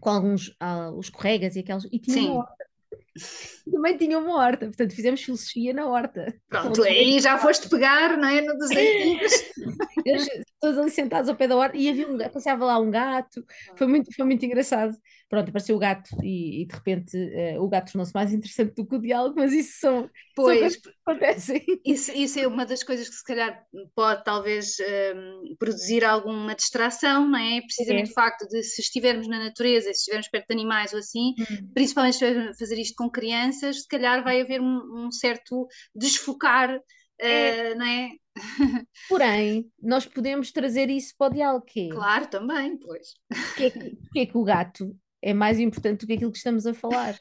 com 0.00 0.10
alguns 0.10 0.54
ah, 0.60 0.90
os 0.90 1.08
corregas 1.10 1.56
e 1.56 1.60
aqueles 1.60 1.86
e 1.90 1.98
tinha 1.98 2.32
uma 2.32 2.40
horta 2.40 2.64
também 3.70 3.96
tinha 3.96 4.18
uma 4.18 4.36
horta, 4.36 4.66
portanto 4.66 4.94
fizemos 4.94 5.22
filosofia 5.22 5.72
na 5.72 5.86
horta. 5.86 6.34
Pronto, 6.48 6.82
aí 6.82 7.20
já 7.20 7.38
foste 7.38 7.68
pegar, 7.68 8.16
não 8.16 8.28
é? 8.28 8.40
No 8.40 8.56
dos 8.56 8.70
Todos 10.60 10.78
ali 10.78 10.90
sentados 10.90 11.28
ao 11.28 11.36
pé 11.36 11.46
da 11.46 11.56
horta 11.56 11.76
e 11.76 11.88
havia 11.88 12.08
um 12.08 12.18
passeava 12.30 12.64
lá 12.64 12.78
um 12.78 12.90
gato, 12.90 13.44
foi 13.76 13.86
muito, 13.86 14.14
foi 14.14 14.24
muito 14.24 14.44
engraçado. 14.44 14.96
Pronto, 15.28 15.48
apareceu 15.48 15.74
o 15.74 15.78
gato 15.78 16.08
e, 16.22 16.62
e 16.62 16.66
de 16.66 16.74
repente 16.74 17.16
uh, 17.16 17.62
o 17.62 17.68
gato 17.68 17.92
tornou-se 17.92 18.14
mais 18.14 18.32
interessante 18.32 18.74
do 18.74 18.86
que 18.86 18.94
o 18.94 19.00
diálogo, 19.00 19.34
mas 19.36 19.52
isso 19.52 19.80
são, 19.80 20.08
pois, 20.36 20.74
são 20.74 20.82
que 20.82 20.90
acontecem. 21.04 21.64
Isso, 21.84 22.12
isso 22.12 22.38
é 22.38 22.46
uma 22.46 22.64
das 22.64 22.82
coisas 22.82 23.08
que 23.08 23.14
se 23.14 23.24
calhar 23.24 23.64
pode 23.94 24.22
talvez 24.24 24.76
um, 24.80 24.84
ehm, 24.84 25.56
produzir 25.58 26.04
alguma 26.04 26.54
distração, 26.54 27.28
não 27.28 27.38
é? 27.38 27.60
Precisamente 27.62 28.08
é. 28.08 28.10
o 28.12 28.14
facto 28.14 28.46
de 28.48 28.62
se 28.62 28.80
estivermos 28.80 29.26
na 29.26 29.38
natureza, 29.38 29.92
se 29.92 29.98
estivermos 29.98 30.28
perto 30.28 30.46
de 30.46 30.54
animais 30.54 30.92
ou 30.92 30.98
assim, 30.98 31.34
hum. 31.38 31.70
principalmente 31.74 32.16
se 32.16 32.58
fazer 32.58 32.78
isto 32.78 32.94
com 32.96 33.03
crianças, 33.10 33.82
se 33.82 33.88
calhar 33.88 34.22
vai 34.22 34.40
haver 34.40 34.60
um, 34.60 35.06
um 35.06 35.12
certo 35.12 35.66
desfocar, 35.94 36.78
é. 37.18 37.72
Uh, 37.72 37.78
não 37.78 37.86
é? 37.86 38.10
Porém, 39.08 39.70
nós 39.80 40.06
podemos 40.06 40.50
trazer 40.50 40.90
isso 40.90 41.14
para 41.16 41.30
o 41.30 41.34
diálogo. 41.34 41.64
Que 41.64 41.88
Claro, 41.88 42.26
também, 42.26 42.76
pois. 42.78 43.14
Porque 43.28 43.64
é, 43.64 43.70
que, 43.70 44.18
é 44.18 44.26
que 44.26 44.36
o 44.36 44.44
gato 44.44 44.96
é 45.22 45.32
mais 45.32 45.60
importante 45.60 46.00
do 46.00 46.06
que 46.06 46.14
aquilo 46.14 46.32
que 46.32 46.38
estamos 46.38 46.66
a 46.66 46.74
falar? 46.74 47.18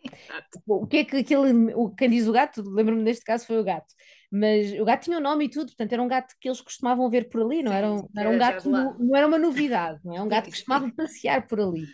Exato. 0.00 0.62
O 0.66 0.86
que 0.86 0.98
é 0.98 1.04
que 1.04 1.16
aquele, 1.16 1.74
o, 1.74 1.90
quem 1.90 2.08
diz 2.08 2.26
o 2.28 2.32
gato, 2.32 2.62
lembro-me 2.62 3.02
neste 3.02 3.24
caso 3.24 3.46
foi 3.46 3.58
o 3.58 3.64
gato, 3.64 3.92
mas 4.30 4.72
o 4.78 4.84
gato 4.84 5.04
tinha 5.04 5.18
um 5.18 5.22
nome 5.22 5.46
e 5.46 5.50
tudo, 5.50 5.66
portanto 5.66 5.92
era 5.92 6.02
um 6.02 6.08
gato 6.08 6.34
que 6.40 6.48
eles 6.48 6.60
costumavam 6.60 7.10
ver 7.10 7.28
por 7.28 7.42
ali, 7.42 7.62
não 7.62 7.72
era, 7.72 7.92
um, 7.92 8.08
era 8.16 8.30
um 8.30 8.38
gato, 8.38 8.70
não, 8.70 8.96
não 8.96 9.16
era 9.16 9.26
uma 9.26 9.38
novidade, 9.38 9.98
não 10.04 10.14
é? 10.14 10.22
Um 10.22 10.28
gato 10.28 10.44
que 10.44 10.52
costumava 10.52 10.90
passear 10.96 11.46
por 11.48 11.60
ali. 11.60 11.84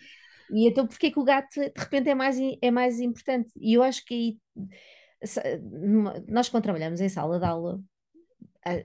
E 0.55 0.69
então 0.69 0.87
porquê 0.87 1.11
que 1.11 1.19
o 1.19 1.25
gato 1.25 1.61
de 1.61 1.73
repente 1.77 2.09
é 2.09 2.15
mais, 2.15 2.39
é 2.63 2.71
mais 2.71 3.01
importante? 3.01 3.53
E 3.57 3.75
eu 3.75 3.83
acho 3.83 4.05
que 4.05 4.15
aí, 4.15 4.39
nós 6.29 6.49
quando 6.49 6.63
trabalhamos 6.63 7.01
em 7.01 7.09
sala 7.09 7.41
de 7.41 7.45
aula, 7.45 7.81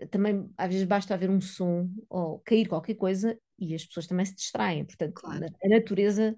também 0.09 0.49
às 0.57 0.67
vezes 0.67 0.88
basta 0.88 1.13
haver 1.13 1.30
um 1.30 1.39
som 1.39 1.88
ou 2.09 2.39
cair 2.39 2.67
qualquer 2.67 2.95
coisa 2.95 3.38
e 3.57 3.76
as 3.76 3.86
pessoas 3.86 4.07
também 4.07 4.26
se 4.26 4.36
distraem. 4.36 4.84
Portanto, 4.84 5.13
claro. 5.13 5.45
a 5.63 5.70
natureza. 5.70 6.36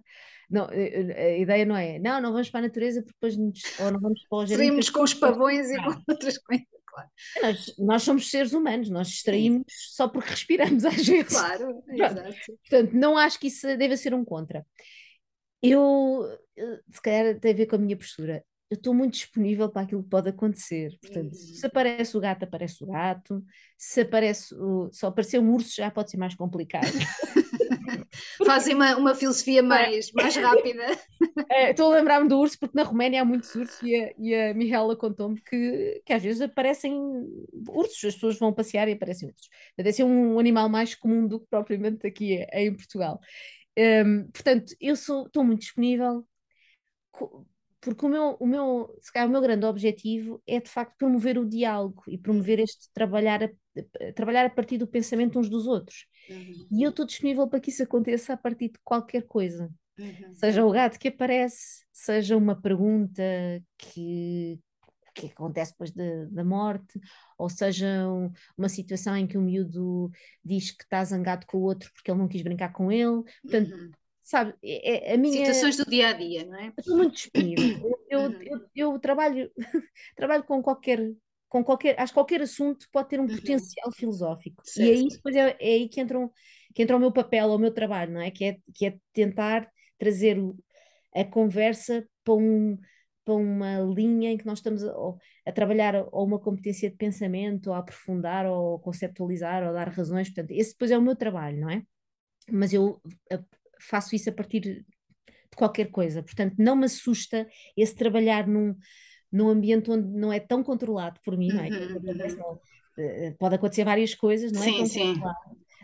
Não, 0.50 0.68
a 0.68 1.38
ideia 1.38 1.64
não 1.64 1.78
é, 1.78 1.98
não, 1.98 2.20
não 2.20 2.34
vamos 2.34 2.50
para 2.50 2.60
a 2.60 2.64
natureza 2.64 3.02
porque 3.02 3.14
depois 3.14 3.38
nos, 3.38 3.62
ou 3.80 3.90
não 3.90 4.02
vamos 4.02 4.22
para 4.28 4.38
o. 4.38 4.48
Saímos 4.48 4.90
com 4.90 5.02
os 5.02 5.14
pavões 5.14 5.72
e 5.72 5.78
com 5.78 6.12
outras 6.12 6.38
coisas. 6.40 6.68
Claro. 6.86 7.10
Nós, 7.42 7.76
nós, 7.80 8.04
somos 8.04 8.30
seres 8.30 8.52
humanos, 8.52 8.90
nós 8.90 9.08
distraímos 9.08 9.64
Sim. 9.66 9.96
só 9.96 10.10
porque 10.10 10.32
respiramos 10.32 10.84
às 10.86 11.08
vezes. 11.08 11.30
Claro, 11.30 11.82
exato. 11.88 12.36
Portanto, 12.70 12.92
não 12.92 13.18
acho 13.18 13.40
que 13.40 13.48
isso 13.48 13.66
deva 13.78 13.96
ser 13.96 14.14
um 14.14 14.26
contra. 14.26 14.66
Eu, 15.62 16.28
se 16.92 17.02
calhar 17.02 17.40
tem 17.40 17.52
a 17.52 17.56
ver 17.56 17.66
com 17.68 17.76
a 17.76 17.80
minha 17.80 17.98
postura 17.98 18.44
eu 18.72 18.76
estou 18.76 18.94
muito 18.94 19.16
disponível 19.16 19.70
para 19.70 19.82
aquilo 19.82 20.02
que 20.02 20.10
pode 20.10 20.30
acontecer. 20.30 20.98
Portanto, 21.02 21.36
se 21.36 21.66
aparece 21.66 22.16
o 22.16 22.22
gato, 22.22 22.44
aparece 22.44 22.82
o 22.82 22.88
gato. 22.88 23.44
Se 23.78 24.00
aparece 24.00 24.56
o... 24.56 24.90
só 24.94 25.08
aparecer 25.08 25.40
um 25.40 25.54
urso 25.54 25.76
já 25.76 25.92
pode 25.92 26.10
ser 26.10 26.16
mais 26.16 26.36
complicado. 26.36 26.88
Fazem 28.46 28.74
uma, 28.74 28.96
uma 28.96 29.14
filosofia 29.14 29.60
é. 29.60 29.62
mais, 29.62 30.14
mais 30.14 30.38
rápida. 30.38 30.86
É, 31.50 31.72
estou 31.72 31.92
a 31.92 31.98
lembrar-me 31.98 32.30
do 32.30 32.40
urso 32.40 32.58
porque 32.58 32.78
na 32.78 32.84
Roménia 32.84 33.22
há 33.22 33.26
muitos 33.26 33.54
ursos 33.54 33.82
e 33.84 33.94
a, 33.94 34.14
e 34.18 34.34
a 34.34 34.54
Mihaela 34.54 34.96
contou-me 34.96 35.42
que, 35.42 36.02
que 36.06 36.14
às 36.14 36.24
vezes 36.24 36.42
aparecem 36.42 36.94
ursos, 37.68 38.06
as 38.06 38.14
pessoas 38.14 38.40
vão 38.40 38.54
passear 38.54 38.88
e 38.88 38.94
aparecem 38.94 39.28
ursos. 39.28 39.50
Deve 39.78 39.92
ser 39.92 40.04
um 40.06 40.40
animal 40.40 40.70
mais 40.70 40.96
comum 40.96 41.28
do 41.28 41.42
que 41.42 41.48
propriamente 41.50 42.08
aqui 42.08 42.38
é, 42.38 42.64
em 42.64 42.74
Portugal. 42.74 43.20
Um, 43.78 44.30
portanto, 44.32 44.76
eu 44.80 44.94
estou 44.94 45.44
muito 45.44 45.62
disponível 45.62 46.26
porque 47.82 48.06
o 48.06 48.10
meu, 48.10 48.38
o 48.40 48.46
meu, 48.46 48.96
se 49.02 49.12
calhar, 49.12 49.28
o 49.28 49.32
meu 49.32 49.42
grande 49.42 49.66
objetivo 49.66 50.42
é 50.46 50.60
de 50.60 50.70
facto 50.70 50.96
promover 50.98 51.40
o 51.40 51.50
diálogo 51.50 52.04
e 52.08 52.16
promover 52.16 52.60
este 52.60 52.92
trabalhar 52.94 53.44
a, 53.44 53.50
trabalhar 54.14 54.46
a 54.46 54.50
partir 54.52 54.78
do 54.78 54.86
pensamento 54.86 55.40
uns 55.40 55.50
dos 55.50 55.66
outros. 55.66 56.06
Uhum. 56.30 56.68
E 56.72 56.84
eu 56.84 56.92
estou 56.92 57.06
disponível 57.06 57.48
para 57.48 57.60
que 57.60 57.72
isso 57.72 57.82
aconteça 57.82 58.34
a 58.34 58.38
partir 58.38 58.70
de 58.70 58.80
qualquer 58.84 59.24
coisa. 59.24 59.68
Uhum. 59.98 60.34
Seja 60.36 60.64
o 60.64 60.72
gato 60.72 61.00
que 61.00 61.08
aparece, 61.08 61.84
seja 61.92 62.38
uma 62.38 62.56
pergunta 62.56 63.24
que, 63.80 64.60
que 65.14 65.28
acontece 65.28 65.72
depois 65.72 65.92
de, 65.92 66.26
da 66.28 66.44
morte, 66.44 67.00
ou 67.38 67.50
seja 67.50 68.08
um, 68.08 68.32
uma 68.58 68.70
situação 68.70 69.16
em 69.16 69.28
que 69.28 69.38
o 69.38 69.42
miúdo 69.42 70.10
diz 70.44 70.72
que 70.72 70.84
está 70.84 71.04
zangado 71.04 71.46
com 71.46 71.58
o 71.58 71.64
outro 71.64 71.92
porque 71.94 72.10
ele 72.10 72.20
não 72.20 72.28
quis 72.28 72.42
brincar 72.42 72.72
com 72.72 72.92
ele. 72.92 73.24
Portanto, 73.44 73.74
uhum 73.74 73.92
sabe, 74.32 74.54
é, 74.64 75.12
é, 75.12 75.14
a 75.14 75.18
minha... 75.18 75.46
Situações 75.46 75.78
do 75.78 75.86
dia 75.90 76.10
a 76.10 76.14
dia, 76.14 76.46
não 76.46 76.56
é? 76.56 76.72
estou 76.78 76.98
muito 76.98 77.16
disponível. 77.16 78.00
Eu, 78.10 78.20
uhum. 78.22 78.42
eu, 78.42 78.62
eu, 78.76 79.00
trabalho, 79.00 79.52
trabalho 80.16 80.44
com 80.44 80.62
qualquer, 80.62 81.00
com 81.50 81.64
qualquer, 81.64 82.00
acho 82.00 82.14
que 82.14 82.18
qualquer 82.18 82.42
assunto 82.42 82.88
pode 82.92 83.10
ter 83.10 83.20
um 83.20 83.24
uhum. 83.24 83.36
potencial 83.36 83.92
filosófico. 83.92 84.64
Certo. 84.66 84.88
E 84.88 84.92
aí 84.92 85.08
depois 85.08 85.36
é, 85.36 85.58
é 85.60 85.74
aí 85.74 85.90
que 85.90 86.00
entra, 86.00 86.18
um, 86.18 86.30
que 86.74 86.82
entra 86.82 86.96
o 86.96 87.00
meu 87.00 87.12
papel, 87.12 87.48
o 87.48 87.58
meu 87.58 87.74
trabalho, 87.74 88.14
não 88.14 88.22
é? 88.22 88.32
Que 88.32 88.46
é, 88.46 88.58
que 88.74 88.86
é 88.86 88.98
tentar 89.14 89.70
trazer 89.98 90.38
a 91.14 91.26
conversa 91.26 92.08
para, 92.24 92.34
um, 92.34 92.78
para 93.32 93.34
uma 93.34 93.80
linha 93.80 94.32
em 94.32 94.38
que 94.38 94.46
nós 94.46 94.60
estamos 94.60 94.84
a, 94.84 94.94
a 95.46 95.52
trabalhar 95.52 95.96
ou 96.12 96.26
uma 96.26 96.40
competência 96.40 96.90
de 96.90 96.98
pensamento, 96.98 97.68
ou 97.68 97.74
a 97.74 97.80
aprofundar, 97.80 98.46
ou 98.46 98.80
conceptualizar, 98.80 99.66
ou 99.66 99.74
dar 99.74 99.90
razões. 99.90 100.28
Portanto, 100.28 100.52
esse 100.52 100.72
depois 100.72 100.92
é 100.92 100.98
o 100.98 101.02
meu 101.02 101.16
trabalho, 101.16 101.60
não 101.60 101.70
é? 101.70 101.84
Mas 102.52 102.74
eu 102.74 103.02
faço 103.80 104.16
isso 104.16 104.30
a 104.30 104.34
partir 104.34 104.60
de 104.60 104.86
qualquer 105.56 105.90
coisa. 105.90 106.22
Portanto, 106.22 106.56
não 106.58 106.76
me 106.76 106.86
assusta 106.86 107.48
esse 107.78 107.96
trabalhar 107.96 108.48
num, 108.48 108.76
num 109.32 109.50
ambiente 109.50 109.90
onde 109.90 110.08
não 110.08 110.32
é 110.32 110.40
tão 110.40 110.64
controlado 110.64 111.20
por 111.24 111.38
mim, 111.38 111.48
não 111.48 111.64
é? 111.64 111.70
Uhum, 111.70 111.96
uhum. 111.96 112.60
Eh, 112.98 113.36
pode 113.40 113.56
acontecer 113.56 113.86
várias 113.86 114.14
coisas, 114.14 114.52
não 114.52 114.62
é? 114.62 114.66
Sim, 114.66 114.86
sim. 114.86 115.14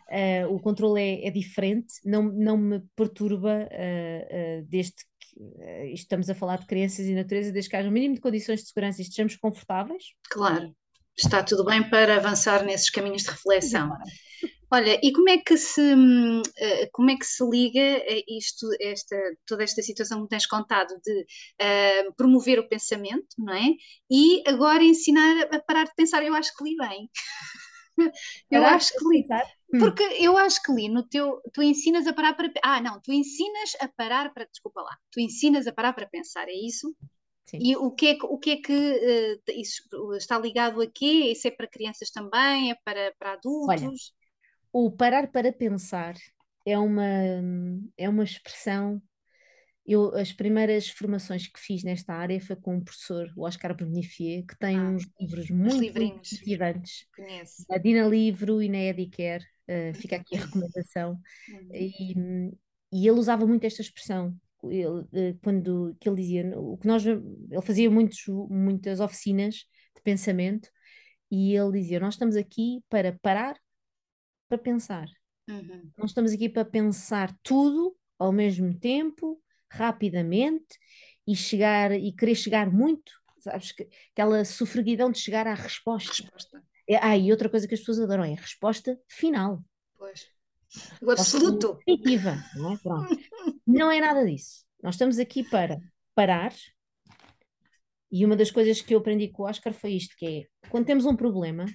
Uh, 0.10 0.54
o 0.54 0.60
controle 0.60 1.02
é, 1.02 1.28
é, 1.28 1.32
diferente, 1.32 1.96
não, 2.06 2.24
não 2.24 2.58
me 2.58 2.80
perturba 2.96 3.68
uh, 3.70 4.62
uh, 4.62 4.66
desde 4.66 4.96
estamos 5.94 6.30
a 6.30 6.36
falar 6.36 6.60
de 6.60 6.66
crianças 6.66 7.06
e 7.06 7.14
natureza, 7.14 7.52
desde 7.52 7.70
que 7.70 7.76
haja 7.76 7.90
um 7.90 7.92
mínimo 7.92 8.16
de 8.16 8.22
condições 8.22 8.62
de 8.62 8.68
segurança 8.68 9.02
e 9.02 9.04
estejamos 9.04 9.36
confortáveis. 9.36 10.04
Claro, 10.30 10.76
está 11.18 11.44
tudo 11.44 11.66
bem 11.66 11.90
para 11.90 12.16
avançar 12.16 12.64
nesses 12.64 12.90
caminhos 12.90 13.24
de 13.24 13.32
reflexão. 13.32 13.90
Olha, 14.70 15.00
e 15.02 15.14
como 15.14 15.30
é 15.30 15.38
que 15.38 15.56
se, 15.56 15.96
eh, 16.58 16.90
como 16.92 17.10
é 17.10 17.16
que 17.16 17.26
se 17.26 17.42
liga 17.50 18.04
isto, 18.28 18.68
esta, 18.82 19.16
toda 19.46 19.64
esta 19.64 19.82
situação 19.82 20.24
que 20.24 20.30
tens 20.30 20.46
contado 20.46 20.94
de 21.06 21.22
uh, 21.22 22.14
promover 22.18 22.60
o 22.60 22.68
pensamento, 22.68 23.28
não 23.38 23.54
é? 23.54 23.70
E 24.12 24.44
agora 24.46 24.84
ensinar 24.84 25.48
a 25.54 25.60
parar 25.62 25.86
de 25.86 25.96
pensar, 25.96 26.22
eu 26.22 26.36
acho 26.36 26.54
que 26.54 26.66
li 26.66 26.76
bem. 26.76 27.10
eu 28.52 28.66
acho 28.66 28.94
que 28.94 29.06
li. 29.10 29.26
Hum. 29.74 29.80
Porque 29.80 30.04
eu 30.04 30.38
acho 30.38 30.62
que 30.64 30.72
li 30.72 30.90
no 30.90 31.04
teu. 31.04 31.42
Tu 31.54 31.62
ensinas 31.62 32.08
a 32.08 32.14
parar 32.14 32.34
para. 32.34 32.52
Ah, 32.64 32.82
não, 32.82 33.02
tu 33.02 33.12
ensinas 33.12 33.76
a 33.82 33.88
parar 33.88 34.34
para. 34.34 34.46
Desculpa 34.46 34.82
lá. 34.82 34.98
Tu 35.12 35.20
ensinas 35.20 35.68
a 35.68 35.74
parar 35.74 35.94
para 35.94 36.08
pensar, 36.08 36.48
é 36.48 36.54
isso? 36.54 36.96
Sim. 37.46 37.60
E 37.62 37.76
o 37.78 37.92
que 37.92 38.08
é 38.08 38.16
que, 38.16 38.26
o 38.26 38.38
que, 38.38 38.52
é 38.52 38.58
que 38.58 38.74
uh, 38.74 39.52
isso 39.60 39.82
está 40.18 40.38
ligado 40.38 40.82
a 40.82 40.88
quê? 40.88 41.32
Isso 41.32 41.48
é 41.48 41.52
para 41.52 41.66
crianças 41.66 42.12
também? 42.12 42.72
É 42.72 42.76
para, 42.84 43.14
para 43.18 43.34
adultos? 43.34 43.68
Olha, 43.70 43.92
o 44.74 44.92
parar 44.92 45.32
para 45.32 45.54
pensar 45.54 46.16
é 46.66 46.78
uma, 46.78 47.08
é 47.98 48.10
uma 48.10 48.24
expressão. 48.24 49.02
Eu, 49.88 50.14
as 50.16 50.34
primeiras 50.34 50.90
formações 50.90 51.48
que 51.48 51.60
fiz 51.60 51.82
nesta 51.82 52.14
área 52.14 52.42
foi 52.42 52.58
com 52.58 52.78
o 52.78 52.84
professor, 52.84 53.32
o 53.38 53.46
Oscar 53.46 53.74
Bernifier, 53.74 54.46
que 54.46 54.58
tem 54.60 54.76
ah, 54.76 54.90
uns 54.90 55.08
livros 55.20 55.50
muito, 55.50 55.94
cativantes. 55.94 57.08
Conheço. 57.16 57.66
Na 57.70 57.78
Dina 57.78 58.06
Livro 58.06 58.62
e 58.62 58.68
na 58.68 58.80
Edicare. 58.80 59.46
Uh, 59.70 59.94
fica 59.94 60.18
aqui 60.18 60.36
a 60.36 60.40
recomendação. 60.46 61.18
Uhum. 61.50 61.70
E, 61.74 62.14
e 62.92 63.08
ele 63.08 63.20
usava 63.20 63.46
muito 63.46 63.66
esta 63.66 63.82
expressão, 63.82 64.36
ele, 64.64 65.38
quando 65.44 65.96
que 66.00 66.10
ele 66.10 66.22
dizia 66.22 66.60
o 66.60 66.78
que 66.78 66.88
nós 66.88 67.06
ele 67.06 67.22
fazia 67.62 67.90
muitos, 67.90 68.24
muitas 68.50 69.00
oficinas 69.00 69.56
de 69.96 70.02
pensamento 70.04 70.70
e 71.30 71.56
ele 71.56 71.80
dizia 71.80 72.00
nós 72.00 72.16
estamos 72.16 72.36
aqui 72.36 72.82
para 72.90 73.18
parar 73.22 73.58
para 74.50 74.58
pensar 74.58 75.08
uhum. 75.50 75.92
nós 75.98 76.10
estamos 76.10 76.32
aqui 76.32 76.50
para 76.50 76.66
pensar 76.66 77.36
tudo 77.44 77.96
ao 78.18 78.32
mesmo 78.32 78.74
tempo 78.74 79.40
rapidamente 79.70 80.78
e 81.28 81.36
chegar 81.36 81.92
e 81.92 82.12
querer 82.14 82.36
chegar 82.36 82.72
muito 82.72 83.12
sabes 83.40 83.72
que 83.72 83.88
aquela 84.12 84.44
sofreguidão 84.44 85.12
de 85.12 85.20
chegar 85.20 85.48
à 85.48 85.54
resposta, 85.54 86.12
resposta. 86.12 86.64
É, 86.90 86.98
ah, 86.98 87.18
e 87.18 87.32
outra 87.32 87.50
coisa 87.50 87.68
que 87.68 87.74
as 87.74 87.80
pessoas 87.80 88.00
adoram 88.00 88.24
é 88.24 88.34
a 88.34 88.42
resposta 88.42 89.00
final 89.08 89.64
pois 89.98 90.28
o 91.02 91.12
absoluto 91.12 91.80
definitiva 91.86 92.36
não 92.56 92.74
é? 92.74 92.78
Pronto. 92.78 93.18
Não 93.68 93.92
é 93.92 94.00
nada 94.00 94.26
disso. 94.26 94.66
Nós 94.82 94.96
estamos 94.96 95.20
aqui 95.20 95.44
para 95.44 95.78
parar. 96.16 96.54
E 98.10 98.26
uma 98.26 98.38
das 98.38 98.50
coisas 98.50 98.82
que 98.82 98.96
eu 98.96 99.00
aprendi 99.00 99.28
com 99.28 99.44
o 99.44 99.46
Oscar 99.46 99.74
foi 99.74 99.92
isto, 99.92 100.16
que 100.18 100.26
é, 100.26 100.70
quando 100.70 100.86
temos 100.86 101.06
um 101.06 101.16
problema, 101.16 101.66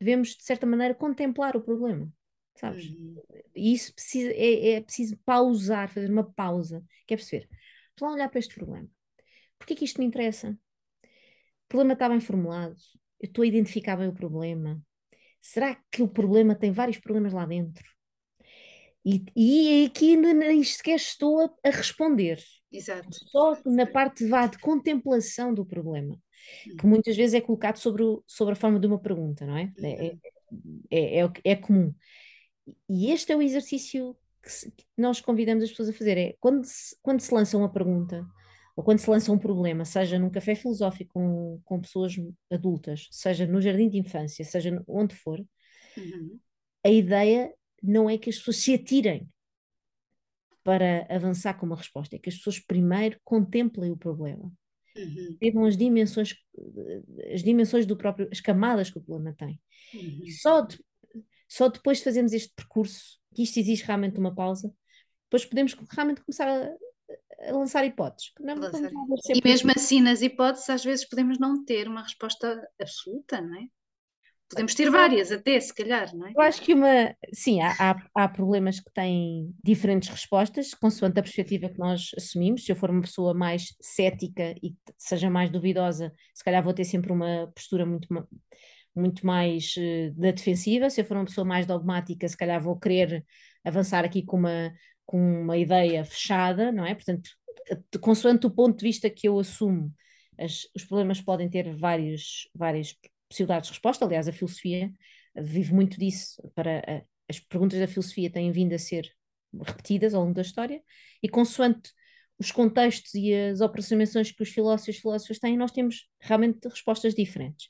devemos, 0.00 0.30
de 0.30 0.42
certa 0.42 0.64
maneira, 0.64 0.94
contemplar 0.94 1.54
o 1.54 1.60
problema, 1.60 2.10
sabes? 2.54 2.86
Uhum. 2.90 3.16
E 3.54 3.72
isso 3.72 3.94
precisa, 3.94 4.30
é, 4.32 4.70
é, 4.72 4.80
preciso 4.80 5.16
pausar, 5.24 5.88
fazer 5.88 6.10
uma 6.10 6.24
pausa, 6.32 6.82
que 7.06 7.14
é 7.14 7.16
perceber, 7.16 7.48
vamos 7.98 8.14
lá 8.14 8.18
olhar 8.20 8.28
para 8.28 8.38
este 8.38 8.54
problema. 8.54 8.88
Porquê 9.58 9.74
que 9.74 9.84
isto 9.84 10.00
me 10.00 10.06
interessa? 10.06 10.50
O 11.02 11.68
problema 11.68 11.94
está 11.94 12.08
bem 12.08 12.20
formulado, 12.20 12.76
eu 13.20 13.26
estou 13.26 13.42
a 13.42 13.46
identificar 13.46 13.96
bem 13.96 14.08
o 14.08 14.14
problema. 14.14 14.80
Será 15.40 15.78
que 15.90 16.02
o 16.02 16.08
problema 16.08 16.54
tem 16.54 16.72
vários 16.72 16.98
problemas 16.98 17.32
lá 17.32 17.44
dentro? 17.44 17.84
E, 19.04 19.22
e 19.36 19.84
aqui 19.84 20.16
nem 20.16 20.64
sequer 20.64 20.96
estou 20.96 21.40
a, 21.40 21.50
a, 21.62 21.70
responder. 21.70 22.42
Exato. 22.72 23.08
Só 23.12 23.54
na 23.66 23.86
parte 23.86 24.26
vá, 24.26 24.46
de 24.46 24.58
contemplação 24.58 25.52
do 25.52 25.66
problema, 25.66 26.14
hum. 26.14 26.76
que 26.78 26.86
muitas 26.86 27.14
vezes 27.14 27.34
é 27.34 27.40
colocado 27.40 27.76
sobre, 27.76 28.02
o, 28.02 28.24
sobre 28.26 28.54
a 28.54 28.56
forma 28.56 28.80
de 28.80 28.86
uma 28.86 28.98
pergunta, 28.98 29.44
não 29.44 29.56
é? 29.56 29.70
É, 29.78 30.16
uhum. 30.50 30.82
é, 30.90 31.20
é, 31.20 31.30
é, 31.44 31.56
comum. 31.56 31.94
E 32.88 33.10
este 33.10 33.32
é 33.32 33.36
o 33.36 33.42
exercício 33.42 34.16
que, 34.42 34.50
se, 34.50 34.70
que, 34.70 34.84
nós 34.96 35.20
convidamos 35.20 35.64
as 35.64 35.70
pessoas 35.70 35.90
a 35.90 35.92
fazer: 35.92 36.18
é 36.18 36.36
quando 36.40 36.64
se, 36.64 36.96
quando 37.02 37.20
se 37.20 37.32
lança 37.32 37.56
uma 37.56 37.72
pergunta 37.72 38.26
ou 38.76 38.82
quando 38.82 38.98
se 38.98 39.08
lança 39.08 39.30
um 39.30 39.38
problema, 39.38 39.84
seja 39.84 40.18
num 40.18 40.30
café 40.30 40.54
filosófico 40.54 41.12
com, 41.14 41.60
com 41.64 41.80
pessoas 41.80 42.14
adultas, 42.50 43.08
seja 43.10 43.46
no 43.46 43.60
jardim 43.60 43.88
de 43.88 43.98
infância, 43.98 44.44
seja 44.44 44.82
onde 44.88 45.14
for, 45.14 45.38
uhum. 45.96 46.40
a 46.84 46.90
ideia 46.90 47.52
não 47.80 48.10
é 48.10 48.18
que 48.18 48.30
as 48.30 48.38
pessoas 48.38 48.56
se 48.56 48.74
atirem 48.74 49.28
para 50.64 51.06
avançar 51.08 51.54
com 51.54 51.66
uma 51.66 51.76
resposta, 51.76 52.16
é 52.16 52.18
que 52.18 52.30
as 52.30 52.36
pessoas 52.36 52.58
primeiro 52.58 53.20
contemplem 53.22 53.92
o 53.92 53.96
problema. 53.96 54.50
Uhum. 54.96 55.66
As 55.66 55.76
dimensões, 55.76 56.34
as 57.32 57.42
dimensões 57.42 57.84
do 57.84 57.96
próprio, 57.96 58.28
as 58.32 58.40
camadas 58.40 58.90
que 58.90 58.98
o 58.98 59.02
problema 59.02 59.34
tem. 59.36 59.60
Uhum. 59.92 60.24
Só, 60.40 60.62
de, 60.62 60.78
só 61.54 61.68
depois 61.68 61.98
de 61.98 62.04
fazermos 62.04 62.32
este 62.32 62.52
percurso, 62.54 63.20
que 63.32 63.42
isto 63.42 63.60
exige 63.60 63.84
realmente 63.84 64.18
uma 64.18 64.34
pausa, 64.34 64.74
depois 65.24 65.44
podemos 65.44 65.76
realmente 65.90 66.20
começar 66.20 66.48
a, 66.48 67.48
a 67.48 67.52
lançar 67.52 67.84
hipóteses. 67.84 68.32
Não, 68.40 68.56
lançar. 68.56 68.90
E 69.28 69.40
mesmo 69.44 69.70
assim, 69.70 70.00
nas 70.00 70.20
hipóteses, 70.20 70.68
às 70.68 70.84
vezes 70.84 71.08
podemos 71.08 71.38
não 71.38 71.64
ter 71.64 71.86
uma 71.86 72.02
resposta 72.02 72.60
absoluta, 72.80 73.40
não 73.40 73.56
é? 73.56 73.66
Podemos 74.48 74.74
ter 74.74 74.90
várias 74.90 75.32
até, 75.32 75.58
se 75.58 75.74
calhar, 75.74 76.14
não 76.14 76.26
é? 76.26 76.32
Eu 76.36 76.40
acho 76.40 76.60
que 76.60 76.74
uma. 76.74 77.14
Sim, 77.32 77.60
há, 77.60 77.74
há, 77.78 77.96
há, 78.14 78.28
problemas 78.28 78.78
que 78.78 78.92
têm 78.92 79.54
diferentes 79.64 80.08
respostas, 80.08 80.74
consoante 80.74 81.18
a 81.18 81.22
perspectiva 81.22 81.68
que 81.68 81.78
nós 81.78 82.10
assumimos. 82.16 82.64
Se 82.64 82.70
eu 82.70 82.76
for 82.76 82.90
uma 82.90 83.00
pessoa 83.00 83.32
mais 83.32 83.74
cética 83.80 84.54
e 84.62 84.74
seja 84.98 85.30
mais 85.30 85.50
duvidosa, 85.50 86.12
se 86.34 86.44
calhar 86.44 86.62
vou 86.62 86.74
ter 86.74 86.84
sempre 86.84 87.10
uma 87.10 87.50
postura 87.54 87.86
muito, 87.86 88.06
muito 88.94 89.26
mais 89.26 89.74
uh, 89.76 90.12
da 90.14 90.30
defensiva. 90.30 90.90
Se 90.90 91.00
eu 91.00 91.04
for 91.04 91.16
uma 91.16 91.24
pessoa 91.24 91.44
mais 91.44 91.66
dogmática, 91.66 92.28
se 92.28 92.36
calhar 92.36 92.60
vou 92.62 92.78
querer 92.78 93.24
avançar 93.64 94.04
aqui 94.04 94.22
com 94.22 94.36
uma, 94.38 94.72
com 95.06 95.42
uma 95.42 95.56
ideia 95.56 96.04
fechada, 96.04 96.70
não 96.70 96.84
é? 96.84 96.94
Portanto, 96.94 97.30
consoante 98.00 98.46
o 98.46 98.50
ponto 98.50 98.78
de 98.78 98.84
vista 98.84 99.08
que 99.10 99.28
eu 99.28 99.38
assumo, 99.38 99.92
as, 100.38 100.68
os 100.74 100.84
problemas 100.84 101.20
podem 101.20 101.48
ter 101.48 101.74
vários, 101.76 102.48
várias 102.54 102.96
possibilidades 103.28 103.68
de 103.68 103.72
resposta. 103.74 104.04
Aliás, 104.04 104.28
a 104.28 104.32
filosofia 104.32 104.92
vive 105.36 105.72
muito 105.72 105.98
disso. 105.98 106.42
Para 106.54 107.04
as 107.28 107.40
perguntas 107.40 107.78
da 107.78 107.88
filosofia 107.88 108.30
têm 108.30 108.52
vindo 108.52 108.74
a 108.74 108.78
ser 108.78 109.10
repetidas 109.52 110.14
ao 110.14 110.22
longo 110.22 110.34
da 110.34 110.42
história 110.42 110.82
e 111.22 111.28
consoante 111.28 111.90
os 112.38 112.50
contextos 112.50 113.14
e 113.14 113.32
as 113.32 113.60
aproximações 113.60 114.32
que 114.32 114.42
os 114.42 114.48
filósofos 114.48 114.88
e 114.88 114.90
as 114.90 114.96
filósofas 114.96 115.38
têm, 115.38 115.56
nós 115.56 115.70
temos 115.70 116.08
realmente 116.20 116.68
respostas 116.68 117.14
diferentes. 117.14 117.68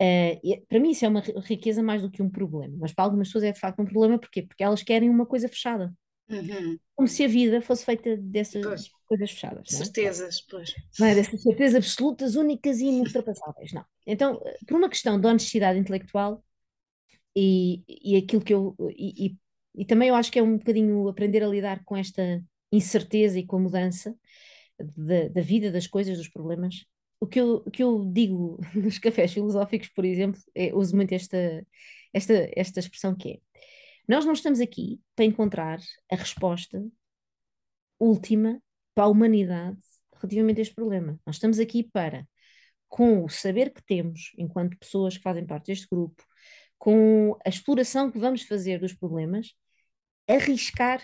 Uh, 0.00 0.66
para 0.66 0.80
mim 0.80 0.92
isso 0.92 1.04
é 1.04 1.08
uma 1.08 1.20
riqueza 1.20 1.82
mais 1.82 2.00
do 2.00 2.10
que 2.10 2.22
um 2.22 2.30
problema, 2.30 2.74
mas 2.80 2.92
para 2.92 3.04
algumas 3.04 3.28
pessoas 3.28 3.44
é 3.44 3.52
de 3.52 3.60
facto 3.60 3.80
um 3.82 3.84
problema, 3.84 4.18
porquê? 4.18 4.42
Porque 4.42 4.62
elas 4.62 4.82
querem 4.82 5.10
uma 5.10 5.26
coisa 5.26 5.46
fechada. 5.46 5.92
Uhum. 6.30 6.78
Como 6.94 7.08
se 7.08 7.24
a 7.24 7.28
vida 7.28 7.60
fosse 7.60 7.84
feita 7.84 8.16
dessas 8.16 8.64
pois. 8.64 8.90
coisas 9.06 9.30
fechadas. 9.30 9.66
Não 9.70 9.80
é? 9.80 9.84
Certezas, 9.84 10.40
pois. 10.48 10.74
Não 10.98 11.06
é 11.06 11.14
dessas 11.14 11.42
certezas 11.42 11.76
absolutas, 11.76 12.36
únicas 12.36 12.78
e 12.78 12.86
inultrapassáveis, 12.86 13.72
não. 13.72 13.84
Então, 14.06 14.40
por 14.66 14.76
uma 14.76 14.88
questão 14.88 15.20
de 15.20 15.26
honestidade 15.26 15.78
intelectual 15.78 16.42
e, 17.36 17.82
e 17.86 18.16
aquilo 18.16 18.42
que 18.42 18.54
eu. 18.54 18.74
E, 18.96 19.26
e, 19.26 19.36
e 19.74 19.84
também 19.84 20.08
eu 20.08 20.14
acho 20.14 20.30
que 20.30 20.38
é 20.38 20.42
um 20.42 20.56
bocadinho 20.56 21.08
aprender 21.08 21.42
a 21.42 21.48
lidar 21.48 21.84
com 21.84 21.96
esta 21.96 22.42
incerteza 22.72 23.38
e 23.38 23.46
com 23.46 23.56
a 23.56 23.60
mudança 23.60 24.16
da, 24.96 25.28
da 25.28 25.40
vida, 25.40 25.70
das 25.70 25.86
coisas, 25.86 26.16
dos 26.16 26.28
problemas. 26.28 26.86
O 27.20 27.26
que 27.26 27.40
eu, 27.40 27.62
o 27.66 27.70
que 27.70 27.82
eu 27.82 28.04
digo 28.12 28.58
nos 28.74 28.98
cafés 28.98 29.32
filosóficos, 29.32 29.88
por 29.90 30.04
exemplo, 30.04 30.40
é, 30.54 30.74
uso 30.74 30.96
muito 30.96 31.12
esta, 31.12 31.66
esta, 32.12 32.50
esta 32.56 32.80
expressão 32.80 33.14
que 33.14 33.30
é 33.32 33.38
nós 34.10 34.24
não 34.24 34.32
estamos 34.32 34.58
aqui 34.58 35.00
para 35.14 35.24
encontrar 35.24 35.78
a 36.10 36.16
resposta 36.16 36.84
última 37.96 38.60
para 38.92 39.04
a 39.04 39.08
humanidade 39.08 39.78
relativamente 40.14 40.58
a 40.58 40.62
este 40.62 40.74
problema. 40.74 41.16
Nós 41.24 41.36
estamos 41.36 41.60
aqui 41.60 41.84
para, 41.84 42.26
com 42.88 43.24
o 43.24 43.28
saber 43.28 43.72
que 43.72 43.80
temos, 43.84 44.32
enquanto 44.36 44.76
pessoas 44.78 45.16
que 45.16 45.22
fazem 45.22 45.46
parte 45.46 45.66
deste 45.66 45.86
grupo, 45.88 46.24
com 46.76 47.38
a 47.46 47.48
exploração 47.48 48.10
que 48.10 48.18
vamos 48.18 48.42
fazer 48.42 48.80
dos 48.80 48.94
problemas, 48.94 49.54
arriscar 50.26 51.00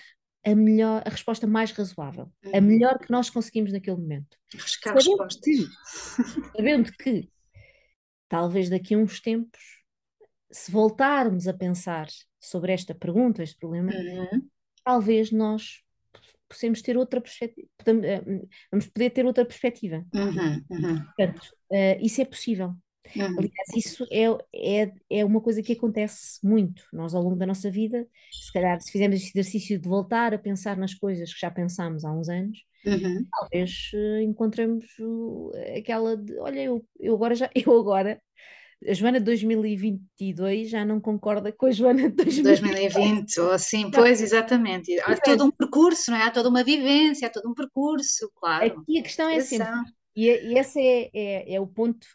a 0.47 0.55
melhor, 0.55 1.03
a 1.05 1.11
resposta 1.11 1.45
mais 1.45 1.73
razoável, 1.73 2.31
a 2.45 2.59
uhum. 2.59 2.63
melhor 2.63 2.99
que 3.01 3.11
nós 3.11 3.29
conseguimos 3.29 3.73
naquele 3.73 3.97
momento. 3.97 4.39
Arriscar 4.55 4.95
sabendo 4.95 5.23
respostas. 5.23 5.45
Que, 5.45 6.57
sabendo 6.57 6.93
que 6.93 7.29
talvez 8.29 8.71
daqui 8.71 8.95
a 8.95 8.99
uns 8.99 9.21
tempos, 9.21 9.61
se 10.51 10.71
voltarmos 10.71 11.49
a 11.49 11.53
pensar 11.53 12.07
sobre 12.41 12.73
esta 12.73 12.95
pergunta, 12.95 13.43
este 13.43 13.59
problema, 13.59 13.91
uhum. 13.93 14.49
talvez 14.85 15.33
nós 15.33 15.83
possamos 16.49 16.81
ter 16.81 16.97
outra 16.97 17.21
perspectiva, 17.21 17.67
eh, 17.85 18.23
vamos 18.71 18.87
poder 18.87 19.11
ter 19.11 19.27
outra 19.27 19.45
perspectiva. 19.45 20.07
Uhum, 20.15 20.65
uhum. 20.71 21.05
Portanto, 21.07 21.43
uh, 21.73 21.99
isso 22.01 22.21
é 22.21 22.25
possível. 22.25 22.73
Uhum. 23.15 23.39
Aliás, 23.39 23.69
isso 23.77 24.07
é, 24.11 24.25
é, 24.55 24.93
é 25.11 25.25
uma 25.25 25.41
coisa 25.41 25.63
que 25.63 25.73
acontece 25.73 26.39
muito. 26.43 26.83
Nós, 26.93 27.15
ao 27.15 27.23
longo 27.23 27.37
da 27.37 27.47
nossa 27.47 27.71
vida, 27.71 28.07
se 28.31 28.53
calhar, 28.53 28.81
se 28.81 28.91
fizermos 28.91 29.17
este 29.17 29.39
exercício 29.39 29.79
de 29.79 29.89
voltar 29.89 30.35
a 30.35 30.39
pensar 30.39 30.77
nas 30.77 30.95
coisas 30.95 31.33
que 31.33 31.41
já 31.41 31.51
pensámos 31.51 32.05
há 32.05 32.13
uns 32.13 32.29
anos, 32.29 32.59
uhum. 32.85 33.25
talvez 33.31 33.91
uh, 33.95 34.21
encontremos 34.23 34.85
uh, 34.99 35.51
aquela 35.77 36.17
de: 36.17 36.39
olha, 36.39 36.61
eu, 36.61 36.85
eu 36.99 37.15
agora 37.15 37.35
já, 37.35 37.51
eu 37.55 37.79
agora 37.79 38.21
a 38.87 38.93
Joana 38.93 39.19
de 39.19 39.25
2022 39.25 40.69
já 40.69 40.85
não 40.85 41.01
concorda 41.01 41.51
com 41.51 41.67
a 41.67 41.71
Joana 41.71 42.11
de 42.11 42.17
2020. 42.17 42.93
2020, 42.93 43.41
ou 43.41 43.51
assim, 43.53 43.91
pois, 43.91 44.21
exatamente. 44.21 44.99
Há 45.01 45.17
todo 45.17 45.45
um 45.45 45.51
percurso, 45.51 46.11
não 46.11 46.19
é? 46.19 46.25
Há 46.25 46.31
toda 46.31 46.49
uma 46.49 46.63
vivência, 46.63 47.27
há 47.27 47.31
todo 47.31 47.49
um 47.49 47.55
percurso, 47.55 48.31
claro. 48.37 48.67
Aqui 48.67 48.99
a 48.99 49.03
questão 49.03 49.29
é 49.31 49.41
sempre, 49.41 49.67
e, 50.17 50.29
e 50.29 50.59
esse 50.59 50.81
é, 50.81 51.11
é, 51.13 51.55
é, 51.55 51.61
o 51.61 51.67
ponto 51.67 52.07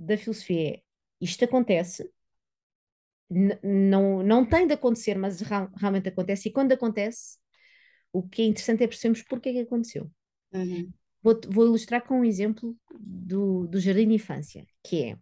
da 0.00 0.16
filosofia, 0.16 0.76
é, 0.76 0.82
isto 1.20 1.44
acontece, 1.44 2.10
não, 3.62 4.22
não 4.22 4.44
tem 4.44 4.66
de 4.66 4.74
acontecer, 4.74 5.16
mas 5.16 5.40
realmente 5.40 6.08
acontece, 6.08 6.48
e 6.48 6.52
quando 6.52 6.72
acontece, 6.72 7.38
o 8.12 8.26
que 8.26 8.42
é 8.42 8.46
interessante 8.46 8.82
é 8.82 8.88
percebermos 8.88 9.22
porque 9.22 9.50
é 9.50 9.52
que 9.52 9.60
aconteceu. 9.60 10.10
Uhum. 10.52 10.92
vou, 11.22 11.40
vou 11.48 11.66
ilustrar 11.66 12.04
com 12.04 12.20
um 12.20 12.24
exemplo 12.24 12.76
do, 12.98 13.68
do 13.68 13.78
Jardim 13.78 14.08
de 14.08 14.14
Infância, 14.14 14.66
que 14.82 15.16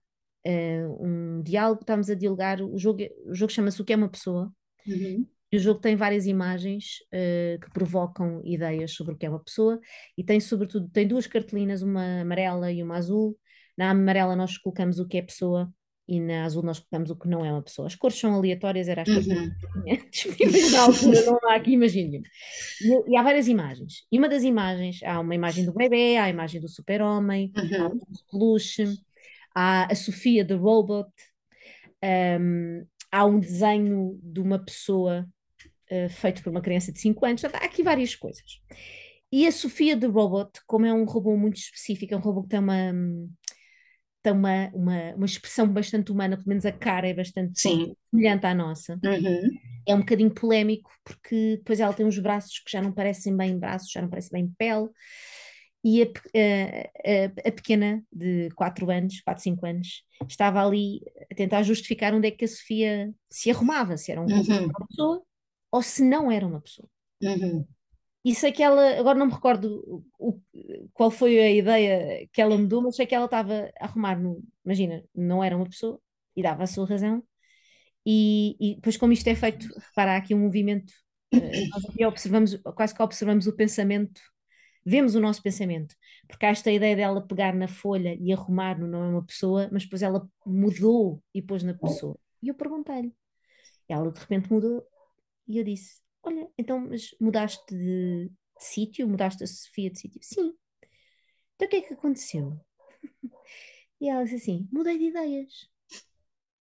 é 0.44 0.86
uh, 0.86 1.04
um 1.04 1.42
diálogo, 1.42 1.82
estamos 1.82 2.08
a 2.08 2.14
dialogar, 2.14 2.62
o 2.62 2.78
jogo, 2.78 3.00
o 3.26 3.34
jogo 3.34 3.52
chama-se 3.52 3.82
O 3.82 3.84
que 3.84 3.92
é 3.92 3.96
uma 3.96 4.08
pessoa, 4.08 4.52
Uhum. 4.86 5.26
e 5.52 5.56
o 5.58 5.60
jogo 5.60 5.80
tem 5.80 5.96
várias 5.96 6.24
imagens 6.24 7.00
uh, 7.12 7.60
que 7.60 7.70
provocam 7.74 8.40
ideias 8.42 8.92
sobre 8.92 9.12
o 9.12 9.18
que 9.18 9.26
é 9.26 9.28
uma 9.28 9.42
pessoa, 9.42 9.78
e 10.16 10.24
tem 10.24 10.40
sobretudo, 10.40 10.88
tem 10.88 11.06
duas 11.06 11.26
cartelinas, 11.26 11.82
uma 11.82 12.22
amarela 12.22 12.72
e 12.72 12.82
uma 12.82 12.96
azul, 12.96 13.38
na 13.78 13.90
amarela 13.90 14.36
nós 14.36 14.58
colocamos 14.58 14.98
o 14.98 15.06
que 15.08 15.16
é 15.18 15.22
pessoa, 15.22 15.72
e 16.10 16.18
na 16.20 16.44
azul 16.44 16.62
nós 16.62 16.78
colocamos 16.78 17.10
o 17.10 17.16
que 17.16 17.28
não 17.28 17.44
é 17.44 17.52
uma 17.52 17.62
pessoa. 17.62 17.86
As 17.86 17.94
cores 17.94 18.18
são 18.18 18.34
aleatórias, 18.34 18.88
era 18.88 19.02
as 19.02 19.08
cores 19.08 19.26
Uhum. 19.26 19.50
disponíveis 20.10 20.72
na 20.72 20.80
altura, 20.82 21.22
não 21.26 21.38
há 21.44 21.54
aqui, 21.56 21.72
imaginem. 21.72 22.22
E, 22.80 23.10
e 23.12 23.16
há 23.16 23.22
várias 23.22 23.46
imagens. 23.46 24.06
E 24.10 24.18
uma 24.18 24.28
das 24.28 24.42
imagens, 24.42 25.00
há 25.04 25.20
uma 25.20 25.34
imagem 25.34 25.64
do 25.66 25.72
bebê, 25.72 26.16
há 26.16 26.24
a 26.24 26.30
imagem 26.30 26.60
do 26.60 26.68
super-homem, 26.68 27.52
há 27.54 27.62
Uhum. 27.88 27.96
o 27.98 28.30
peluche, 28.30 28.84
há 29.54 29.90
a 29.92 29.94
Sofia 29.94 30.46
the 30.46 30.54
Robot, 30.54 31.10
um, 32.40 32.86
há 33.12 33.24
um 33.26 33.38
desenho 33.38 34.18
de 34.22 34.40
uma 34.40 34.58
pessoa 34.58 35.28
uh, 35.90 36.08
feito 36.08 36.42
por 36.42 36.50
uma 36.50 36.60
criança 36.62 36.90
de 36.92 37.00
5 37.00 37.26
anos, 37.26 37.44
há 37.44 37.48
aqui 37.48 37.82
várias 37.82 38.14
coisas. 38.14 38.60
E 39.30 39.46
a 39.46 39.52
Sofia 39.52 39.94
the 39.98 40.06
Robot, 40.06 40.52
como 40.66 40.86
é 40.86 40.92
um 40.92 41.04
robô 41.04 41.36
muito 41.36 41.56
específico, 41.58 42.14
é 42.14 42.16
um 42.16 42.20
robô 42.20 42.42
que 42.42 42.48
tem 42.48 42.60
uma, 42.60 42.94
tem 44.28 44.32
uma, 44.32 44.68
uma, 44.74 45.14
uma 45.14 45.26
expressão 45.26 45.66
bastante 45.66 46.12
humana, 46.12 46.36
pelo 46.36 46.48
menos 46.48 46.66
a 46.66 46.72
cara 46.72 47.08
é 47.08 47.14
bastante 47.14 47.60
Sim. 47.60 47.94
semelhante 48.10 48.46
à 48.46 48.54
nossa. 48.54 48.98
Uhum. 49.04 49.50
É 49.86 49.94
um 49.94 50.00
bocadinho 50.00 50.30
polémico, 50.32 50.90
porque 51.04 51.56
depois 51.58 51.80
ela 51.80 51.94
tem 51.94 52.04
uns 52.04 52.18
braços 52.18 52.58
que 52.58 52.70
já 52.70 52.82
não 52.82 52.92
parecem 52.92 53.36
bem 53.36 53.58
braços, 53.58 53.90
já 53.90 54.02
não 54.02 54.08
parecem 54.08 54.32
bem 54.32 54.54
pele. 54.58 54.88
E 55.84 56.02
a, 56.02 56.06
a, 56.06 57.46
a, 57.46 57.48
a 57.48 57.52
pequena, 57.52 58.02
de 58.12 58.50
4 58.50 58.90
anos, 58.90 59.20
4, 59.20 59.42
5 59.42 59.64
anos, 59.64 60.04
estava 60.28 60.64
ali 60.64 61.00
a 61.30 61.34
tentar 61.34 61.62
justificar 61.62 62.12
onde 62.14 62.28
é 62.28 62.30
que 62.30 62.44
a 62.44 62.48
Sofia 62.48 63.12
se 63.30 63.50
arrumava, 63.50 63.96
se 63.96 64.10
era 64.12 64.20
um 64.20 64.26
Uhum. 64.26 64.66
uma 64.66 64.86
pessoa 64.88 65.22
ou 65.70 65.82
se 65.82 66.02
não 66.02 66.30
era 66.30 66.46
uma 66.46 66.60
pessoa. 66.60 66.88
Uhum. 67.22 67.66
E 68.28 68.34
sei 68.34 68.52
que 68.52 68.62
ela, 68.62 68.98
agora 69.00 69.18
não 69.18 69.24
me 69.24 69.32
recordo 69.32 70.04
o, 70.18 70.38
qual 70.92 71.10
foi 71.10 71.38
a 71.38 71.50
ideia 71.50 72.28
que 72.30 72.42
ela 72.42 72.58
mudou, 72.58 72.82
mas 72.82 72.94
sei 72.94 73.06
que 73.06 73.14
ela 73.14 73.24
estava 73.24 73.72
a 73.80 73.86
arrumar, 73.86 74.20
no, 74.20 74.44
imagina, 74.62 75.02
não 75.14 75.42
era 75.42 75.56
uma 75.56 75.64
pessoa 75.64 75.98
e 76.36 76.42
dava 76.42 76.64
a 76.64 76.66
sua 76.66 76.86
razão. 76.86 77.24
E, 78.04 78.54
e 78.60 78.74
depois, 78.74 78.98
como 78.98 79.14
isto 79.14 79.26
é 79.28 79.34
feito, 79.34 79.66
repara, 79.78 80.12
há 80.12 80.16
aqui 80.18 80.34
um 80.34 80.40
movimento, 80.40 80.92
eh, 81.32 81.68
nós 81.72 81.86
aqui 81.86 82.04
observamos, 82.04 82.54
quase 82.76 82.94
que 82.94 83.02
observamos 83.02 83.46
o 83.46 83.56
pensamento, 83.56 84.20
vemos 84.84 85.14
o 85.14 85.20
nosso 85.20 85.42
pensamento, 85.42 85.94
porque 86.28 86.44
há 86.44 86.50
esta 86.50 86.70
ideia 86.70 86.96
dela 86.96 87.26
pegar 87.26 87.54
na 87.54 87.66
folha 87.66 88.14
e 88.20 88.30
arrumar 88.30 88.78
no 88.78 88.86
não 88.86 89.04
é 89.04 89.08
uma 89.08 89.24
pessoa, 89.24 89.70
mas 89.72 89.84
depois 89.84 90.02
ela 90.02 90.28
mudou 90.44 91.22
e 91.32 91.40
pôs 91.40 91.62
na 91.62 91.72
pessoa. 91.72 92.18
E 92.42 92.48
eu 92.48 92.54
perguntei-lhe, 92.54 93.14
ela 93.88 94.12
de 94.12 94.20
repente 94.20 94.52
mudou 94.52 94.86
e 95.46 95.56
eu 95.56 95.64
disse: 95.64 96.06
Olha, 96.28 96.48
então, 96.58 96.80
mas 96.80 97.14
mudaste 97.20 97.64
de, 97.74 98.28
de 98.28 98.64
sítio? 98.64 99.08
Mudaste 99.08 99.44
a 99.44 99.46
Sofia 99.46 99.90
de 99.90 99.98
sítio? 99.98 100.20
Sim. 100.22 100.54
Então 101.54 101.66
o 101.66 101.70
que 101.70 101.76
é 101.76 101.80
que 101.82 101.94
aconteceu? 101.94 102.58
E 104.00 104.08
ela 104.08 104.22
disse 104.22 104.36
assim: 104.36 104.68
Mudei 104.70 104.96
de 104.96 105.06
ideias. 105.06 105.68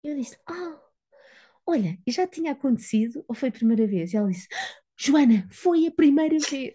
Eu 0.01 0.15
disse: 0.15 0.37
Ah, 0.47 0.79
olha, 1.65 1.99
já 2.07 2.25
tinha 2.25 2.53
acontecido 2.53 3.25
ou 3.27 3.35
foi 3.35 3.49
a 3.49 3.51
primeira 3.51 3.85
vez? 3.85 4.13
E 4.13 4.17
ela 4.17 4.29
disse: 4.29 4.47
Joana, 4.97 5.45
foi 5.51 5.85
a 5.85 5.91
primeira 5.91 6.37
vez. 6.49 6.73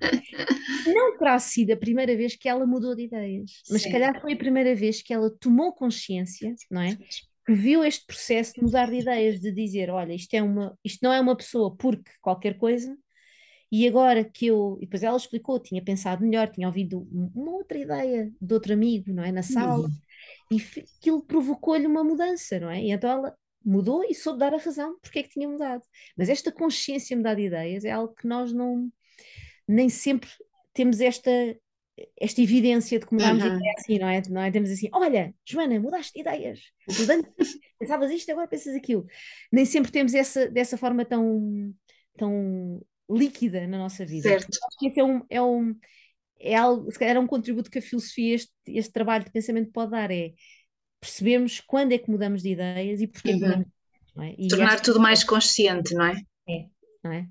Não 0.92 1.16
terá 1.16 1.38
sido 1.38 1.72
a 1.72 1.76
primeira 1.76 2.16
vez 2.16 2.34
que 2.34 2.48
ela 2.48 2.66
mudou 2.66 2.94
de 2.96 3.04
ideias, 3.04 3.62
mas 3.70 3.82
se 3.82 3.92
calhar 3.92 4.20
foi 4.20 4.32
a 4.32 4.36
primeira 4.36 4.74
vez 4.74 5.00
que 5.00 5.14
ela 5.14 5.30
tomou 5.38 5.72
consciência, 5.72 6.54
não 6.70 6.80
é? 6.80 6.98
Que 7.48 7.54
viu 7.54 7.84
este 7.84 8.06
processo 8.06 8.54
de 8.56 8.62
mudar 8.64 8.90
de 8.90 8.98
ideias, 8.98 9.40
de 9.40 9.52
dizer, 9.52 9.90
olha, 9.90 10.14
isto, 10.14 10.34
é 10.34 10.42
uma, 10.42 10.78
isto 10.84 11.00
não 11.02 11.12
é 11.14 11.20
uma 11.20 11.36
pessoa 11.36 11.76
porque 11.76 12.12
qualquer 12.22 12.58
coisa, 12.58 12.96
e 13.70 13.86
agora 13.88 14.24
que 14.24 14.46
eu. 14.46 14.76
E 14.80 14.86
depois 14.86 15.02
ela 15.02 15.16
explicou, 15.16 15.60
tinha 15.60 15.82
pensado 15.84 16.24
melhor, 16.24 16.48
tinha 16.50 16.66
ouvido 16.68 17.00
um- 17.12 17.30
uma 17.34 17.52
outra 17.52 17.78
ideia 17.78 18.32
de 18.40 18.54
outro 18.54 18.72
amigo, 18.72 19.12
não 19.12 19.22
é? 19.24 19.32
Na 19.32 19.42
sala, 19.42 19.88
Uhum. 19.88 19.92
e 20.50 20.58
aquilo 20.98 21.22
provocou-lhe 21.24 21.86
uma 21.86 22.04
mudança, 22.04 22.60
não 22.60 22.70
é? 22.70 22.82
E 22.82 22.90
então 22.92 23.10
ela 23.10 23.36
mudou 23.64 24.04
e 24.04 24.14
soube 24.14 24.38
dar 24.40 24.54
a 24.54 24.58
razão 24.58 24.98
porque 25.02 25.20
é 25.20 25.22
que 25.24 25.30
tinha 25.30 25.48
mudado. 25.48 25.82
Mas 26.16 26.28
esta 26.28 26.52
consciência 26.52 27.16
de 27.16 27.18
mudar 27.18 27.34
de 27.34 27.42
ideias 27.44 27.84
é 27.84 27.90
algo 27.92 28.14
que 28.14 28.26
nós 28.28 28.52
não. 28.52 28.90
nem 29.68 29.88
sempre 29.88 30.28
temos 30.72 31.00
esta. 31.00 31.30
Esta 32.20 32.40
evidência 32.42 32.98
de 32.98 33.06
que 33.06 33.14
mudámos 33.14 33.42
Uhum. 33.42 33.56
ideia 33.56 33.74
assim, 33.78 33.98
não 33.98 34.08
é? 34.08 34.22
Não 34.28 34.40
é? 34.42 34.50
Temos 34.50 34.70
assim, 34.70 34.88
olha, 34.92 35.34
Joana, 35.44 35.80
mudaste 35.80 36.12
de 36.14 36.20
ideias. 36.20 36.60
Antes 37.10 37.58
pensavas 37.78 38.10
isto, 38.10 38.30
agora 38.30 38.48
pensas 38.48 38.74
aquilo. 38.74 39.06
Nem 39.52 39.64
sempre 39.64 39.90
temos 39.90 40.14
essa 40.14 40.48
dessa 40.48 40.76
forma 40.76 41.04
tão, 41.04 41.74
tão 42.16 42.80
líquida 43.10 43.66
na 43.66 43.78
nossa 43.78 44.04
vida. 44.06 44.22
Certo. 44.28 44.46
Acho 44.46 44.78
que 44.78 44.86
esse 44.88 45.00
é 45.00 45.04
um, 45.04 45.22
é 45.28 45.42
um, 45.42 45.76
é 46.40 46.54
algo, 46.54 46.90
se 46.90 46.98
calhar 46.98 47.16
é 47.16 47.20
um 47.20 47.26
contributo 47.26 47.70
que 47.70 47.78
a 47.78 47.82
filosofia, 47.82 48.34
este, 48.34 48.52
este 48.68 48.92
trabalho 48.92 49.24
de 49.24 49.30
pensamento 49.32 49.70
pode 49.72 49.90
dar, 49.92 50.10
é 50.10 50.32
percebermos 51.00 51.60
quando 51.60 51.92
é 51.92 51.98
que 51.98 52.10
mudamos 52.10 52.42
de 52.42 52.50
ideias 52.50 53.00
e 53.00 53.06
porque 53.06 53.30
é 53.30 53.34
que 53.34 53.38
Uhum. 53.42 53.48
mudamos 53.48 53.66
é? 54.20 54.34
E 54.36 54.48
Tornar 54.48 54.80
tudo 54.80 54.98
mais 55.00 55.22
consciente, 55.22 55.94
não 55.94 56.04
é? 56.06 56.14
que- 56.46 56.68
não 57.04 57.12
é? 57.12 57.28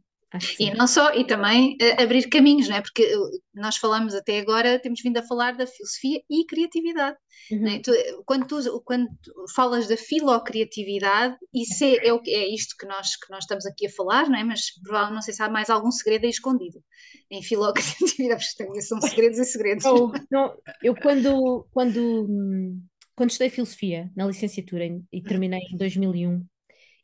E 0.60 0.74
não 0.74 0.88
só, 0.88 1.14
e 1.14 1.26
também 1.26 1.78
eh, 1.80 2.02
abrir 2.04 2.28
caminhos, 2.28 2.68
não 2.68 2.76
é? 2.76 2.82
Porque 2.82 3.02
eh, 3.02 3.16
nós 3.54 3.78
falamos 3.78 4.14
até 4.14 4.40
agora, 4.40 4.78
temos 4.78 5.02
vindo 5.02 5.18
a 5.18 5.24
falar 5.24 5.54
da 5.54 5.66
filosofia 5.66 6.22
e 6.30 6.46
criatividade. 6.46 7.18
não 7.50 7.70
é? 7.70 7.76
Uhum. 7.76 7.82
Tu, 7.82 7.92
eh, 7.94 8.14
quando, 8.26 8.46
tu, 8.46 8.82
quando 8.84 9.08
tu 9.24 9.32
falas 9.56 9.88
da 9.88 9.96
filocriatividade, 9.96 11.38
isso 11.54 11.82
é, 11.82 11.96
é, 11.96 12.10
é 12.10 12.54
isto 12.54 12.76
que 12.78 12.86
nós, 12.86 13.16
que 13.16 13.32
nós 13.32 13.46
estamos 13.46 13.66
aqui 13.66 13.88
a 13.88 13.90
falar, 13.90 14.30
não 14.30 14.38
é? 14.38 14.44
Mas 14.44 14.74
provavelmente 14.84 15.16
não 15.16 15.22
sei 15.22 15.34
se 15.34 15.42
há 15.42 15.50
mais 15.50 15.70
algum 15.70 15.92
segredo 15.92 16.26
aí 16.26 16.30
escondido 16.30 16.84
em 17.32 17.42
filocriatividade, 17.42 18.46
porque 18.58 18.82
são 18.82 19.00
segredos 19.00 19.40
e 19.40 19.46
segredos. 19.46 19.86
Eu, 19.86 20.12
não, 20.30 20.54
eu 20.84 20.94
quando, 20.94 21.66
quando, 21.72 22.26
hum, 22.30 22.84
quando 23.16 23.30
estudei 23.30 23.50
filosofia 23.50 24.12
na 24.14 24.26
licenciatura 24.26 24.84
e 24.86 25.22
terminei 25.22 25.62
em 25.72 25.78
2001, 25.78 26.46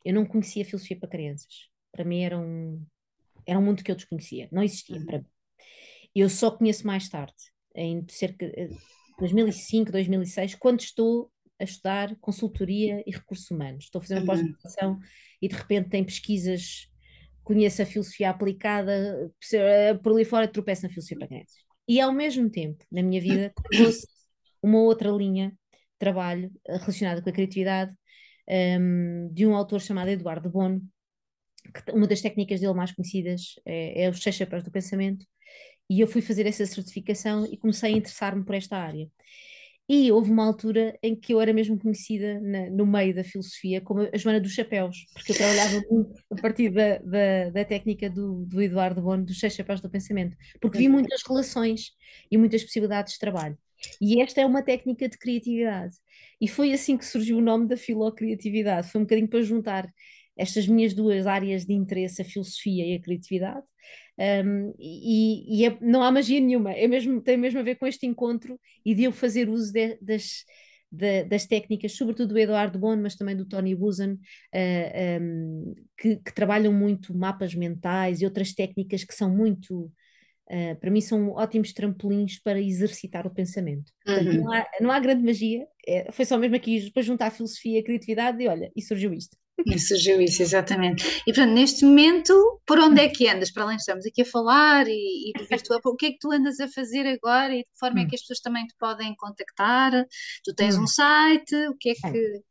eu 0.04 0.12
não 0.12 0.26
conhecia 0.26 0.64
filosofia 0.64 0.98
para 0.98 1.08
crianças. 1.08 1.70
Para 1.90 2.04
mim 2.04 2.22
era 2.22 2.38
um, 2.38 2.84
era 3.46 3.58
um 3.58 3.62
mundo 3.62 3.82
que 3.84 3.90
eu 3.90 3.96
desconhecia, 3.96 4.48
não 4.52 4.62
existia 4.62 4.96
Uhum. 4.98 5.06
para 5.06 5.18
mim. 5.18 5.26
Eu 6.14 6.28
só 6.30 6.50
conheço 6.50 6.86
mais 6.86 7.08
tarde, 7.08 7.34
em 7.74 8.04
cerca 8.08 8.46
de 8.48 8.70
2005, 9.18 9.90
2006, 9.92 10.54
quando 10.54 10.80
estou 10.80 11.30
a 11.60 11.64
estudar 11.64 12.16
consultoria 12.20 13.02
e 13.06 13.10
recursos 13.12 13.50
humanos. 13.50 13.84
Estou 13.84 14.00
a 14.00 14.02
fazer 14.02 14.14
uma 14.14 14.20
Uhum. 14.20 14.26
pós-graduação 14.26 14.98
e 15.40 15.48
de 15.48 15.54
repente 15.54 15.88
tem 15.88 16.04
pesquisas, 16.04 16.88
conheço 17.42 17.82
a 17.82 17.86
filosofia 17.86 18.30
aplicada, 18.30 19.30
eh, 19.52 19.94
por 19.94 20.12
ali 20.12 20.24
fora 20.24 20.48
tropeço 20.48 20.82
na 20.84 20.88
filosofia 20.88 21.18
para 21.18 21.28
crianças. 21.28 21.56
E 21.86 22.00
ao 22.00 22.12
mesmo 22.12 22.50
tempo, 22.50 22.84
na 22.90 23.02
minha 23.02 23.20
vida, 23.20 23.52
cruzou-se 23.54 24.06
uma 24.62 24.78
outra 24.80 25.10
linha 25.10 25.50
de 25.50 25.78
trabalho 25.98 26.50
eh, 26.66 26.76
relacionada 26.78 27.22
com 27.22 27.28
a 27.30 27.32
criatividade, 27.32 27.92
ehm, 28.48 29.28
de 29.32 29.46
um 29.46 29.54
autor 29.56 29.80
chamado 29.80 30.08
Eduardo 30.10 30.50
Bono, 30.50 30.82
uma 31.92 32.06
das 32.06 32.20
técnicas 32.20 32.60
dele 32.60 32.74
mais 32.74 32.92
conhecidas 32.92 33.54
é, 33.64 34.04
é 34.04 34.10
os 34.10 34.22
seis 34.22 34.36
chapéus 34.36 34.62
do 34.62 34.70
pensamento, 34.70 35.24
e 35.88 36.00
eu 36.00 36.06
fui 36.06 36.22
fazer 36.22 36.46
essa 36.46 36.64
certificação 36.66 37.46
e 37.46 37.56
comecei 37.56 37.92
a 37.94 37.96
interessar-me 37.96 38.44
por 38.44 38.54
esta 38.54 38.76
área. 38.76 39.08
E 39.86 40.10
houve 40.10 40.30
uma 40.30 40.46
altura 40.46 40.98
em 41.02 41.14
que 41.14 41.34
eu 41.34 41.40
era 41.40 41.52
mesmo 41.52 41.78
conhecida 41.78 42.40
na- 42.40 42.70
no 42.70 42.86
meio 42.86 43.14
da 43.14 43.22
filosofia 43.22 43.82
como 43.82 44.00
a 44.00 44.16
Joana 44.16 44.40
dos 44.40 44.52
Chapéus, 44.52 45.04
porque 45.12 45.32
eu 45.32 45.36
trabalhava 45.36 45.82
muito 45.90 46.18
a 46.30 46.36
partir 46.40 46.70
da, 46.70 46.98
da, 46.98 47.50
da 47.50 47.64
técnica 47.66 48.08
do, 48.08 48.46
do 48.46 48.62
Eduardo 48.62 49.02
Bono, 49.02 49.26
dos 49.26 49.38
seis 49.38 49.54
chapéus 49.54 49.82
do 49.82 49.90
pensamento, 49.90 50.36
porque 50.58 50.78
vi 50.78 50.88
muitas 50.88 51.20
relações 51.26 51.90
e 52.30 52.38
muitas 52.38 52.64
possibilidades 52.64 53.12
de 53.14 53.18
trabalho. 53.18 53.58
E 54.00 54.22
esta 54.22 54.40
é 54.40 54.46
uma 54.46 54.62
técnica 54.62 55.06
de 55.06 55.18
criatividade. 55.18 55.94
E 56.40 56.48
foi 56.48 56.72
assim 56.72 56.96
que 56.96 57.04
surgiu 57.04 57.36
o 57.36 57.42
nome 57.42 57.66
da 57.68 57.76
filocriatividade. 57.76 58.88
Foi 58.88 59.02
um 59.02 59.04
bocadinho 59.04 59.28
para 59.28 59.42
juntar 59.42 59.86
estas 60.36 60.66
minhas 60.66 60.94
duas 60.94 61.26
áreas 61.26 61.64
de 61.66 61.72
interesse, 61.74 62.22
a 62.22 62.24
filosofia 62.24 62.86
e 62.86 62.94
a 62.94 63.00
criatividade. 63.02 63.64
Um, 64.18 64.72
e 64.78 65.62
e 65.62 65.66
é- 65.66 65.78
não 65.80 66.02
há 66.02 66.10
magia 66.12 66.40
nenhuma, 66.40 66.72
é 66.72 66.86
mesmo, 66.86 67.20
tem 67.20 67.36
mesmo 67.36 67.58
a 67.60 67.62
ver 67.62 67.76
com 67.76 67.86
este 67.86 68.06
encontro 68.06 68.58
e 68.84 68.94
de 68.94 69.04
eu 69.04 69.12
fazer 69.12 69.48
uso 69.48 69.72
de- 69.72 69.98
das, 70.00 70.44
da- 70.90 71.24
das 71.24 71.46
técnicas, 71.46 71.92
sobretudo 71.96 72.28
do 72.34 72.38
Eduardo 72.38 72.78
Bono, 72.78 73.02
mas 73.02 73.16
também 73.16 73.36
do 73.36 73.44
Tony 73.46 73.74
Buzan, 73.74 74.14
uh, 74.14 75.20
um, 75.20 75.74
que, 75.98 76.16
que 76.16 76.32
trabalham 76.34 76.72
muito 76.72 77.12
mapas 77.16 77.54
mentais 77.54 78.20
e 78.20 78.24
outras 78.24 78.54
técnicas 78.54 79.02
que 79.04 79.14
são 79.14 79.28
muito, 79.30 79.86
uh, 80.50 80.76
para 80.80 80.90
mim, 80.90 81.00
são 81.00 81.30
ótimos 81.32 81.72
trampolins 81.72 82.38
para 82.40 82.60
exercitar 82.60 83.26
o 83.26 83.30
pensamento. 83.34 83.92
Portanto, 84.04 84.32
Uhum. 84.32 84.44
não, 84.44 84.52
há, 84.52 84.66
não 84.80 84.90
há 84.92 85.00
grande 85.00 85.24
magia, 85.24 85.66
é, 85.86 86.12
foi 86.12 86.24
só 86.24 86.38
mesmo 86.38 86.56
aqui 86.56 86.80
depois 86.80 87.06
juntar 87.06 87.26
a 87.28 87.30
filosofia 87.30 87.78
e 87.78 87.80
a 87.80 87.84
criatividade 87.84 88.42
e 88.42 88.48
olha, 88.48 88.70
e 88.76 88.82
surgiu 88.82 89.12
isto. 89.14 89.36
Me 89.66 89.78
surgiu 89.78 90.20
isso, 90.20 90.42
exatamente. 90.42 91.22
E 91.26 91.32
portanto, 91.32 91.52
neste 91.52 91.84
momento, 91.84 92.60
por 92.66 92.78
onde 92.78 93.00
é 93.00 93.08
que 93.08 93.28
andas? 93.28 93.52
Para 93.52 93.64
além 93.64 93.76
de 93.76 93.82
estamos 93.82 94.04
aqui 94.04 94.22
a 94.22 94.26
falar 94.26 94.86
e, 94.88 95.30
e 95.30 95.32
do 95.38 95.46
virtual, 95.46 95.80
o 95.84 95.96
que 95.96 96.06
é 96.06 96.10
que 96.10 96.18
tu 96.18 96.32
andas 96.32 96.58
a 96.60 96.68
fazer 96.68 97.06
agora 97.06 97.54
e 97.54 97.58
de 97.58 97.64
que 97.64 97.78
forma 97.78 98.00
é 98.00 98.04
Hum, 98.04 98.08
que 98.08 98.16
as 98.16 98.20
pessoas 98.22 98.40
também 98.40 98.66
te 98.66 98.74
podem 98.78 99.14
contactar? 99.16 99.92
Tu 100.44 100.54
tens 100.54 100.76
um 100.76 100.82
hum. 100.82 100.86
site, 100.86 101.54
o 101.68 101.76
que 101.78 101.90
é 101.90 101.94
que. 101.94 102.42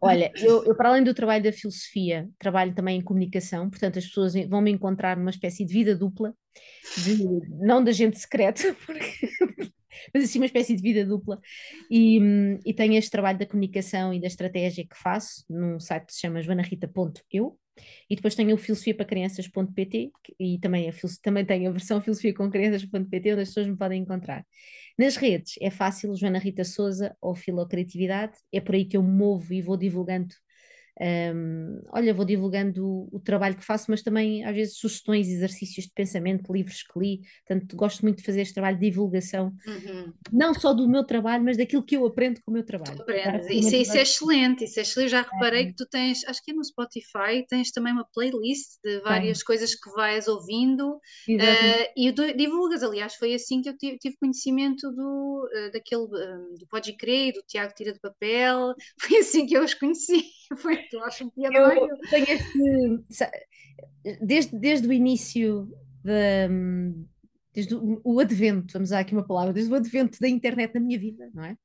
Olha, 0.00 0.32
eu, 0.36 0.64
eu, 0.64 0.74
para 0.74 0.88
além 0.88 1.04
do 1.04 1.12
trabalho 1.12 1.44
da 1.44 1.52
filosofia, 1.52 2.28
trabalho 2.38 2.74
também 2.74 2.98
em 2.98 3.02
comunicação, 3.02 3.68
portanto 3.68 3.98
as 3.98 4.06
pessoas 4.06 4.32
vão 4.48 4.62
me 4.62 4.70
encontrar 4.70 5.16
numa 5.16 5.30
espécie 5.30 5.64
de 5.64 5.72
vida 5.72 5.94
dupla, 5.94 6.34
de, 6.96 7.18
não 7.60 7.84
de 7.84 7.90
agente 7.90 8.18
secreto, 8.18 8.74
porque, 8.86 9.28
mas 10.14 10.24
assim 10.24 10.38
uma 10.38 10.46
espécie 10.46 10.74
de 10.76 10.82
vida 10.82 11.04
dupla, 11.04 11.40
e, 11.90 12.18
e 12.64 12.74
tenho 12.74 12.94
este 12.94 13.10
trabalho 13.10 13.38
da 13.38 13.46
comunicação 13.46 14.12
e 14.12 14.20
da 14.20 14.26
estratégia 14.26 14.86
que 14.86 14.96
faço 14.96 15.44
num 15.48 15.78
site 15.78 16.06
que 16.06 16.14
se 16.14 16.20
chama 16.20 16.42
joanarita.eu, 16.42 17.58
e 18.10 18.16
depois 18.16 18.34
tenho 18.34 18.54
o 18.54 18.58
filosofiaparacrianças.pt 18.58 20.10
e 20.38 20.58
também, 20.58 20.88
a, 20.88 20.92
filo- 20.92 21.12
também 21.22 21.44
tenho 21.44 21.68
a 21.68 21.72
versão 21.72 22.00
filosofiacomcrianças.pt 22.02 23.32
onde 23.32 23.42
as 23.42 23.48
pessoas 23.48 23.66
me 23.66 23.76
podem 23.76 24.02
encontrar. 24.02 24.44
Nas 24.98 25.16
redes 25.16 25.54
é 25.60 25.70
fácil, 25.70 26.14
Joana 26.14 26.38
Rita 26.38 26.64
Souza 26.64 27.16
ou 27.20 27.34
Filocriatividade, 27.34 28.36
é 28.52 28.60
por 28.60 28.74
aí 28.74 28.84
que 28.84 28.96
eu 28.96 29.02
me 29.02 29.10
movo 29.10 29.52
e 29.54 29.62
vou 29.62 29.76
divulgando. 29.76 30.34
Hum, 31.34 31.80
olha, 31.92 32.14
vou 32.14 32.24
divulgando 32.24 32.86
o, 32.86 33.08
o 33.12 33.20
trabalho 33.20 33.56
que 33.56 33.64
faço, 33.64 33.86
mas 33.90 34.02
também 34.02 34.44
às 34.44 34.54
vezes 34.54 34.76
sugestões, 34.78 35.28
exercícios 35.28 35.86
de 35.86 35.92
pensamento, 35.92 36.52
livros 36.52 36.82
que 36.82 36.98
li. 36.98 37.20
Portanto, 37.46 37.76
gosto 37.76 38.02
muito 38.02 38.18
de 38.18 38.24
fazer 38.24 38.42
este 38.42 38.54
trabalho 38.54 38.78
de 38.78 38.88
divulgação, 38.90 39.52
Uhum. 39.66 40.12
não 40.32 40.54
só 40.54 40.72
do 40.72 40.88
meu 40.88 41.04
trabalho, 41.04 41.44
mas 41.44 41.56
daquilo 41.56 41.82
que 41.84 41.96
eu 41.96 42.06
aprendo 42.06 42.40
com 42.42 42.50
o 42.50 42.54
meu 42.54 42.64
trabalho. 42.64 43.00
Agora, 43.02 43.36
Aprendes. 43.36 43.66
Isso, 43.66 43.76
isso 43.76 43.96
é 43.98 44.02
excelente, 44.02 44.64
isso 44.64 44.78
é 44.78 44.82
excelente. 44.82 45.10
Já 45.10 45.22
reparei 45.22 45.66
que 45.66 45.74
tu 45.76 45.86
tens, 45.86 46.24
acho 46.26 46.42
que 46.42 46.50
é 46.50 46.54
no 46.54 46.64
Spotify, 46.64 47.44
tens 47.48 47.70
também 47.70 47.92
uma 47.92 48.04
playlist 48.12 48.78
de 48.82 49.00
várias 49.00 49.42
coisas 49.42 49.74
que 49.74 49.90
vais 49.90 50.28
ouvindo 50.28 50.98
eh, 51.38 51.92
e 51.96 52.12
du- 52.12 52.34
divulgas. 52.36 52.82
Aliás, 52.82 53.14
foi 53.16 53.34
assim 53.34 53.60
que 53.62 53.68
eu 53.68 53.76
tive, 53.76 53.98
tive 53.98 54.16
conhecimento 54.16 54.90
do, 54.92 55.48
eh, 55.52 55.70
daquele 55.70 56.04
eh, 56.04 56.58
do 56.58 56.66
Pode 56.68 56.96
Crer, 56.96 57.32
do 57.34 57.42
Tiago 57.46 57.74
Tira 57.74 57.92
de 57.92 58.00
Papel. 58.00 58.74
Foi 59.00 59.18
assim 59.18 59.46
que 59.46 59.56
eu 59.56 59.64
os 59.64 59.74
conheci. 59.74 60.22
Foi, 60.58 60.76
tu 60.88 60.98
achas 61.00 61.26
um 61.26 61.30
Eu 61.36 61.98
tenho 62.10 62.26
este, 62.28 62.58
desde, 64.22 64.58
desde 64.58 64.88
o 64.88 64.92
início 64.92 65.68
da, 66.04 66.48
desde 67.54 67.74
o, 67.74 68.00
o 68.04 68.20
advento, 68.20 68.72
vamos 68.72 68.88
usar 68.90 69.00
aqui 69.00 69.12
uma 69.12 69.26
palavra, 69.26 69.52
desde 69.52 69.72
o 69.72 69.76
advento 69.76 70.18
da 70.20 70.28
internet 70.28 70.74
na 70.74 70.80
minha 70.80 70.98
vida, 70.98 71.30
não 71.34 71.44
é? 71.44 71.56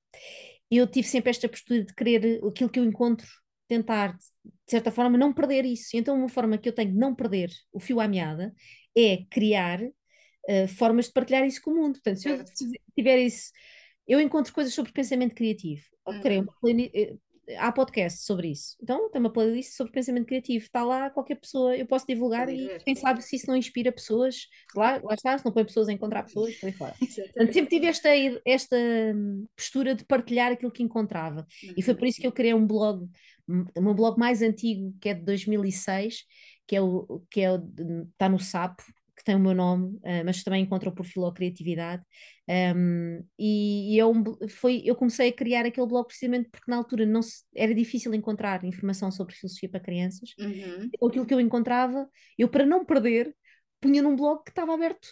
Eu 0.69 0.87
tive 0.87 1.07
sempre 1.07 1.29
esta 1.29 1.47
postura 1.47 1.83
de 1.83 1.93
querer 1.93 2.41
aquilo 2.45 2.69
que 2.69 2.79
eu 2.79 2.83
encontro, 2.85 3.27
tentar, 3.67 4.13
de 4.17 4.51
certa 4.67 4.91
forma, 4.91 5.17
não 5.17 5.33
perder 5.33 5.63
isso. 5.65 5.95
Então, 5.95 6.15
uma 6.17 6.29
forma 6.29 6.57
que 6.57 6.67
eu 6.67 6.73
tenho 6.73 6.91
de 6.91 6.97
não 6.97 7.13
perder 7.15 7.51
o 7.71 7.79
fio 7.79 7.99
à 7.99 8.07
meada 8.07 8.53
é 8.97 9.23
criar 9.29 9.79
eh, 10.47 10.67
formas 10.67 11.05
de 11.05 11.13
partilhar 11.13 11.45
isso 11.45 11.61
com 11.61 11.71
o 11.71 11.75
mundo. 11.75 11.93
Portanto, 11.93 12.17
se 12.17 12.29
eu 12.29 12.43
tiver 12.95 13.19
isso, 13.19 13.51
eu 14.07 14.19
encontro 14.19 14.53
coisas 14.53 14.73
sobre 14.73 14.91
pensamento 14.91 15.35
criativo. 15.35 15.83
Criei 16.21 16.39
Uhum. 16.39 16.43
uma 16.45 16.53
plani- 16.59 16.91
eh, 16.93 17.15
há 17.57 17.71
podcast 17.71 18.23
sobre 18.23 18.51
isso. 18.51 18.75
Então, 18.81 19.09
tem 19.09 19.19
uma 19.19 19.31
playlist 19.31 19.71
sobre 19.75 19.93
pensamento 19.93 20.25
criativo. 20.25 20.65
Está 20.65 20.83
lá, 20.83 21.09
qualquer 21.09 21.35
pessoa, 21.35 21.75
eu 21.75 21.85
posso 21.85 22.05
divulgar 22.07 22.49
e 22.49 22.79
quem 22.83 22.95
sabe 22.95 23.21
se 23.21 23.35
isso 23.35 23.47
não 23.47 23.55
inspira 23.55 23.91
pessoas. 23.91 24.47
Lá, 24.75 24.99
lá 25.03 25.13
está, 25.13 25.37
se 25.37 25.45
não 25.45 25.51
põe 25.51 25.65
pessoas 25.65 25.87
a 25.89 25.93
encontrar 25.93 26.23
pessoas, 26.23 26.55
por 26.55 26.67
aí 26.67 26.73
fora. 26.73 26.95
Portanto, 27.33 27.53
sempre 27.53 27.69
tive 27.69 27.87
esta, 27.87 28.09
esta 28.45 28.75
hum, 29.15 29.45
postura 29.55 29.95
de 29.95 30.05
partilhar 30.05 30.51
aquilo 30.51 30.71
que 30.71 30.83
encontrava. 30.83 31.45
E 31.75 31.81
foi 31.83 31.93
Uhum. 31.93 31.99
por 31.99 32.07
isso 32.07 32.19
que 32.19 32.27
eu 32.27 32.31
criei 32.31 32.53
um 32.53 32.65
blog, 32.65 33.07
um 33.47 33.65
um 33.77 33.93
blog 33.93 34.17
mais 34.17 34.41
antigo, 34.41 34.95
que 34.99 35.09
é 35.09 35.13
de 35.13 35.21
2006, 35.23 36.23
que 36.67 36.75
é 36.75 36.81
o 36.81 37.21
que 37.29 37.41
é 37.41 37.51
o, 37.51 37.57
está 38.11 38.27
no 38.27 38.39
Sapo, 38.39 38.83
que 39.15 39.23
tem 39.23 39.35
o 39.35 39.39
meu 39.39 39.53
nome, 39.55 39.97
eh, 40.03 40.23
mas 40.23 40.43
também 40.43 40.63
encontrou 40.63 40.93
por 40.93 41.05
Filocriatividade. 41.05 42.03
Um, 42.47 43.23
e 43.39 43.95
e 43.95 43.99
é 43.99 44.05
um 44.05 44.23
foi, 44.49 44.81
eu 44.85 44.95
comecei 44.95 45.29
a 45.29 45.33
criar 45.33 45.65
aquele 45.65 45.87
blog 45.87 46.05
precisamente 46.07 46.49
porque 46.51 46.69
na 46.69 46.77
altura 46.77 47.05
não 47.05 47.21
se- 47.21 47.43
era 47.55 47.73
difícil 47.73 48.13
encontrar 48.13 48.63
informação 48.63 49.09
sobre 49.11 49.33
filosofia 49.35 49.69
para 49.69 49.79
crianças. 49.79 50.29
Uhum. 50.37 50.91
Aquilo 51.03 51.25
que 51.25 51.33
eu 51.33 51.39
encontrava, 51.41 52.09
eu 52.37 52.47
para 52.49 52.65
não 52.65 52.85
perder, 52.85 53.35
punha 53.81 54.01
num 54.01 54.15
blog 54.15 54.43
que 54.43 54.51
estava 54.51 54.73
aberto 54.73 55.07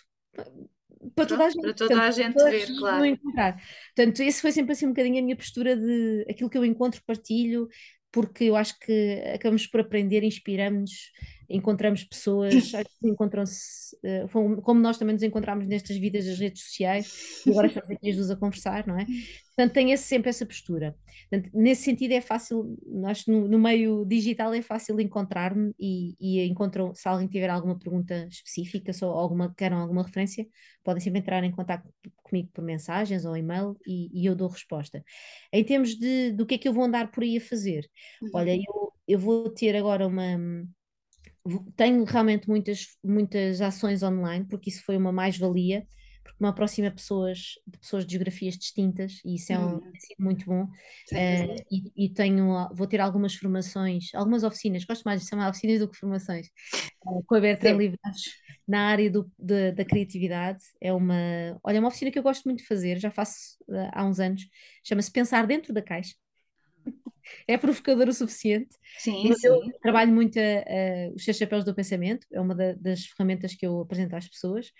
para 1.15 1.25
toda 1.25 1.45
a 1.45 1.49
Pronto, 1.49 1.55
para 1.59 1.73
gente, 1.73 1.75
toda 1.75 1.97
portanto, 1.97 2.07
a 2.07 2.11
gente 2.11 2.43
ver, 2.49 2.73
claro. 2.75 3.05
encontrar. 3.05 3.61
Portanto, 3.95 4.21
esse 4.21 4.41
foi 4.41 4.51
sempre 4.51 4.73
assim 4.73 4.85
um 4.85 4.89
bocadinho 4.89 5.19
a 5.19 5.21
minha 5.23 5.35
postura 5.35 5.75
de 5.75 6.25
aquilo 6.29 6.49
que 6.49 6.57
eu 6.57 6.65
encontro, 6.65 7.01
partilho, 7.05 7.67
porque 8.11 8.45
eu 8.45 8.55
acho 8.55 8.77
que 8.79 9.21
acabamos 9.33 9.67
por 9.67 9.81
aprender, 9.81 10.23
inspiramos-nos, 10.23 11.11
encontramos 11.49 12.03
pessoas, 12.03 12.71
encontram-se, 13.03 13.97
eh, 14.03 14.25
como 14.63 14.79
nós 14.79 14.97
também 14.97 15.13
nos 15.13 15.23
encontramos 15.23 15.67
nestas 15.67 15.97
vidas 15.97 16.25
das 16.25 16.39
redes 16.39 16.63
sociais, 16.63 17.11
e 17.45 17.51
agora 17.51 17.67
estamos 17.67 17.89
aqui 17.89 18.09
as 18.09 18.15
duas 18.15 18.31
a 18.31 18.35
conversar, 18.37 18.87
não 18.87 18.97
é? 18.99 19.07
Portanto, 19.55 19.73
tenho 19.73 19.91
esse- 19.93 20.05
sempre 20.05 20.29
essa 20.29 20.45
postura. 20.45 20.95
Portanto, 21.29 21.51
nesse 21.53 21.83
sentido 21.83 22.11
é 22.13 22.21
fácil, 22.21 22.75
acho 23.05 23.25
que 23.25 23.31
no, 23.31 23.47
no 23.47 23.59
meio 23.59 24.03
digital 24.05 24.53
é 24.53 24.61
fácil 24.61 24.99
encontrar-me 24.99 25.73
e, 25.79 26.15
e 26.19 26.43
encontram, 26.47 26.93
se 26.95 27.07
alguém 27.07 27.27
tiver 27.27 27.49
alguma 27.49 27.77
pergunta 27.77 28.27
específica, 28.29 28.91
só 28.93 29.09
alguma, 29.11 29.53
queiram 29.55 29.77
alguma 29.77 30.03
referência, 30.03 30.47
podem 30.83 31.01
sempre 31.01 31.19
entrar 31.19 31.43
em 31.43 31.51
contato 31.51 31.87
comigo 32.23 32.49
por 32.53 32.63
mensagens 32.63 33.25
ou 33.25 33.37
e-mail 33.37 33.77
e, 33.85 34.09
e 34.13 34.25
eu 34.25 34.35
dou 34.35 34.47
resposta. 34.49 35.03
Em 35.51 35.63
termos 35.63 35.95
de, 35.95 36.31
do 36.31 36.45
que 36.45 36.55
é 36.55 36.57
que 36.57 36.67
eu 36.67 36.73
vou 36.73 36.83
andar 36.83 37.11
por 37.11 37.23
aí 37.23 37.37
a 37.37 37.41
fazer, 37.41 37.89
olha, 38.31 38.51
Uhum. 38.51 38.57
eu, 38.57 38.93
eu 39.07 39.19
vou 39.19 39.49
ter 39.49 39.75
agora 39.75 40.07
uma. 40.07 40.23
Tenho 41.75 42.03
realmente 42.05 42.47
muitas, 42.47 42.87
muitas 43.03 43.59
ações 43.61 44.01
online, 44.01 44.45
porque 44.47 44.69
isso 44.69 44.83
foi 44.85 44.95
uma 44.95 45.11
mais-valia, 45.11 45.85
porque 46.23 46.37
me 46.41 46.47
aproxima 46.47 46.89
pessoas, 46.89 47.37
de 47.67 47.77
pessoas 47.79 48.05
de 48.05 48.13
geografias 48.13 48.57
distintas, 48.57 49.19
e 49.25 49.35
isso 49.35 49.51
é 49.51 49.59
um, 49.59 49.75
Uhum. 49.75 49.91
sido 49.99 50.23
muito 50.23 50.45
bom. 50.45 50.67
Dúvida. 51.11 51.63
e, 51.69 52.05
e 52.05 52.09
tenho, 52.13 52.69
vou 52.73 52.87
ter 52.87 53.01
algumas 53.01 53.35
formações, 53.35 54.05
algumas 54.13 54.43
oficinas, 54.45 54.85
gosto 54.85 55.03
mais 55.03 55.21
de 55.21 55.27
chamar 55.27 55.49
oficinas 55.49 55.79
do 55.79 55.89
que 55.89 55.97
formações, 55.97 56.47
eh, 56.47 57.23
com 57.27 57.35
a 57.35 57.39
Bertrand. 57.41 57.77
Livrados 57.77 58.23
na 58.67 58.87
área 58.87 59.09
do- 59.11 59.29
da 59.37 59.71
da 59.71 59.83
criatividade. 59.85 60.63
É 60.81 60.93
uma, 60.93 61.13
olha, 61.63 61.77
é 61.77 61.79
uma 61.79 61.89
oficina 61.89 62.09
que 62.11 62.17
eu 62.19 62.23
gosto 62.23 62.45
muito 62.45 62.59
de 62.59 62.67
fazer, 62.67 62.99
já 62.99 63.11
faço 63.11 63.57
eh, 63.69 63.89
há 63.93 64.05
uns 64.05 64.19
anos, 64.19 64.43
chama-se 64.83 65.11
Pensar 65.11 65.45
Dentro 65.47 65.73
da 65.73 65.81
Caixa. 65.81 66.13
É 67.47 67.57
provocador 67.57 68.07
o 68.09 68.13
suficiente, 68.13 68.75
Sim, 68.95 69.31
mas 69.31 69.43
eu 69.43 69.59
sim. 69.61 69.73
trabalho 69.81 70.11
muito 70.13 70.37
a- 70.39 70.41
a- 70.41 71.13
os 71.15 71.23
seis 71.23 71.37
chapéus 71.37 71.63
do 71.65 71.73
pensamento, 71.75 72.25
é 72.31 72.39
uma 72.41 72.55
da- 72.55 72.73
das 72.73 73.05
ferramentas 73.07 73.55
que 73.55 73.65
eu 73.65 73.81
apresento 73.81 74.15
às 74.15 74.27
pessoas. 74.27 74.71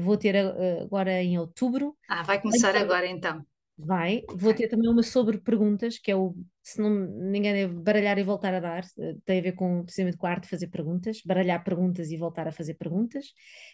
Vou 0.00 0.16
ter 0.16 0.36
agora 0.36 1.22
em 1.22 1.38
outubro 1.38 1.96
Ah, 2.08 2.22
vai 2.22 2.40
começar 2.40 2.76
agora 2.76 3.06
então. 3.06 3.46
Vai. 3.80 4.24
Vou 4.34 4.52
ter 4.52 4.66
também 4.68 4.90
uma 4.90 5.04
sobre 5.04 5.38
perguntas, 5.38 5.98
que 5.98 6.10
é 6.10 6.16
o, 6.16 6.34
se 6.64 6.80
não 6.80 6.90
me 6.90 7.38
engano, 7.38 7.56
é 7.58 7.68
baralhar 7.68 8.18
e 8.18 8.24
voltar 8.24 8.52
a 8.54 8.58
dar. 8.60 8.84
eh, 8.98 9.14
Tem 9.24 9.38
a 9.38 9.42
ver 9.42 9.52
com, 9.52 9.84
precisamente 9.84 10.16
com 10.16 10.26
a 10.26 10.30
arte 10.30 10.44
de 10.44 10.48
fazer 10.50 10.66
perguntas, 10.68 11.22
baralhar 11.24 11.62
perguntas 11.62 12.10
e 12.10 12.16
voltar 12.16 12.48
a 12.48 12.52
fazer 12.52 12.74
perguntas. 12.74 13.26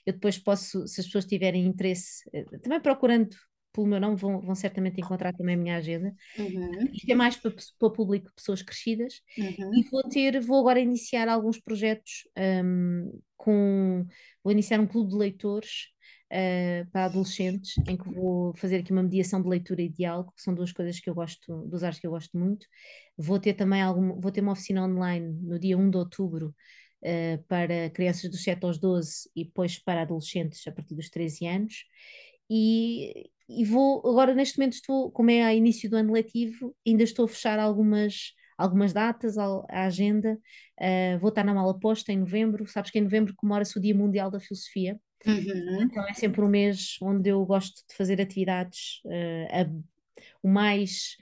Eu 0.04 0.12
depois 0.12 0.38
posso, 0.38 0.86
se 0.86 1.00
as 1.00 1.06
pessoas 1.06 1.24
tiverem 1.24 1.64
interesse, 1.66 2.28
eh, 2.34 2.44
também 2.58 2.80
procurando 2.82 3.34
pelo 3.74 3.88
meu 3.88 4.00
nome, 4.00 4.16
vão, 4.16 4.40
vão 4.40 4.54
certamente 4.54 5.00
encontrar 5.00 5.32
também 5.34 5.56
a 5.56 5.58
minha 5.58 5.76
agenda. 5.76 6.14
Uhum. 6.38 6.84
Isto 6.92 7.10
é 7.10 7.14
mais 7.14 7.36
para, 7.36 7.50
para 7.50 7.88
o 7.88 7.90
público, 7.90 8.30
pessoas 8.34 8.62
crescidas. 8.62 9.20
Uhum. 9.36 9.74
E 9.74 9.82
vou 9.90 10.08
ter, 10.08 10.40
vou 10.40 10.60
agora 10.60 10.78
iniciar 10.78 11.28
alguns 11.28 11.60
projetos 11.60 12.28
hum, 12.64 13.20
com, 13.36 14.06
vou 14.44 14.52
iniciar 14.52 14.78
um 14.78 14.86
clube 14.86 15.10
de 15.10 15.16
leitores 15.16 15.88
eh, 16.30 16.86
para 16.92 17.06
adolescentes, 17.06 17.74
em 17.88 17.96
que 17.96 18.08
vou 18.08 18.54
fazer 18.54 18.76
aqui 18.76 18.92
uma 18.92 19.02
mediação 19.02 19.42
de 19.42 19.48
leitura 19.48 19.82
e 19.82 19.88
diálogo, 19.88 20.32
que 20.36 20.42
são 20.42 20.54
duas 20.54 20.72
coisas 20.72 21.00
que 21.00 21.10
eu 21.10 21.14
gosto, 21.14 21.66
duas 21.66 21.82
áreas 21.82 21.98
que 21.98 22.06
eu 22.06 22.12
gosto 22.12 22.38
muito. 22.38 22.66
Vou 23.18 23.40
ter 23.40 23.54
também 23.54 23.82
algum, 23.82 24.20
vou 24.20 24.30
ter 24.30 24.40
uma 24.40 24.52
oficina 24.52 24.84
online 24.84 25.36
no 25.42 25.58
dia 25.58 25.76
1 25.76 25.90
de 25.90 25.96
outubro 25.96 26.54
eh, 27.02 27.38
para 27.48 27.90
crianças 27.90 28.30
dos 28.30 28.42
7 28.42 28.64
aos 28.64 28.78
12 28.78 29.28
e 29.34 29.44
depois 29.44 29.78
para 29.78 30.02
adolescentes 30.02 30.64
a 30.66 30.72
partir 30.72 30.94
dos 30.94 31.10
13 31.10 31.46
anos. 31.46 31.84
E, 32.48 33.30
e 33.48 33.64
vou, 33.64 33.98
agora 33.98 34.34
neste 34.34 34.58
momento 34.58 34.74
estou, 34.74 35.10
como 35.10 35.30
é 35.30 35.42
a 35.42 35.54
início 35.54 35.88
do 35.88 35.96
ano 35.96 36.12
letivo, 36.12 36.74
ainda 36.86 37.02
estou 37.02 37.26
a 37.26 37.28
fechar 37.28 37.58
algumas, 37.58 38.32
algumas 38.56 38.92
datas, 38.92 39.36
a, 39.36 39.46
a 39.70 39.84
agenda. 39.86 40.38
Uh, 40.80 41.18
vou 41.18 41.28
estar 41.28 41.44
na 41.44 41.54
mala 41.54 41.78
posta 41.78 42.12
em 42.12 42.18
novembro. 42.18 42.66
Sabes 42.66 42.90
que 42.90 42.98
em 42.98 43.02
novembro 43.02 43.34
comemora-se 43.36 43.76
o 43.78 43.80
Dia 43.80 43.94
Mundial 43.94 44.30
da 44.30 44.40
Filosofia. 44.40 44.98
Uhum. 45.26 45.82
Então 45.82 46.06
é 46.06 46.14
sempre 46.14 46.42
um 46.42 46.48
mês 46.48 46.96
onde 47.00 47.30
eu 47.30 47.44
gosto 47.44 47.82
de 47.88 47.94
fazer 47.94 48.20
atividades 48.20 49.00
uh, 49.06 49.48
a, 49.50 49.70
o 50.42 50.48
mais 50.48 51.16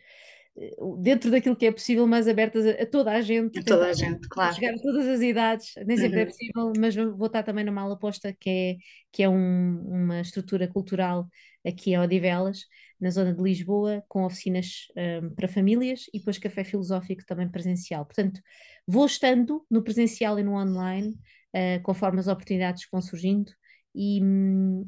dentro 0.98 1.30
daquilo 1.30 1.56
que 1.56 1.66
é 1.66 1.72
possível, 1.72 2.06
mais 2.06 2.28
abertas 2.28 2.66
a, 2.66 2.86
toda 2.86 3.12
a 3.12 3.20
gente. 3.20 3.58
A 3.58 3.64
toda 3.64 3.86
a 3.86 3.92
gente, 3.92 4.28
claro. 4.28 4.54
Chegar 4.54 4.74
a 4.74 4.78
todas 4.78 5.06
as 5.06 5.20
idades, 5.20 5.72
nem 5.86 5.96
sempre 5.96 6.16
Uhum. 6.16 6.22
é 6.22 6.26
possível, 6.26 6.72
mas 6.78 6.94
vou 6.94 7.26
estar 7.26 7.42
também 7.42 7.64
numa 7.64 7.80
aula 7.80 7.98
posta 7.98 8.34
que 8.38 8.50
é, 8.50 8.76
que 9.10 9.22
é 9.22 9.28
um, 9.28 9.82
uma 9.86 10.20
estrutura 10.20 10.68
cultural 10.68 11.26
aqui 11.66 11.92
em 11.92 11.98
Odivelas, 11.98 12.66
na 13.00 13.10
zona 13.10 13.34
de 13.34 13.42
Lisboa, 13.42 14.04
com 14.08 14.24
oficinas 14.24 14.86
um, 14.96 15.30
para 15.34 15.48
famílias 15.48 16.06
e 16.12 16.18
depois 16.18 16.38
café 16.38 16.62
filosófico 16.64 17.24
também 17.26 17.48
presencial. 17.48 18.04
Portanto, 18.04 18.40
vou 18.86 19.06
estando 19.06 19.64
no 19.70 19.82
presencial 19.82 20.38
e 20.38 20.42
no 20.42 20.54
online, 20.54 21.08
uh, 21.54 21.82
conforme 21.82 22.20
as 22.20 22.28
oportunidades 22.28 22.86
vão 22.90 23.02
surgindo, 23.02 23.52
e, 23.94 24.20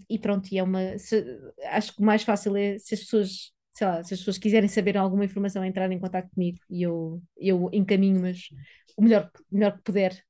e 0.09 0.19
pronto, 0.19 0.49
e 0.51 0.59
é 0.59 0.63
uma. 0.63 0.97
Se, 0.99 1.25
acho 1.65 1.95
que 1.95 2.01
o 2.01 2.05
mais 2.05 2.23
fácil 2.23 2.57
é 2.57 2.79
se 2.79 2.95
as 2.95 3.01
pessoas, 3.01 3.53
sei 3.73 3.87
lá, 3.87 4.03
se 4.03 4.15
as 4.15 4.21
pessoas 4.21 4.39
quiserem 4.39 4.69
saber 4.69 4.97
alguma 4.97 5.25
informação, 5.25 5.65
entrarem 5.65 5.99
em 5.99 6.01
contato 6.01 6.31
comigo 6.31 6.59
e 6.71 6.83
eu, 6.83 7.23
eu 7.37 7.69
encaminho, 7.73 8.21
mas 8.21 8.49
o 8.97 9.03
melhor, 9.03 9.31
melhor 9.51 9.77
que 9.77 9.83
puder 9.83 10.25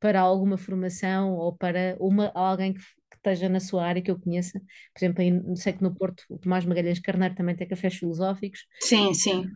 para 0.00 0.20
alguma 0.20 0.56
formação 0.58 1.34
ou 1.34 1.56
para 1.56 1.96
uma, 2.00 2.30
alguém 2.34 2.74
que, 2.74 2.80
que 2.80 3.16
esteja 3.16 3.48
na 3.48 3.60
sua 3.60 3.84
área 3.86 4.02
que 4.02 4.10
eu 4.10 4.18
conheça. 4.18 4.60
Por 4.60 4.98
exemplo, 4.98 5.22
aí, 5.22 5.56
sei 5.56 5.72
que 5.72 5.82
no 5.82 5.94
Porto 5.94 6.24
o 6.30 6.38
Tomás 6.38 6.64
Magalhães 6.64 7.00
Carneiro 7.00 7.34
também 7.34 7.56
tem 7.56 7.68
cafés 7.68 7.94
filosóficos. 7.96 8.66
Sim, 8.80 9.14
sim. 9.14 9.50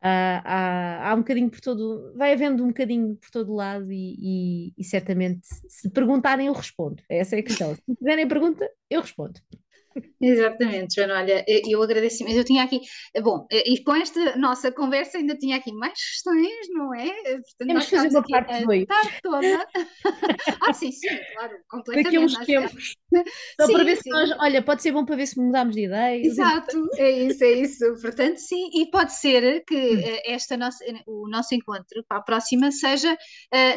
Há, 0.00 0.42
há, 0.44 1.10
há 1.10 1.14
um 1.14 1.18
bocadinho 1.18 1.48
por 1.50 1.60
todo, 1.60 2.12
vai 2.16 2.32
havendo 2.32 2.64
um 2.64 2.68
bocadinho 2.68 3.16
por 3.16 3.30
todo 3.30 3.54
lado 3.54 3.92
e, 3.92 4.68
e, 4.68 4.74
e 4.76 4.84
certamente 4.84 5.46
se 5.68 5.88
perguntarem 5.90 6.48
eu 6.48 6.52
respondo. 6.52 7.00
Essa 7.08 7.36
é 7.36 7.38
a 7.38 7.42
questão. 7.42 7.74
Se 7.74 7.94
fizerem 7.96 8.24
a 8.24 8.28
pergunta, 8.28 8.68
eu 8.90 9.00
respondo. 9.00 9.40
Exatamente, 10.20 10.94
Joana. 10.94 11.18
Olha, 11.18 11.44
eu 11.48 11.82
agradeço, 11.82 12.24
mas 12.24 12.36
eu 12.36 12.44
tinha 12.44 12.62
aqui, 12.62 12.80
bom, 13.22 13.46
e 13.50 13.82
com 13.82 13.94
esta 13.94 14.36
nossa 14.36 14.70
conversa 14.70 15.18
ainda 15.18 15.36
tinha 15.36 15.56
aqui 15.56 15.72
mais 15.72 15.92
questões, 15.92 16.68
não 16.70 16.94
é? 16.94 17.08
Portanto, 17.08 17.66
Temos 17.66 17.84
que 17.86 17.96
fazer 17.96 18.08
uma 18.08 18.22
parte 18.22 18.64
2. 18.64 18.86
toda. 19.22 19.66
ah, 20.66 20.72
sim, 20.72 20.92
sim, 20.92 21.08
claro, 21.34 21.56
completamente. 21.68 22.04
Daqui 22.04 22.16
a 22.16 22.20
uns 22.20 22.36
tempos. 22.46 22.94
Só 23.60 23.66
sim, 23.66 23.72
para 23.74 23.84
ver 23.84 23.96
sim. 23.96 24.02
se 24.02 24.10
nós, 24.10 24.30
olha, 24.38 24.62
pode 24.62 24.82
ser 24.82 24.92
bom 24.92 25.04
para 25.04 25.16
ver 25.16 25.26
se 25.26 25.40
mudamos 25.40 25.74
de 25.74 25.84
ideia. 25.84 26.24
Exato, 26.24 26.88
é 26.96 27.10
isso, 27.10 27.44
é 27.44 27.52
isso. 27.52 27.94
Portanto, 28.00 28.36
sim, 28.38 28.70
e 28.74 28.90
pode 28.90 29.12
ser 29.14 29.64
que 29.64 29.74
hum. 29.74 30.00
Eh, 30.02 30.32
esta 30.34 30.56
nossa, 30.56 30.84
o 31.06 31.28
nosso 31.28 31.54
encontro 31.54 32.02
para 32.08 32.18
a 32.18 32.22
próxima 32.22 32.70
seja, 32.70 33.16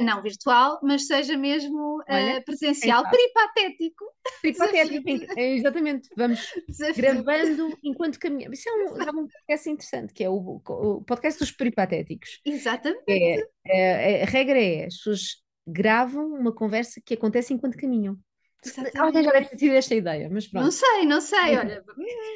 não 0.01 0.21
virtual, 0.21 0.79
mas 0.81 1.07
seja 1.07 1.37
mesmo 1.37 1.99
uh, 2.01 2.45
presencial, 2.45 3.03
é 3.05 3.09
peripatético. 3.09 4.05
Peripatético, 4.41 5.39
exatamente 5.39 6.04
vamos 6.15 6.39
Desafio. 6.67 6.95
gravando 6.95 7.77
enquanto 7.83 8.19
caminhamos. 8.19 8.59
Isso 8.59 8.69
é 8.69 8.73
um, 8.73 9.01
é 9.01 9.11
um 9.11 9.27
podcast 9.27 9.69
interessante, 9.69 10.13
que 10.13 10.23
é 10.23 10.29
o, 10.29 10.61
o 10.67 11.03
podcast 11.03 11.39
dos 11.39 11.51
peripatéticos. 11.51 12.41
Exatamente. 12.45 13.03
É, 13.07 13.47
é, 13.65 14.23
a 14.23 14.25
regra 14.25 14.59
é, 14.59 14.85
as 14.85 14.95
pessoas 14.95 15.43
gravam 15.67 16.27
uma 16.27 16.53
conversa 16.53 17.01
que 17.03 17.13
acontece 17.13 17.53
enquanto 17.53 17.77
caminham. 17.77 18.17
Exatamente. 18.63 18.99
Alguém 18.99 19.23
já 19.23 19.31
deve 19.31 19.49
ter 19.49 19.57
tido 19.57 19.73
esta 19.73 19.95
ideia, 19.95 20.29
mas 20.31 20.47
pronto. 20.47 20.63
Não 20.63 20.71
sei, 20.71 21.05
não 21.05 21.21
sei, 21.21 21.57
olha, 21.57 21.83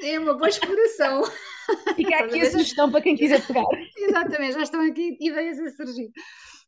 é 0.04 0.20
uma 0.20 0.36
boa 0.36 0.50
exploração. 0.50 1.24
Fica 1.96 2.18
aqui 2.18 2.42
a 2.42 2.52
sugestão 2.52 2.92
para 2.92 3.02
quem 3.02 3.16
quiser 3.16 3.46
pegar. 3.46 3.66
Exatamente, 3.98 4.54
já 4.54 4.64
estão 4.64 4.82
aqui 4.82 5.18
ideias 5.20 5.60
a 5.60 5.70
surgir. 5.72 6.12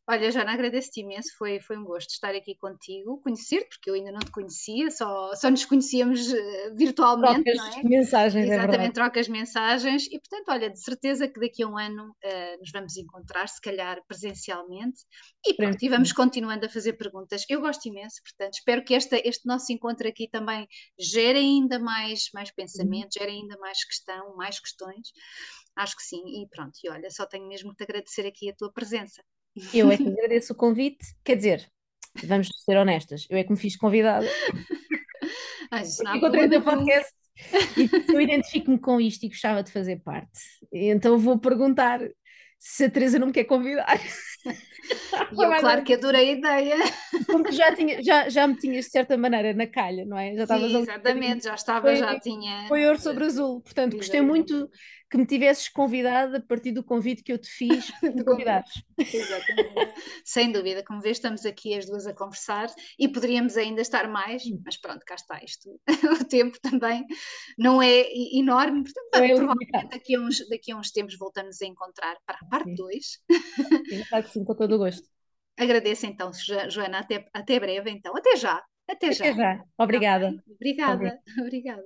Olha, 0.08 0.32
Jana, 0.32 0.52
agradeço-te 0.52 1.00
imenso, 1.00 1.28
foi, 1.38 1.60
foi 1.60 1.76
um 1.78 1.84
gosto 1.84 2.10
estar 2.10 2.34
aqui 2.34 2.56
contigo, 2.56 3.20
conhecer-te, 3.22 3.68
porque 3.68 3.88
eu 3.88 3.94
ainda 3.94 4.10
não 4.10 4.18
te 4.18 4.32
conhecia, 4.32 4.90
só, 4.90 5.32
só 5.36 5.48
nos 5.48 5.64
conhecíamos 5.64 6.26
uh, 6.32 6.74
virtualmente, 6.74 7.44
trocas 7.44 7.56
não 7.56 7.80
é? 7.80 7.82
mensagens, 7.84 8.50
é 8.50 8.54
Exatamente, 8.54 8.88
é 8.88 8.92
trocas 8.92 9.28
mensagens, 9.28 10.06
e 10.06 10.18
portanto, 10.18 10.48
olha, 10.48 10.70
de 10.70 10.80
certeza 10.82 11.28
que 11.28 11.38
daqui 11.38 11.62
a 11.62 11.68
um 11.68 11.78
ano 11.78 12.10
uh, 12.10 12.58
nos 12.58 12.72
vamos 12.72 12.96
encontrar, 12.96 13.48
se 13.48 13.60
calhar 13.60 14.02
presencialmente, 14.08 15.02
e 15.46 15.54
pronto, 15.54 15.80
e 15.80 15.88
vamos 15.88 16.12
continuando 16.12 16.66
a 16.66 16.68
fazer 16.68 16.94
perguntas. 16.94 17.44
Eu 17.48 17.60
gosto 17.60 17.86
imenso, 17.86 18.20
portanto, 18.24 18.54
espero 18.54 18.84
que 18.84 18.94
esta, 18.94 19.16
este 19.24 19.46
nosso 19.46 19.72
encontro 19.72 20.08
aqui 20.08 20.28
também 20.28 20.66
gere 20.98 21.38
ainda 21.38 21.78
mais, 21.78 22.28
mais 22.34 22.50
pensamento, 22.50 23.14
gere 23.16 23.30
ainda 23.30 23.56
mais 23.58 23.84
questão, 23.84 24.34
mais 24.34 24.58
questões. 24.58 25.12
Acho 25.76 25.96
que 25.96 26.02
sim, 26.02 26.22
e 26.42 26.48
pronto, 26.48 26.72
e 26.82 26.90
olha, 26.90 27.08
só 27.08 27.24
tenho 27.24 27.46
mesmo 27.46 27.70
que 27.70 27.76
te 27.76 27.84
agradecer 27.84 28.26
aqui 28.26 28.50
a 28.50 28.54
tua 28.54 28.72
presença. 28.72 29.22
Eu 29.72 29.90
é 29.90 29.96
que 29.96 30.08
agradeço 30.08 30.52
o 30.52 30.56
convite, 30.56 31.04
quer 31.22 31.36
dizer, 31.36 31.70
vamos 32.24 32.48
ser 32.64 32.76
honestas, 32.76 33.26
eu 33.28 33.36
é 33.36 33.44
que 33.44 33.50
me 33.50 33.58
fiz 33.58 33.76
convidada. 33.76 34.26
Encontrei 36.14 36.46
o 36.46 36.50
teu 36.50 36.62
podcast 36.62 37.12
e 37.76 38.12
eu 38.12 38.20
identifico-me 38.20 38.78
com 38.78 39.00
isto 39.00 39.24
e 39.24 39.28
gostava 39.28 39.62
de 39.62 39.72
fazer 39.72 40.00
parte. 40.02 40.38
Então 40.72 41.18
vou 41.18 41.38
perguntar 41.38 42.00
se 42.58 42.84
a 42.84 42.90
Teresa 42.90 43.18
não 43.18 43.28
me 43.28 43.32
quer 43.32 43.44
convidar. 43.44 43.98
E 45.32 45.42
eu, 45.42 45.60
claro 45.60 45.84
que 45.84 45.94
adorei 45.94 46.30
a 46.30 46.32
ideia. 46.32 46.76
Porque 47.26 47.52
já, 47.52 47.74
tinha, 47.74 48.02
já, 48.02 48.28
já 48.28 48.46
me 48.46 48.56
tinhas 48.56 48.86
de 48.86 48.90
certa 48.90 49.16
maneira 49.16 49.52
na 49.54 49.66
calha, 49.66 50.04
não 50.04 50.18
é? 50.18 50.34
Já 50.34 50.46
Sim, 50.46 50.80
exatamente, 50.80 51.44
já 51.44 51.54
estava, 51.54 51.88
foi, 51.88 51.96
já 51.96 52.18
tinha. 52.18 52.66
Foi 52.68 52.86
ouro 52.86 53.00
sobre 53.00 53.24
azul. 53.24 53.60
Portanto, 53.60 53.96
gostei 53.96 54.20
muito 54.20 54.68
que 55.12 55.18
me 55.18 55.26
tivesses 55.26 55.68
convidado 55.68 56.36
a 56.36 56.40
partir 56.40 56.72
do 56.72 56.82
convite 56.82 57.22
que 57.22 57.30
eu 57.30 57.38
te 57.38 57.50
fiz 57.50 57.92
de 58.02 58.24
convidares. 58.24 58.72
Exatamente. 58.98 59.94
Sem 60.24 60.50
dúvida, 60.50 60.82
como 60.82 61.02
vês, 61.02 61.18
estamos 61.18 61.44
aqui 61.44 61.74
as 61.76 61.84
duas 61.84 62.06
a 62.06 62.14
conversar 62.14 62.68
e 62.98 63.06
poderíamos 63.06 63.58
ainda 63.58 63.82
estar 63.82 64.08
mais, 64.08 64.42
mas 64.64 64.80
pronto, 64.80 65.04
cá 65.04 65.14
está 65.14 65.38
isto. 65.44 65.68
o 66.18 66.24
tempo 66.24 66.58
também 66.62 67.04
não 67.58 67.82
é 67.82 68.06
enorme, 68.32 68.84
portanto, 68.84 69.22
é 69.22 69.34
provavelmente 69.34 69.88
daqui 69.90 70.16
a, 70.16 70.20
uns, 70.20 70.48
daqui 70.48 70.72
a 70.72 70.76
uns 70.78 70.90
tempos 70.90 71.18
voltamos 71.18 71.60
a 71.60 71.66
encontrar 71.66 72.16
para 72.24 72.38
a 72.40 72.46
parte 72.46 72.74
2. 72.74 73.04
Todo 74.72 74.76
o 74.80 74.84
gosto. 74.84 75.08
Agradeço 75.58 76.04
então, 76.06 76.30
Joana, 76.68 76.98
até, 77.00 77.26
até 77.32 77.58
breve 77.60 77.90
então. 77.90 78.14
Até 78.16 78.36
já. 78.36 78.62
Até 78.88 79.12
já. 79.12 79.28
Até 79.28 79.32
já. 79.34 79.64
Obrigada. 79.78 80.38
Obrigada. 80.58 81.18
Obrigada. 81.40 81.80